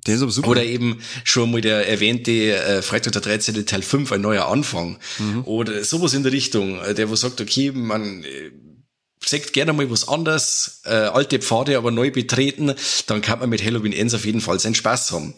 Der 0.06 0.16
ist 0.16 0.22
aber 0.22 0.32
super. 0.32 0.48
oder 0.48 0.64
eben 0.64 1.00
schon 1.24 1.50
mal 1.50 1.60
der 1.60 1.88
erwähnte 1.88 2.56
äh, 2.56 2.82
Freitag 2.82 3.12
der 3.12 3.22
13. 3.22 3.64
Teil 3.66 3.82
5, 3.82 4.10
ein 4.12 4.20
neuer 4.20 4.48
Anfang. 4.48 4.98
Oder 5.44 5.84
sowas 5.84 6.14
in 6.14 6.24
der 6.24 6.32
Richtung, 6.32 6.80
äh, 6.80 6.94
der 6.94 7.08
wo 7.08 7.16
sagt, 7.16 7.40
okay, 7.40 7.70
man 7.72 8.24
äh, 8.24 8.50
sagt 9.24 9.52
gerne 9.52 9.72
mal 9.72 9.90
was 9.90 10.08
anderes, 10.08 10.80
äh, 10.84 10.90
alte 10.90 11.38
Pfade 11.38 11.76
aber 11.76 11.90
neu 11.90 12.10
betreten, 12.10 12.74
dann 13.06 13.22
kann 13.22 13.38
man 13.38 13.50
mit 13.50 13.64
Halloween 13.64 13.92
Ends 13.92 14.14
auf 14.14 14.24
jeden 14.24 14.40
Fall 14.40 14.58
seinen 14.58 14.74
Spaß 14.74 15.12
haben. 15.12 15.34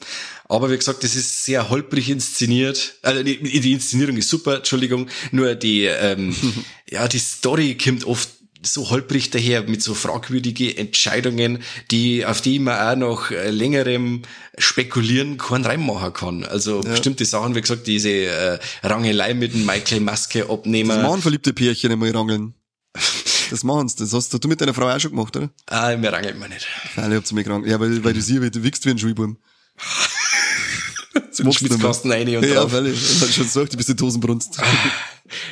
Aber 0.48 0.70
wie 0.70 0.76
gesagt, 0.76 1.04
das 1.04 1.16
ist 1.16 1.44
sehr 1.44 1.70
holprig 1.70 2.10
inszeniert. 2.10 2.94
Also 3.02 3.22
die, 3.22 3.42
die 3.42 3.72
Inszenierung 3.72 4.16
ist 4.16 4.28
super, 4.28 4.56
Entschuldigung. 4.56 5.08
Nur 5.30 5.54
die, 5.54 5.84
ähm, 5.84 6.34
ja, 6.90 7.08
die 7.08 7.18
Story 7.18 7.76
kommt 7.76 8.04
oft 8.04 8.28
so 8.64 8.90
holprig 8.90 9.30
daher 9.30 9.62
mit 9.62 9.82
so 9.82 9.94
fragwürdige 9.94 10.76
Entscheidungen, 10.76 11.62
die, 11.90 12.24
auf 12.24 12.40
die 12.40 12.58
man 12.58 13.02
auch 13.02 13.20
nach 13.20 13.30
äh, 13.30 13.50
längerem 13.50 14.22
Spekulieren 14.58 15.38
keinen 15.38 15.64
reinmachen 15.64 16.12
kann. 16.12 16.44
Also 16.44 16.80
bestimmte 16.80 17.24
Sachen, 17.24 17.54
wie 17.54 17.60
gesagt, 17.60 17.86
diese 17.86 18.10
äh, 18.10 18.58
Rangelei 18.82 19.34
mit 19.34 19.54
dem 19.54 19.66
Michael 19.66 20.00
Maske 20.00 20.40
das 20.40 20.50
abnehmen. 20.50 21.02
machen 21.02 21.22
verliebte 21.22 21.52
Pärchen 21.52 21.92
immer 21.92 22.12
rangeln. 22.14 22.54
Das 23.50 23.62
machen 23.62 23.86
sie. 23.88 23.96
Das 23.98 24.14
hast 24.14 24.32
du 24.32 24.48
mit 24.48 24.58
deiner 24.62 24.72
Frau 24.72 24.88
auch 24.88 24.98
schon 24.98 25.10
gemacht, 25.10 25.36
oder? 25.36 25.50
Ah, 25.66 25.94
mir 25.98 26.10
rangelt 26.10 26.38
man 26.38 26.48
nicht. 26.48 26.64
Freilich 26.94 27.18
habt 27.18 27.30
ihr 27.30 27.34
mich 27.34 27.44
gerangt. 27.44 27.66
Ja, 27.66 27.78
weil, 27.78 28.02
weil 28.02 28.14
du 28.14 28.22
sie, 28.22 28.40
weil 28.40 28.50
du 28.50 28.62
wickst 28.62 28.86
wie 28.86 28.90
ein 28.90 28.98
Schulbum. 28.98 29.36
Schwitzkasten 31.52 32.10
rein 32.10 32.28
und 32.36 32.44
Ja, 32.46 32.64
drauf. 32.64 32.72
Das 32.72 33.20
hat 33.22 33.34
schon 33.34 33.44
gesagt, 33.44 33.72
du 33.72 33.76
bist 33.76 33.88
in 33.90 33.96
Dosenbrunst. 33.96 34.58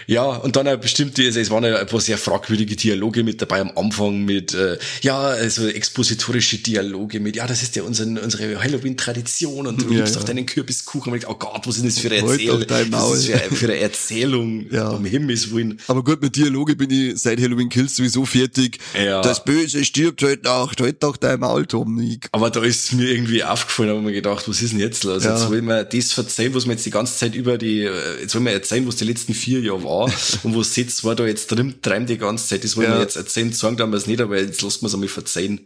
Ja, 0.06 0.24
und 0.24 0.54
dann 0.56 0.68
auch 0.68 0.76
bestimmte, 0.76 1.24
also 1.24 1.40
es 1.40 1.50
waren 1.50 1.64
ja 1.64 1.78
ein 1.78 1.86
paar 1.86 2.00
sehr 2.00 2.18
fragwürdige 2.18 2.76
Dialoge 2.76 3.24
mit 3.24 3.40
dabei 3.40 3.60
am 3.60 3.72
Anfang 3.74 4.22
mit, 4.24 4.52
äh, 4.52 4.78
ja, 5.00 5.18
also 5.18 5.66
expositorische 5.66 6.58
Dialoge 6.58 7.20
mit, 7.20 7.36
ja, 7.36 7.46
das 7.46 7.62
ist 7.62 7.74
ja 7.76 7.82
unser, 7.82 8.04
unsere 8.04 8.62
Halloween-Tradition 8.62 9.66
und 9.66 9.80
du 9.80 9.86
Ja, 9.86 9.98
liebst 10.00 10.14
ja. 10.14 10.20
doch 10.20 10.26
deinen 10.26 10.44
Kürbiskuchen. 10.44 11.12
Und 11.12 11.18
ich, 11.20 11.28
oh 11.28 11.34
Gott, 11.34 11.66
was 11.66 11.78
ist 11.78 11.86
das 11.86 11.98
für 11.98 12.08
eine 12.10 12.20
Halt 12.20 12.40
Erzählung? 12.40 12.64
Was 12.90 13.18
ist 13.20 13.32
das 13.32 13.58
für, 13.58 13.66
eine 13.66 13.78
Erzählung? 13.78 14.66
Ja. 14.70 14.90
Um 14.90 15.04
Himmels 15.06 15.50
Willen. 15.52 15.80
Aber 15.88 16.04
gut, 16.04 16.20
mit 16.20 16.36
Dialoge 16.36 16.76
bin 16.76 16.90
ich 16.90 17.18
seit 17.18 17.40
Halloween 17.40 17.70
Kills 17.70 17.96
sowieso 17.96 18.26
fertig. 18.26 18.78
Ja. 19.02 19.22
Das 19.22 19.42
Böse 19.42 19.84
stirbt 19.84 20.22
heute 20.22 20.42
Nacht. 20.44 20.80
Halt 20.80 21.02
doch 21.02 21.16
dein 21.16 21.40
Maul, 21.40 21.64
Tom. 21.66 21.98
Ich, 22.00 22.20
Aber 22.32 22.50
da 22.50 22.62
ist 22.62 22.92
mir 22.92 23.08
irgendwie 23.08 23.42
aufgefallen, 23.42 23.88
habe 23.88 24.00
ich 24.00 24.04
mir 24.04 24.12
gedacht, 24.12 24.46
was 24.48 24.60
ist 24.60 24.72
denn 24.72 24.80
jetzt 24.80 25.04
los? 25.04 25.24
Ja. 25.24 25.34
Jetzt 25.34 25.48
wollen 25.48 25.64
wir 25.76 25.84
das 25.84 26.12
verzeihen, 26.12 26.54
was 26.54 26.64
wir 26.66 26.72
jetzt 26.72 26.86
die 26.86 26.90
ganze 26.90 27.16
Zeit 27.16 27.34
über 27.34 27.58
die, 27.58 27.80
äh, 27.82 28.20
jetzt 28.20 28.34
wollen 28.34 28.44
wir 28.46 28.52
erzählen, 28.52 28.86
was 28.86 28.96
die 28.96 29.04
letzten 29.04 29.34
vier 29.34 29.60
Jahre 29.60 29.84
war 29.84 30.12
und 30.42 30.56
was 30.56 30.76
jetzt 30.76 31.04
war 31.04 31.14
da 31.14 31.26
jetzt 31.26 31.48
drin, 31.50 31.74
treibt 31.82 32.08
die 32.10 32.18
ganze 32.18 32.48
Zeit. 32.48 32.64
Das 32.64 32.76
wollen 32.76 32.88
Ja. 32.90 32.94
wir 32.96 33.02
jetzt 33.02 33.16
erzählen, 33.16 33.52
sagen 33.52 33.78
wir 33.78 33.92
es 33.96 34.06
nicht, 34.06 34.20
aber 34.20 34.38
jetzt 34.38 34.62
lassen 34.62 34.82
wir 34.82 34.86
es 34.88 34.94
einmal 34.94 35.08
verzeihen. 35.08 35.60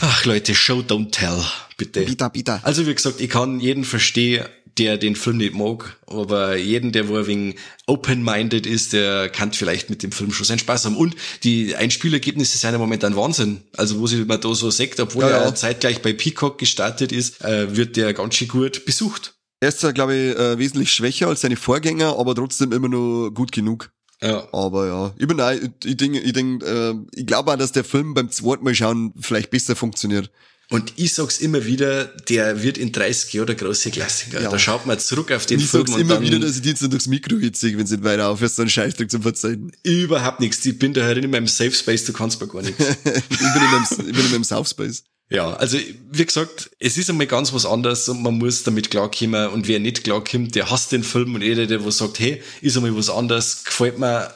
Ach 0.00 0.24
Leute, 0.24 0.54
Show, 0.54 0.80
don't 0.86 1.10
tell, 1.10 1.42
bitte. 1.76 2.02
Bitte, 2.02 2.30
bitte. 2.32 2.60
Also 2.62 2.86
wie 2.86 2.94
gesagt, 2.94 3.20
ich 3.20 3.28
kann 3.28 3.58
jeden 3.58 3.82
verstehen, 3.84 4.44
der 4.78 4.96
den 4.96 5.16
Film 5.16 5.38
nicht 5.38 5.54
mag, 5.54 5.98
aber 6.06 6.56
jeden, 6.56 6.92
der 6.92 7.08
wo 7.08 7.16
ein 7.16 7.26
wenig 7.26 7.56
open-minded 7.86 8.66
ist, 8.66 8.92
der 8.92 9.28
kann 9.28 9.52
vielleicht 9.52 9.90
mit 9.90 10.02
dem 10.02 10.12
Film 10.12 10.32
schon 10.32 10.46
seinen 10.46 10.58
Spaß 10.58 10.84
haben. 10.84 10.96
Und 10.96 11.16
die 11.42 11.74
Einspielergebnisse 11.74 12.58
sind 12.58 12.72
ja 12.72 12.78
momentan 12.78 13.16
Wahnsinn. 13.16 13.62
Also 13.76 13.98
wo 13.98 14.06
sich 14.06 14.26
man 14.26 14.40
da 14.40 14.54
so 14.54 14.70
sagt, 14.70 15.00
obwohl 15.00 15.22
Ja, 15.22 15.28
er 15.30 15.44
ja. 15.44 15.54
zeitgleich 15.54 16.02
bei 16.02 16.12
Peacock 16.12 16.58
gestartet 16.58 17.12
ist, 17.12 17.42
äh, 17.44 17.76
wird 17.76 17.96
der 17.96 18.14
ganz 18.14 18.34
schön 18.34 18.48
gut 18.48 18.84
besucht. 18.84 19.34
Er 19.60 19.68
ist 19.68 19.80
zwar, 19.80 19.92
glaube 19.92 20.14
ich, 20.14 20.36
äh, 20.36 20.58
wesentlich 20.58 20.92
schwächer 20.92 21.28
als 21.28 21.42
seine 21.42 21.56
Vorgänger, 21.56 22.18
aber 22.18 22.34
trotzdem 22.34 22.72
immer 22.72 22.88
noch 22.88 23.30
gut 23.30 23.52
genug. 23.52 23.90
Ja. 24.22 24.48
Aber 24.52 24.86
ja, 24.86 25.14
ich 25.18 25.26
bin 25.26 25.40
auch, 25.40 25.50
ich, 25.50 25.70
ich 25.84 25.96
denke, 25.96 26.20
ich, 26.20 26.32
denk, 26.32 26.62
äh, 26.62 26.94
ich 27.14 27.26
glaube 27.26 27.52
auch, 27.52 27.56
dass 27.56 27.72
der 27.72 27.84
Film 27.84 28.14
beim 28.14 28.30
zweiten 28.30 28.64
Mal 28.64 28.74
schauen 28.74 29.12
vielleicht 29.18 29.50
besser 29.50 29.76
funktioniert. 29.76 30.30
Und 30.70 30.92
ich 30.96 31.14
sag's 31.14 31.38
immer 31.38 31.66
wieder, 31.66 32.04
der 32.04 32.62
wird 32.62 32.78
in 32.78 32.92
30 32.92 33.32
Jahren 33.32 33.48
der 33.48 33.56
große 33.56 33.90
Klassiker. 33.90 34.40
Ja. 34.40 34.50
Da 34.50 34.58
schaut 34.58 34.86
man 34.86 35.00
zurück 35.00 35.32
auf 35.32 35.44
den 35.44 35.58
ich 35.58 35.66
Film 35.66 35.84
sag's 35.86 35.96
und 35.96 36.00
immer 36.00 36.20
wieder, 36.20 36.38
dass 36.38 36.56
ich 36.56 36.62
die 36.62 36.68
jetzt 36.68 36.82
durchs 36.82 37.08
Mikro 37.08 37.38
hitzig, 37.38 37.76
wenn 37.76 37.86
sie 37.88 37.96
nicht 37.96 38.04
weiter 38.04 38.28
aufhörst, 38.28 38.54
so 38.54 38.62
einen 38.62 38.70
Scheißdruck 38.70 39.10
zum 39.10 39.22
Verzeihen. 39.22 39.72
überhaupt 39.82 40.38
nichts. 40.38 40.64
Ich 40.64 40.78
bin 40.78 40.94
da 40.94 41.02
halt 41.02 41.18
in 41.18 41.28
meinem 41.28 41.48
Safe 41.48 41.72
Space, 41.72 42.04
du 42.04 42.12
kannst 42.12 42.40
mir 42.40 42.46
gar 42.46 42.62
nichts. 42.62 42.78
ich 42.88 43.04
bin 43.04 43.62
in 43.62 43.70
meinem, 43.70 43.86
ich 43.90 44.14
bin 44.14 44.24
in 44.24 44.30
meinem 44.30 44.44
South 44.44 44.70
Space. 44.70 45.02
Ja, 45.28 45.54
also 45.54 45.76
wie 46.10 46.24
gesagt, 46.24 46.70
es 46.78 46.96
ist 46.96 47.10
einmal 47.10 47.26
ganz 47.26 47.52
was 47.52 47.66
anderes 47.66 48.08
und 48.08 48.22
man 48.22 48.38
muss 48.38 48.62
damit 48.62 48.90
klarkommen 48.90 49.48
und 49.50 49.66
wer 49.66 49.80
nicht 49.80 50.04
klarkommt, 50.04 50.54
der 50.54 50.70
hasst 50.70 50.92
den 50.92 51.04
Film 51.04 51.34
und 51.36 51.42
jeder, 51.42 51.66
der 51.66 51.84
wo 51.84 51.90
sagt, 51.90 52.20
hey, 52.20 52.42
ist 52.60 52.76
einmal 52.76 52.96
was 52.96 53.10
anderes, 53.10 53.64
gefällt 53.64 53.98
mir, 53.98 54.32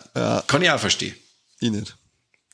kann 0.46 0.62
ich 0.62 0.70
auch 0.70 0.80
verstehen. 0.80 1.14
Ich 1.60 1.70
nicht. 1.70 1.96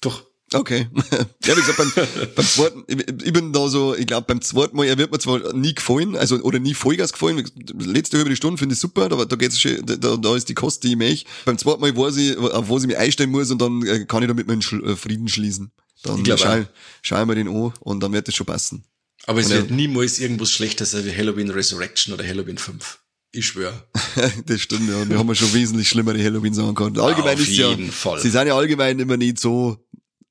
Doch. 0.00 0.29
Okay. 0.52 0.88
ja, 1.44 1.56
wie 1.56 1.60
gesagt, 1.60 1.78
beim, 1.78 1.92
beim 2.34 2.44
zweiten, 2.44 2.84
ich, 2.88 3.32
bin 3.32 3.52
da 3.52 3.68
so, 3.68 3.94
ich 3.94 4.06
glaube, 4.06 4.26
beim 4.26 4.40
zweiten 4.40 4.76
Mal, 4.76 4.86
er 4.86 4.98
wird 4.98 5.12
mir 5.12 5.18
zwar 5.20 5.52
nie 5.54 5.74
gefallen, 5.74 6.16
also, 6.16 6.36
oder 6.40 6.58
nie 6.58 6.74
Vollgas 6.74 7.12
gefallen. 7.12 7.48
Letzte 7.78 8.18
halbe 8.18 8.34
Stunde 8.34 8.58
finde 8.58 8.74
ich 8.74 8.80
super, 8.80 9.04
aber 9.04 9.26
da 9.26 9.36
geht's 9.36 9.60
schon, 9.60 9.84
da, 9.86 10.16
da 10.16 10.36
ist 10.36 10.48
die 10.48 10.54
Kost, 10.54 10.82
die 10.82 10.90
ich 10.90 10.96
möchte. 10.96 11.30
Beim 11.44 11.56
zweiten 11.56 11.80
Mal 11.80 11.96
weiß 11.96 12.16
ich, 12.16 12.36
auf 12.36 12.68
was 12.68 12.82
ich 12.82 12.88
mich 12.88 12.98
einstellen 12.98 13.30
muss 13.30 13.50
und 13.50 13.62
dann 13.62 13.86
äh, 13.86 14.04
kann 14.06 14.22
ich 14.22 14.28
damit 14.28 14.48
meinen 14.48 14.60
äh, 14.60 14.96
Frieden 14.96 15.28
schließen. 15.28 15.70
Dann 16.02 16.22
glaub 16.22 16.38
schau, 16.38 17.20
ich 17.20 17.26
mir 17.26 17.34
den 17.34 17.48
an 17.48 17.72
und 17.80 18.02
dann 18.02 18.12
wird 18.12 18.26
das 18.26 18.34
schon 18.34 18.46
passen. 18.46 18.84
Aber 19.26 19.40
es 19.40 19.46
Und 19.46 19.52
wird 19.52 19.70
niemals 19.70 20.18
irgendwas 20.18 20.50
schlechter 20.50 20.86
sein 20.86 21.04
wie 21.04 21.14
Halloween 21.14 21.50
Resurrection 21.50 22.14
oder 22.14 22.26
Halloween 22.26 22.58
5. 22.58 22.98
Ich 23.32 23.46
schwöre. 23.46 23.84
das 24.46 24.60
stimmt, 24.60 24.88
ja. 24.88 25.08
Wir 25.08 25.18
haben 25.18 25.28
ja 25.28 25.34
schon 25.36 25.52
wesentlich 25.52 25.88
schlimmere 25.88 26.22
Halloween-Sachen 26.22 26.74
gehabt. 26.74 26.98
Allgemein 26.98 27.34
Auf 27.34 27.40
ist 27.40 27.56
ja, 27.56 27.68
jeden 27.68 27.92
Fall. 27.92 28.18
sie 28.20 28.30
sind 28.30 28.48
ja 28.48 28.56
allgemein 28.56 28.98
immer 28.98 29.16
nicht 29.16 29.38
so, 29.38 29.78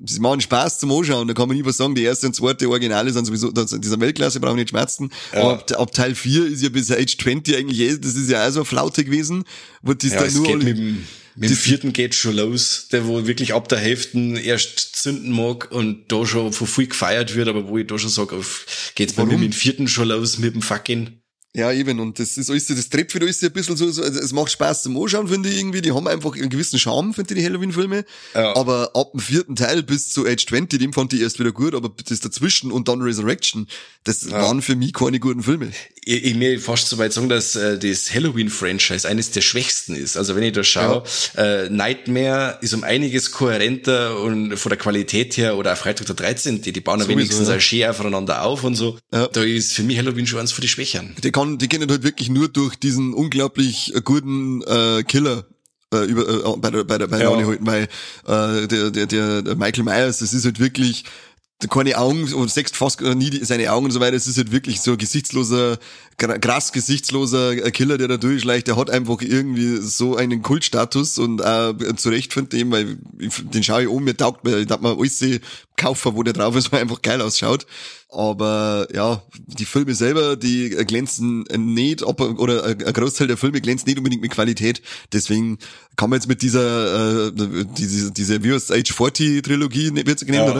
sie 0.06 0.20
machen 0.20 0.42
Spaß 0.42 0.80
zum 0.80 0.92
Anschauen, 0.92 1.28
da 1.28 1.34
kann 1.34 1.48
man 1.48 1.58
nie 1.58 1.66
was 1.66 1.78
sagen. 1.78 1.96
Die 1.96 2.04
erste 2.04 2.28
und 2.28 2.34
zweite 2.36 2.70
Originale 2.70 3.12
sind 3.12 3.26
sowieso, 3.26 3.52
das, 3.52 3.72
dieser 3.80 4.00
Weltklasse 4.00 4.40
brauchen 4.40 4.56
nicht 4.56 4.70
schmerzen. 4.70 5.12
Aber 5.32 5.54
ab, 5.54 5.72
ab 5.78 5.92
Teil 5.94 6.16
4 6.16 6.48
ist 6.48 6.62
ja 6.64 6.70
bis 6.70 6.92
Age 6.92 7.18
20 7.18 7.56
eigentlich, 7.58 7.80
eh- 7.80 7.98
das 7.98 8.16
ist 8.16 8.30
ja 8.30 8.48
auch 8.48 8.52
so 8.52 8.60
eine 8.60 8.66
Flaute 8.66 9.04
gewesen, 9.04 9.44
wo 9.82 9.94
das 9.94 10.12
Ja, 10.14 10.24
dann 10.24 10.34
nur 10.34 10.46
geht 10.48 10.64
mit 10.64 10.78
dem, 10.78 11.06
mit 11.36 11.50
dem 11.50 11.58
vierten 11.58 11.94
geht 11.94 12.16
schon 12.16 12.36
los, 12.36 12.88
der 12.92 13.08
wo 13.08 13.28
wirklich 13.28 13.54
ab 13.54 13.68
der 13.68 13.80
Hälfte 13.80 14.18
erst 14.42 14.96
zünden 14.96 15.32
mag 15.32 15.72
und 15.72 16.12
da 16.12 16.26
schon 16.26 16.54
von 16.54 16.68
viel 16.68 16.88
gefeiert 16.88 17.36
wird, 17.36 17.48
aber 17.50 17.68
wo 17.68 17.78
ich 17.78 17.88
da 17.88 17.98
schon 18.00 18.10
sage, 18.10 18.40
geht's 18.96 19.14
bei 19.14 19.26
mir 19.26 19.38
mit 19.38 19.54
dem 19.54 19.58
vierten 19.58 19.88
schon 19.88 20.08
los 20.08 20.38
mit 20.38 20.54
dem 20.56 20.62
fucking 20.62 21.20
Ja, 21.56 21.72
eben. 21.72 22.00
Und 22.00 22.20
das 22.20 22.38
ist 22.38 22.52
alles, 22.52 22.68
das 22.68 22.92
wieder 22.92 23.26
ist 23.26 23.42
ja 23.42 23.50
ein 23.50 23.54
bisschen 23.54 23.76
so, 23.76 23.90
so, 23.90 24.04
es 24.04 24.32
macht 24.34 24.52
Spaß 24.52 24.84
zum 24.84 24.96
Anschauen, 25.02 25.28
finde 25.28 25.50
ich 25.50 25.58
irgendwie. 25.58 25.82
Die 25.82 25.92
haben 25.92 26.08
einfach 26.08 26.36
einen 26.36 26.50
gewissen 26.50 26.78
Charme, 26.78 27.12
finde 27.12 27.34
ich, 27.34 27.40
die 27.40 27.46
Halloween-Filme. 27.46 28.06
Ja. 28.36 28.56
Aber 28.56 28.92
ab 28.94 29.12
dem 29.14 29.20
vierten 29.20 29.56
Teil 29.56 29.82
bis 29.82 30.10
zu 30.10 30.28
Age 30.28 30.46
20, 30.46 30.80
dem 30.80 30.94
fand 30.94 31.12
ich 31.14 31.22
erst 31.22 31.40
wieder 31.40 31.52
gut, 31.52 31.74
aber 31.74 31.92
das 32.08 32.20
dazwischen 32.20 32.72
und 32.72 32.88
dann 32.88 33.02
Resurrection, 33.02 33.68
das 34.04 34.30
waren 34.30 34.62
für 34.62 34.76
mich 34.76 34.94
keine 34.94 35.20
guten 35.20 35.42
Filme. 35.42 35.72
Ich, 36.06 36.24
ich 36.24 36.36
mir 36.36 36.60
fast 36.60 36.88
so 36.88 37.00
weit 37.00 37.14
sagen, 37.14 37.30
dass 37.30 37.56
äh, 37.56 37.80
das 37.80 38.14
Halloween-Franchise 38.14 39.08
eines 39.08 39.32
der 39.32 39.42
schwächsten 39.42 39.96
ist. 39.96 40.18
Also 40.18 40.36
wenn 40.36 40.44
ich 40.44 40.54
da 40.54 40.64
schaue, 40.64 41.04
äh, 41.36 41.68
Nightmare 41.70 42.60
ist 42.62 42.76
um 42.76 42.84
einiges 42.84 43.32
kohärenter 43.32 44.20
und 44.22 44.56
von 44.56 44.70
der 44.70 44.78
Qualität 44.78 45.36
her 45.38 45.58
oder 45.58 45.74
auch 45.74 45.78
Freitag 45.78 46.06
der 46.06 46.16
13. 46.16 46.62
Die, 46.62 46.72
die 46.72 46.80
bauen 46.80 47.00
ja 47.00 47.06
Sowieso, 47.06 47.18
wenigstens 47.18 47.48
ja. 47.50 47.56
auch 47.56 47.60
schön 47.60 47.86
aufeinander 47.86 48.44
auf 48.44 48.64
und 48.64 48.76
so. 48.76 49.00
Ja. 49.12 49.28
Da 49.28 49.44
ist 49.44 49.74
für 49.74 49.84
mich 49.84 49.98
Halloween 49.98 50.28
schon 50.28 50.40
eins 50.40 50.52
von 50.52 50.62
die 50.62 50.68
Schwächeren. 50.68 51.16
Die 51.24 51.32
kann, 51.40 51.49
die 51.58 51.68
kennen 51.68 51.90
halt 51.90 52.04
wirklich 52.04 52.30
nur 52.30 52.48
durch 52.48 52.76
diesen 52.76 53.14
unglaublich 53.14 53.96
äh, 53.96 54.02
guten 54.02 54.62
äh, 54.64 55.04
Killer 55.04 55.46
äh, 55.94 56.06
über 56.06 56.28
äh, 56.28 56.58
bei 56.58 56.70
der 56.70 56.84
bei 56.84 56.98
der 56.98 57.08
bei 57.08 57.18
der 57.18 57.30
Ja. 57.32 57.46
Halten, 57.46 57.66
weil 57.66 57.84
äh, 58.28 58.68
der, 58.68 58.92
der 58.92 59.42
der 59.42 59.56
Michael 59.56 59.84
Myers, 59.84 60.20
das 60.20 60.34
ist 60.34 60.46
halt 60.46 60.60
wirklich 60.60 61.06
keine 61.70 61.98
Augen 61.98 62.32
und 62.34 62.50
sechst 62.50 62.78
fast 62.78 63.02
äh, 63.02 63.16
nie 63.16 63.44
seine 63.44 63.72
Augen 63.72 63.86
und 63.86 63.92
so 63.92 64.00
weiter. 64.00 64.16
Es 64.16 64.28
ist 64.28 64.38
halt 64.38 64.52
wirklich 64.52 64.80
so 64.80 64.92
ein 64.92 64.98
gesichtsloser, 64.98 65.78
krass 66.20 66.72
gesichtsloser 66.72 67.52
äh, 67.52 67.72
Killer, 67.72 67.98
der 67.98 68.08
da 68.08 68.18
durchschleicht. 68.18 68.68
Der 68.68 68.78
hat 68.78 68.90
einfach 68.90 69.22
irgendwie 69.22 69.78
so 69.78 70.16
einen 70.16 70.42
Kultstatus 70.42 71.18
und 71.18 71.42
äh, 71.42 71.74
zu 71.96 72.10
Recht 72.10 72.34
finde 72.34 72.56
ich 72.58 72.64
ihn, 72.64 72.72
weil 72.72 72.98
den 73.54 73.64
schaue 73.64 73.84
ich 73.84 73.88
um, 73.88 74.04
mir 74.04 74.16
taugt 74.16 74.44
mir, 74.44 74.58
ich 74.60 74.68
darf 74.68 74.82
mir 74.82 74.98
alles 74.98 75.24
kaufen, 75.78 76.16
wo 76.16 76.24
der 76.24 76.34
drauf 76.34 76.56
ist, 76.56 76.72
weil 76.72 76.82
einfach 76.82 77.02
geil 77.02 77.22
ausschaut. 77.22 77.66
Aber 78.12 78.88
ja, 78.92 79.22
die 79.38 79.66
Filme 79.66 79.94
selber, 79.94 80.36
die 80.36 80.70
glänzen 80.70 81.44
nicht, 81.58 82.02
ob, 82.02 82.20
oder 82.22 82.64
ein 82.66 82.78
Großteil 82.80 83.28
der 83.28 83.38
Filme 83.38 83.62
glänzt 83.62 83.86
nicht 83.86 84.00
unbedingt 84.00 84.24
mit 84.24 84.32
Qualität. 84.32 84.82
Deswegen 85.14 85.60
kann 85.96 86.10
man 86.10 86.18
jetzt 86.18 86.28
mit 86.28 86.42
dieser, 86.42 87.28
äh, 87.28 87.32
diese, 87.78 88.12
diese 88.12 88.40
heißt 88.42 88.72
Age 88.72 88.92
40 88.92 89.44
Trilogie, 89.44 89.92
wird's 90.08 90.26
genannt, 90.26 90.48
Ja. 90.48 90.52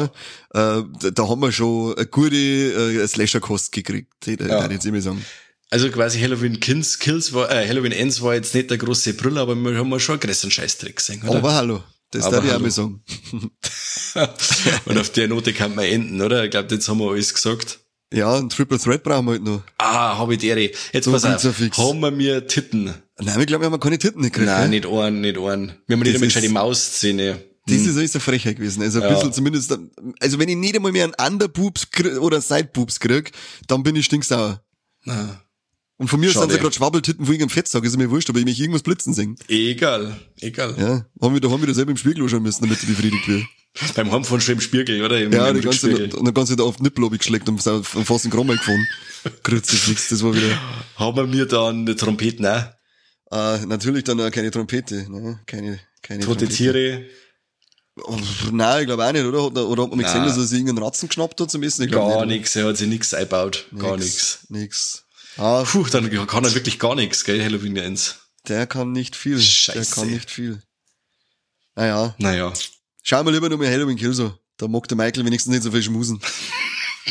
oder? 0.54 0.80
Äh, 0.80 0.84
da, 1.02 1.10
da 1.12 1.28
haben 1.28 1.42
wir 1.42 1.52
schon 1.52 1.96
eine 1.96 2.06
gute 2.06 2.36
äh, 2.36 3.08
Slasher-Kost 3.08 3.72
gekriegt, 3.72 4.28
ja. 4.28 4.36
Ja. 4.48 4.66
ich 4.66 4.72
jetzt 4.74 4.86
immer 4.86 5.02
sagen. 5.02 5.26
Also 5.72 5.90
quasi 5.92 6.20
Halloween 6.20 6.60
Kills, 6.60 6.98
Kills 7.00 7.32
war, 7.34 7.52
äh, 7.52 7.68
Halloween 7.68 7.92
Ends 7.92 8.22
war 8.22 8.34
jetzt 8.34 8.56
nicht 8.56 8.70
der 8.72 8.78
große 8.80 9.14
Brüller, 9.14 9.42
aber 9.42 9.56
wir 9.56 9.78
haben 9.78 10.00
schon 10.00 10.14
einen 10.14 10.20
größeren 10.22 10.50
Scheißdreck 10.52 10.96
gesehen, 10.96 11.22
oder? 11.24 11.38
Aber 11.38 11.54
hallo, 11.54 11.84
das 12.12 12.28
darf 12.30 12.44
ich 12.44 12.52
auch 12.52 12.60
mal 12.60 12.72
sagen. 12.72 13.04
und 14.86 14.98
auf 14.98 15.10
der 15.12 15.28
Note 15.28 15.54
kann 15.54 15.76
man 15.76 15.86
enden, 15.86 16.22
oder? 16.22 16.44
Ich 16.44 16.52
glaube, 16.52 16.74
jetzt 16.74 16.88
haben 16.90 17.00
wir 17.00 17.12
alles 17.12 17.34
gesagt. 17.34 17.80
Ja, 18.12 18.36
ein 18.38 18.50
Triple 18.50 18.80
Threat 18.80 19.04
brauchen 19.04 19.26
wir 19.28 19.32
halt 19.34 19.44
noch. 19.44 19.62
Ah, 19.78 20.18
hab 20.18 20.32
ich 20.32 20.40
die 20.40 20.48
Ehre. 20.48 20.72
Jetzt 20.92 21.06
So 21.06 21.12
pass 21.12 21.26
auf. 21.26 21.56
fix. 21.56 21.78
Haben 21.78 22.00
wir 22.00 22.10
mir 22.10 22.48
Titten? 22.48 22.92
Nein, 23.20 23.40
ich 23.40 23.46
glaube, 23.46 23.64
wir 23.66 23.72
haben 23.72 23.80
keine 23.80 24.00
Titten 24.00 24.24
gekriegt. 24.24 24.48
Nein, 24.48 24.72
gell? 24.72 24.80
nicht 24.80 24.88
einen, 24.88 25.22
nicht 25.22 25.38
einen. 25.38 25.74
Wir 25.86 25.96
haben 25.96 26.02
nicht 26.04 26.16
einmal 26.16 26.30
schon 26.32 26.42
ist- 26.42 26.50
die 26.50 26.54
Mausszene. 26.54 27.44
Das 27.68 27.78
ist 27.78 27.96
ist 27.98 28.16
eine 28.16 28.22
Frechheit 28.22 28.56
gewesen. 28.56 28.82
Also 28.82 29.00
ein 29.00 29.08
Ja. 29.10 29.14
bisschen 29.14 29.32
zumindest, 29.32 29.78
also 30.20 30.40
wenn 30.40 30.50
ich 30.50 30.56
nicht 30.56 30.76
einmal 30.76 30.92
mehr 30.92 31.04
einen 31.04 31.14
Underboobs 31.34 31.86
oder 32.20 32.42
Sideboobs 32.42 33.00
krieg, 33.00 33.32
dann 33.68 33.84
bin 33.84 33.96
ich 33.96 34.06
stinksauer. 34.06 34.64
Ah, 35.06 35.40
Und 36.00 36.08
von 36.08 36.20
mir 36.20 36.28
aus 36.28 36.34
sind 36.34 36.42
Schade. 36.44 36.54
sie 36.54 36.60
gerade 36.60 36.74
Schwabbeltitten 36.76 37.26
von 37.26 37.34
irgendeinem 37.36 37.54
Fettsack, 37.54 37.84
ist 37.84 37.96
mir 37.98 38.10
wurscht, 38.10 38.30
aber 38.30 38.40
ich 38.40 38.46
mich 38.46 38.60
irgendwas 38.60 38.84
blitzen 38.84 39.14
singen. 39.14 39.36
egal, 39.50 40.18
egal. 40.40 40.74
Ja, 40.80 41.06
haben 41.22 41.34
wir, 41.34 41.42
da 41.42 41.50
haben 41.52 41.62
wir 41.62 41.68
da 41.68 41.74
selber 41.74 41.92
im 41.92 41.98
Spiegel 41.98 42.24
anschauen 42.24 42.42
müssen, 42.42 42.64
damit 42.64 42.82
ich 42.82 42.88
befriedigt 42.88 43.28
wird. 43.28 43.44
Beim 43.96 44.12
Heimfahren 44.12 44.42
schon 44.42 44.56
im 44.56 44.62
Spiegel, 44.62 45.04
oder? 45.04 45.22
Im, 45.22 45.32
Ja, 45.32 45.50
im 45.50 45.56
die 45.58 45.62
ganze, 45.62 45.94
und 46.16 46.26
dann 46.26 46.34
ganze 46.34 46.56
da 46.56 46.64
auf 46.64 46.78
den 46.78 46.84
Nippel 46.84 47.08
geschleckt 47.12 47.48
und 47.50 47.66
und 47.68 47.86
fast 47.86 48.24
den 48.26 48.32
Kram 48.32 48.48
gefunden. 48.48 48.88
Kruzifix, 49.44 50.10
das 50.10 50.24
war 50.24 50.34
wieder, 50.34 50.58
Haben 50.96 51.18
wir 51.18 51.28
mir 51.28 51.46
dann 51.46 51.82
eine 51.82 51.96
Trompete, 51.96 52.42
ne? 52.42 52.74
äh, 53.32 53.66
natürlich 53.66 54.06
dann 54.06 54.20
auch 54.22 54.32
keine 54.32 54.50
Trompete, 54.52 55.06
ne, 55.12 55.40
keine, 55.46 55.80
keine 56.02 56.24
Tote 56.24 56.46
Trompete. 56.46 56.56
Tiere. 56.56 57.06
Oh, 58.06 58.18
nein, 58.52 58.82
ich 58.82 58.86
glaube 58.88 59.06
auch 59.06 59.12
nicht, 59.12 59.26
oder? 59.26 59.44
Oder, 59.46 59.68
oder 59.68 59.84
hat 59.84 59.90
man 59.90 60.00
gesehen, 60.00 60.24
dass 60.24 60.38
er 60.38 60.44
sich 60.44 60.60
irgendeinen 60.60 60.86
Ratzen 60.86 61.10
geschnappt 61.10 61.40
hat 61.42 61.52
zum 61.52 61.62
Essen? 61.64 61.84
Ich 61.84 61.92
glaub 61.92 62.10
Gar 62.10 62.26
nicht. 62.26 62.38
nichts, 62.40 62.56
er 62.56 62.66
hat 62.66 62.78
sich 62.78 62.88
nichts 62.88 63.14
eingebaut. 63.14 63.68
Gar 63.78 63.98
nichts. 63.98 64.46
Nix. 64.50 65.04
Ah, 65.40 65.64
Puh, 65.64 65.86
dann 65.88 66.10
kann 66.28 66.44
er 66.44 66.54
wirklich 66.54 66.80
gar 66.80 66.96
nichts, 66.96 67.24
gell, 67.24 67.42
Halloween 67.44 67.78
Ends. 67.78 68.20
Der 68.48 68.68
kann 68.68 68.92
nicht 68.92 69.16
viel. 69.16 69.36
Der 69.38 69.42
Scheiße. 69.42 69.96
kann 69.96 70.10
nicht 70.10 70.30
viel. 70.30 70.62
Naja, 71.76 72.14
Naja. 72.18 72.52
schauen 73.04 73.26
wir 73.26 73.32
lieber 73.32 73.48
noch 73.50 73.58
mal 73.58 73.68
Halloween 73.72 73.98
Kill 73.98 74.14
so. 74.14 74.38
Da 74.58 74.68
mag 74.68 74.88
der 74.90 74.98
Michael 74.98 75.26
wenigstens 75.26 75.54
nicht 75.54 75.64
so 75.64 75.72
viel 75.72 75.84
schmusen. 75.84 76.20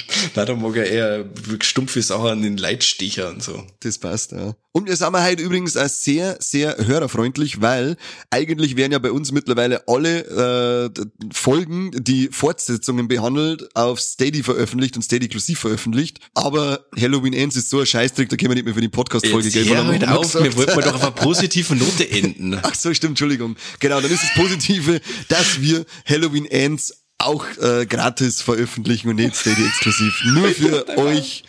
Nein, 0.35 0.47
da 0.47 0.55
mag 0.55 0.77
er 0.77 0.87
eher 0.87 1.25
stumpfe 1.61 2.03
Sachen 2.03 2.27
an 2.29 2.43
den 2.43 2.57
Leitstecher 2.57 3.29
und 3.31 3.43
so. 3.43 3.65
Das 3.81 3.99
passt, 3.99 4.33
ja. 4.33 4.55
Und 4.73 4.87
wir 4.87 4.95
sind 4.97 5.13
heute 5.17 5.43
übrigens 5.43 5.77
auch 5.77 5.89
sehr, 5.89 6.37
sehr 6.41 6.77
hörerfreundlich, 6.87 7.61
weil 7.61 7.97
eigentlich 8.31 8.77
werden 8.77 8.93
ja 8.93 8.99
bei 9.01 9.11
uns 9.11 9.33
mittlerweile 9.33 9.89
alle 9.89 10.91
äh, 10.95 11.05
Folgen, 11.33 11.91
die 11.95 12.29
Fortsetzungen 12.31 13.09
behandelt, 13.09 13.75
auf 13.75 14.01
Steady 14.01 14.43
veröffentlicht 14.43 14.95
und 14.97 15.03
Steady 15.03 15.25
inklusiv 15.27 15.59
veröffentlicht. 15.59 16.19
Aber 16.35 16.87
Halloween 16.97 17.33
Ends 17.33 17.57
ist 17.57 17.71
so 17.71 17.81
ein 17.81 17.87
Scheißdreck, 17.87 18.29
da 18.29 18.37
können 18.37 18.51
wir 18.51 18.55
nicht 18.57 18.67
mehr 18.67 18.75
für 18.75 18.81
die 18.81 18.89
Podcast-Folge 18.89 19.51
geben. 19.51 19.69
hör 19.71 19.79
weil 19.79 19.87
halt 19.89 20.01
wir 20.03 20.17
auf, 20.17 20.23
gesagt- 20.27 20.45
wir 20.45 20.57
wollten 20.57 20.75
mal 20.77 20.83
doch 20.83 20.95
auf 20.95 21.03
einer 21.03 21.11
positiven 21.13 21.79
Note 21.79 22.09
enden. 22.11 22.59
Ach 22.63 22.75
so, 22.75 22.95
stimmt, 22.95 23.13
Entschuldigung. 23.13 23.57
Genau, 23.81 24.01
dann 24.01 24.11
ist 24.11 24.23
das 24.23 24.35
Positive, 24.35 25.01
dass 25.29 25.61
wir 25.61 25.85
Halloween 26.07 26.45
Ends 26.47 26.93
auch 27.19 27.45
äh, 27.59 27.87
gratis 27.87 28.41
veröffentlichen 28.41 29.09
und 29.09 29.17
nicht 29.17 29.35
Steady 29.35 29.67
exklusiv. 29.67 30.23
Nur 30.25 30.49
für 30.49 30.99
euch, 30.99 31.43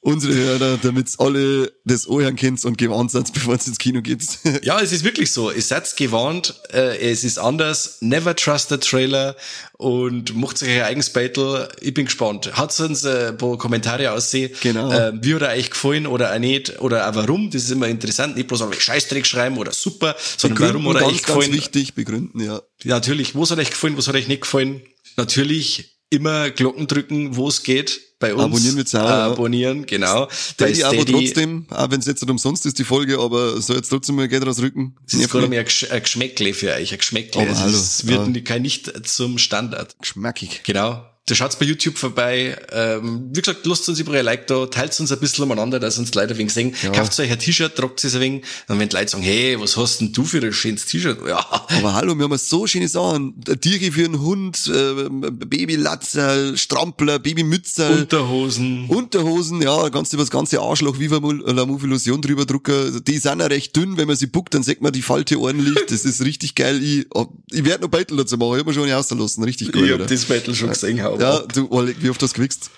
unsere 0.00 0.34
Hörer, 0.34 0.78
damit's 0.78 1.18
alle 1.18 1.72
das 1.84 2.08
Ohren 2.08 2.36
kennt 2.36 2.64
und 2.64 2.78
gewarnt 2.78 3.10
seid, 3.10 3.30
bevor 3.34 3.54
es 3.54 3.66
ins 3.66 3.78
Kino 3.78 4.00
geht. 4.00 4.22
Ja, 4.62 4.80
es 4.80 4.92
ist 4.92 5.04
wirklich 5.04 5.30
so. 5.30 5.50
Ihr 5.50 5.60
seid 5.60 5.94
gewarnt, 5.96 6.54
äh, 6.72 7.10
es 7.10 7.22
ist 7.22 7.38
anders. 7.38 7.98
Never 8.00 8.34
trust 8.34 8.70
the 8.70 8.78
trailer 8.78 9.36
und 9.76 10.34
macht 10.34 10.62
euch 10.62 10.70
euer 10.70 10.86
eigenes 10.86 11.10
Battle. 11.10 11.68
Ich 11.82 11.92
bin 11.92 12.06
gespannt. 12.06 12.50
Hat 12.54 12.78
uns 12.80 13.04
äh, 13.04 13.28
ein 13.28 13.36
paar 13.36 13.58
Kommentare 13.58 14.10
aussehen. 14.10 14.52
Genau. 14.62 14.90
Äh, 14.90 15.12
wie 15.20 15.34
hat 15.34 15.42
er 15.42 15.50
euch 15.50 15.70
gefallen 15.70 16.06
oder 16.06 16.32
auch 16.32 16.38
nicht? 16.38 16.80
Oder 16.80 17.10
auch 17.10 17.14
warum? 17.14 17.50
Das 17.50 17.64
ist 17.64 17.70
immer 17.70 17.88
interessant. 17.88 18.36
Nicht 18.36 18.48
bloß 18.48 18.62
einfach 18.62 18.80
Scheißdreck 18.80 19.26
schreiben 19.26 19.58
oder 19.58 19.72
super, 19.72 20.16
sondern 20.38 20.68
warum 20.68 20.88
hat 20.88 21.02
er 21.02 21.08
euch 21.08 21.12
ganz, 21.12 21.26
ganz 21.26 21.36
gefallen? 21.36 21.52
wichtig, 21.52 21.94
begründen, 21.94 22.40
ja. 22.40 22.62
Ja, 22.82 22.96
natürlich, 22.96 23.34
was 23.34 23.50
hat 23.50 23.58
euch 23.58 23.70
gefallen, 23.70 23.96
was 23.96 24.08
hat 24.08 24.14
euch 24.14 24.28
nicht 24.28 24.42
gefallen? 24.42 24.82
Natürlich 25.16 25.98
immer 26.10 26.50
Glocken 26.50 26.86
drücken, 26.86 27.36
wo 27.36 27.48
es 27.48 27.62
geht. 27.62 28.00
Bei 28.20 28.32
uns. 28.32 28.44
Abonnieren 28.44 28.76
wird's 28.76 28.94
auch. 28.94 29.00
Abonnieren, 29.08 29.84
genau. 29.86 30.26
Bei 30.56 30.72
Steady 30.72 30.84
aber 30.84 30.94
Steady 30.94 31.12
trotzdem, 31.12 31.66
auch 31.70 31.90
wenn 31.90 32.00
es 32.00 32.06
jetzt 32.06 32.22
nicht 32.22 32.30
umsonst 32.30 32.64
ist, 32.64 32.78
die 32.78 32.84
Folge, 32.84 33.18
aber 33.18 33.60
soll 33.60 33.76
jetzt 33.76 33.88
trotzdem 33.88 34.14
mal 34.14 34.28
Geld 34.28 34.46
rausrücken. 34.46 34.96
Es 35.06 35.14
ist 35.14 35.30
gerade 35.30 35.48
mal 35.48 35.58
ein 35.58 35.66
Gesch- 35.66 35.90
ein 35.90 36.02
Geschmäckle 36.02 36.54
für 36.54 36.72
euch, 36.72 36.92
ein 36.92 36.98
Geschmäckle. 36.98 37.42
Aber 37.42 37.50
es 37.50 37.58
hallo, 37.58 37.76
ist, 37.76 38.06
wird 38.06 38.36
ja. 38.36 38.42
kein 38.42 38.62
nicht 38.62 39.06
zum 39.06 39.36
Standard. 39.38 39.96
Geschmackig. 40.00 40.62
Genau. 40.64 41.04
Da 41.26 41.34
schaut's 41.34 41.56
bei 41.58 41.64
YouTube 41.64 41.96
vorbei. 41.96 42.54
Ähm, 42.70 43.30
wie 43.32 43.40
gesagt, 43.40 43.64
lasst 43.64 43.88
uns 43.88 43.98
über 43.98 44.12
ein 44.12 44.26
Like 44.26 44.46
da, 44.46 44.66
teilt 44.66 44.98
uns 45.00 45.10
ein 45.10 45.18
bisschen 45.18 45.44
umeinander, 45.44 45.80
dass 45.80 45.96
uns 45.96 46.10
die 46.10 46.18
Leute 46.18 46.34
ein 46.34 46.38
wenig 46.38 46.52
sehen. 46.52 46.74
Kauft 46.92 47.18
euch 47.18 47.32
ein 47.32 47.38
T-Shirt, 47.38 47.74
tragt 47.74 48.04
es 48.04 48.14
ein 48.14 48.20
wenig. 48.20 48.44
Und 48.68 48.78
wenn 48.78 48.90
die 48.90 48.94
Leute 48.94 49.12
sagen, 49.12 49.22
hey, 49.22 49.58
was 49.58 49.74
hast 49.78 50.02
denn 50.02 50.12
du 50.12 50.24
für 50.24 50.42
ein 50.42 50.52
schönes 50.52 50.84
T-Shirt? 50.84 51.20
Ja, 51.26 51.38
Aber 51.48 51.94
hallo, 51.94 52.14
wir 52.18 52.24
haben 52.24 52.36
so 52.36 52.66
schöne 52.66 52.88
Sachen. 52.88 53.40
Tiere 53.62 53.90
für 53.90 54.04
einen 54.04 54.20
Hund, 54.20 54.70
äh, 54.70 55.08
Babylatzer, 55.08 56.58
Strampler, 56.58 57.18
Babymützer. 57.18 57.88
Unterhosen. 57.88 58.86
Unterhosen, 58.88 59.62
ja, 59.62 59.88
ganz 59.88 60.12
über 60.12 60.24
das 60.24 60.30
ganze 60.30 60.60
Arschloch 60.60 60.98
Viva 60.98 61.20
La 61.46 61.62
Illusion 61.62 62.20
drüber 62.20 62.44
drucken. 62.44 63.02
Die 63.02 63.16
sind 63.16 63.40
ja 63.40 63.46
recht 63.46 63.74
dünn, 63.74 63.96
wenn 63.96 64.08
man 64.08 64.16
sie 64.16 64.26
buckt, 64.26 64.52
dann 64.52 64.62
sieht 64.62 64.82
man 64.82 64.92
die 64.92 65.00
Falte 65.00 65.38
ordentlich. 65.38 65.74
Das 65.88 66.04
ist 66.04 66.22
richtig 66.22 66.54
geil. 66.54 66.82
Ich, 66.82 67.06
ich 67.50 67.64
werde 67.64 67.84
noch 67.84 67.88
Beitel 67.88 68.16
dazu 68.18 68.36
machen, 68.36 68.54
ich 68.54 68.58
hab 68.58 68.66
mir 68.66 68.74
schon 68.74 68.82
eine 68.82 68.96
ausgelassen. 68.98 69.42
Richtig 69.44 69.70
ich 69.70 69.76
cool, 69.76 69.88
hab 69.88 69.94
oder? 69.94 70.06
das 70.06 70.24
Battle 70.26 70.54
schon 70.54 70.68
gesehen, 70.68 71.00
hau 71.14 71.20
Ja, 71.20 71.40
du, 71.40 71.70
Oleg, 71.70 71.96
wie 72.00 72.10
oft 72.10 72.22
hast 72.22 72.32
du 72.34 72.36
gewichst? 72.38 72.70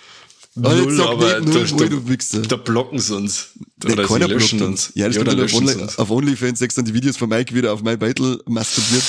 Null, 0.59 0.91
sag 0.97 1.07
aber 1.09 1.41
nicht 1.41 1.53
null, 1.55 1.67
da, 1.67 1.77
da, 1.77 1.85
du 1.91 2.09
Wichser. 2.09 2.41
da 2.41 2.57
blocken 2.57 2.99
sie 2.99 3.15
uns. 3.15 3.49
Nee, 3.85 3.93
Oder 3.93 4.07
keiner 4.07 4.27
blockt 4.27 4.53
uns. 4.55 4.91
Ja, 4.95 5.07
das 5.07 5.19
oder 5.19 5.33
stimmt, 5.33 5.69
auf, 5.71 5.77
Only, 5.77 5.87
auf 5.99 6.11
OnlyFans 6.11 6.59
sechst 6.61 6.79
dann 6.79 6.87
die 6.87 6.95
Videos 6.95 7.19
von 7.19 7.29
Mike 7.29 7.55
wieder 7.55 7.75
auf 7.75 7.83
mein 7.83 7.99
Beitel 7.99 8.41
masturbiert. 8.47 9.03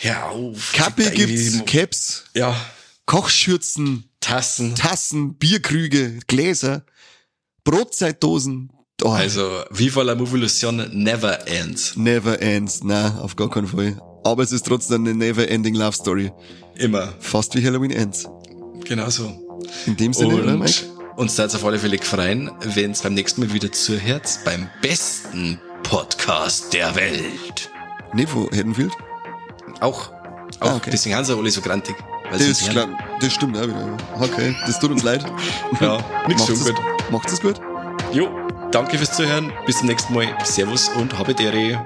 Hör 0.00 0.30
auf. 0.30 0.72
Kappe 0.72 1.08
gibt's, 1.12 1.64
Caps, 1.66 2.24
Ja, 2.34 2.56
Kochschürzen, 3.06 4.04
Tassen. 4.20 4.74
Tassen, 4.74 5.34
Bierkrüge, 5.34 6.18
Gläser, 6.26 6.84
Brotzeitdosen. 7.62 8.72
Oh, 9.02 9.10
Also, 9.10 9.48
Viva 9.70 10.02
la 10.02 10.16
Movolution 10.16 10.88
never 10.92 11.46
ends. 11.46 11.94
never 11.96 12.42
ends. 12.42 12.80
Na, 12.82 13.18
auf 13.20 13.36
gar 13.36 13.48
keinen 13.48 13.68
Fall. 13.68 14.00
Aber 14.24 14.42
es 14.42 14.50
ist 14.50 14.66
trotzdem 14.66 15.06
eine 15.06 15.14
never 15.14 15.48
ending 15.48 15.74
Love 15.74 15.92
Story. 15.92 16.32
Immer. 16.76 17.14
Fast 17.20 17.54
wie 17.54 17.64
Halloween 17.64 17.92
Ends. 17.92 18.26
Genau 18.88 19.10
so. 19.10 19.32
In 19.86 19.96
dem 19.96 20.12
Sinne, 20.12 20.34
oder 20.34 20.52
Und 20.52 20.60
Mike? 20.60 20.84
uns 21.16 21.34
da 21.36 21.46
auf 21.46 21.64
alle 21.64 21.78
Fälle 21.78 21.98
freuen, 21.98 22.50
wenn 22.60 22.92
es 22.92 23.02
beim 23.02 23.14
nächsten 23.14 23.40
Mal 23.42 23.52
wieder 23.52 23.70
zuhört, 23.70 24.26
beim 24.44 24.68
besten 24.82 25.60
Podcast 25.82 26.72
der 26.72 26.94
Welt. 26.94 27.70
Nee, 28.14 28.26
von 28.26 28.46
Haddonfield? 28.50 28.92
Auch. 29.80 30.10
Auch. 30.60 30.70
Ah, 30.70 30.76
okay. 30.76 30.90
Deswegen 30.90 31.14
haben 31.16 31.24
sie 31.24 31.36
alle 31.36 31.50
so 31.50 31.60
grantig. 31.60 31.94
Das, 32.30 32.42
ist 32.42 32.68
klar, 32.70 32.88
das 33.20 33.32
stimmt 33.32 33.56
auch 33.56 33.62
wieder. 33.64 33.86
ja. 33.86 33.96
Okay, 34.20 34.54
das 34.66 34.78
tut 34.78 34.90
uns 34.90 35.02
leid. 35.02 35.24
Ja, 35.80 35.98
so 36.38 36.52
es- 36.52 36.64
gut. 36.64 36.74
Macht's 37.10 37.32
es 37.32 37.40
gut? 37.40 37.60
Jo. 38.12 38.28
Danke 38.70 38.98
fürs 38.98 39.12
Zuhören. 39.16 39.50
Bis 39.66 39.78
zum 39.78 39.86
nächsten 39.86 40.12
Mal. 40.14 40.26
Servus 40.44 40.88
und 40.90 41.18
habe 41.18 41.34
Dere. 41.34 41.80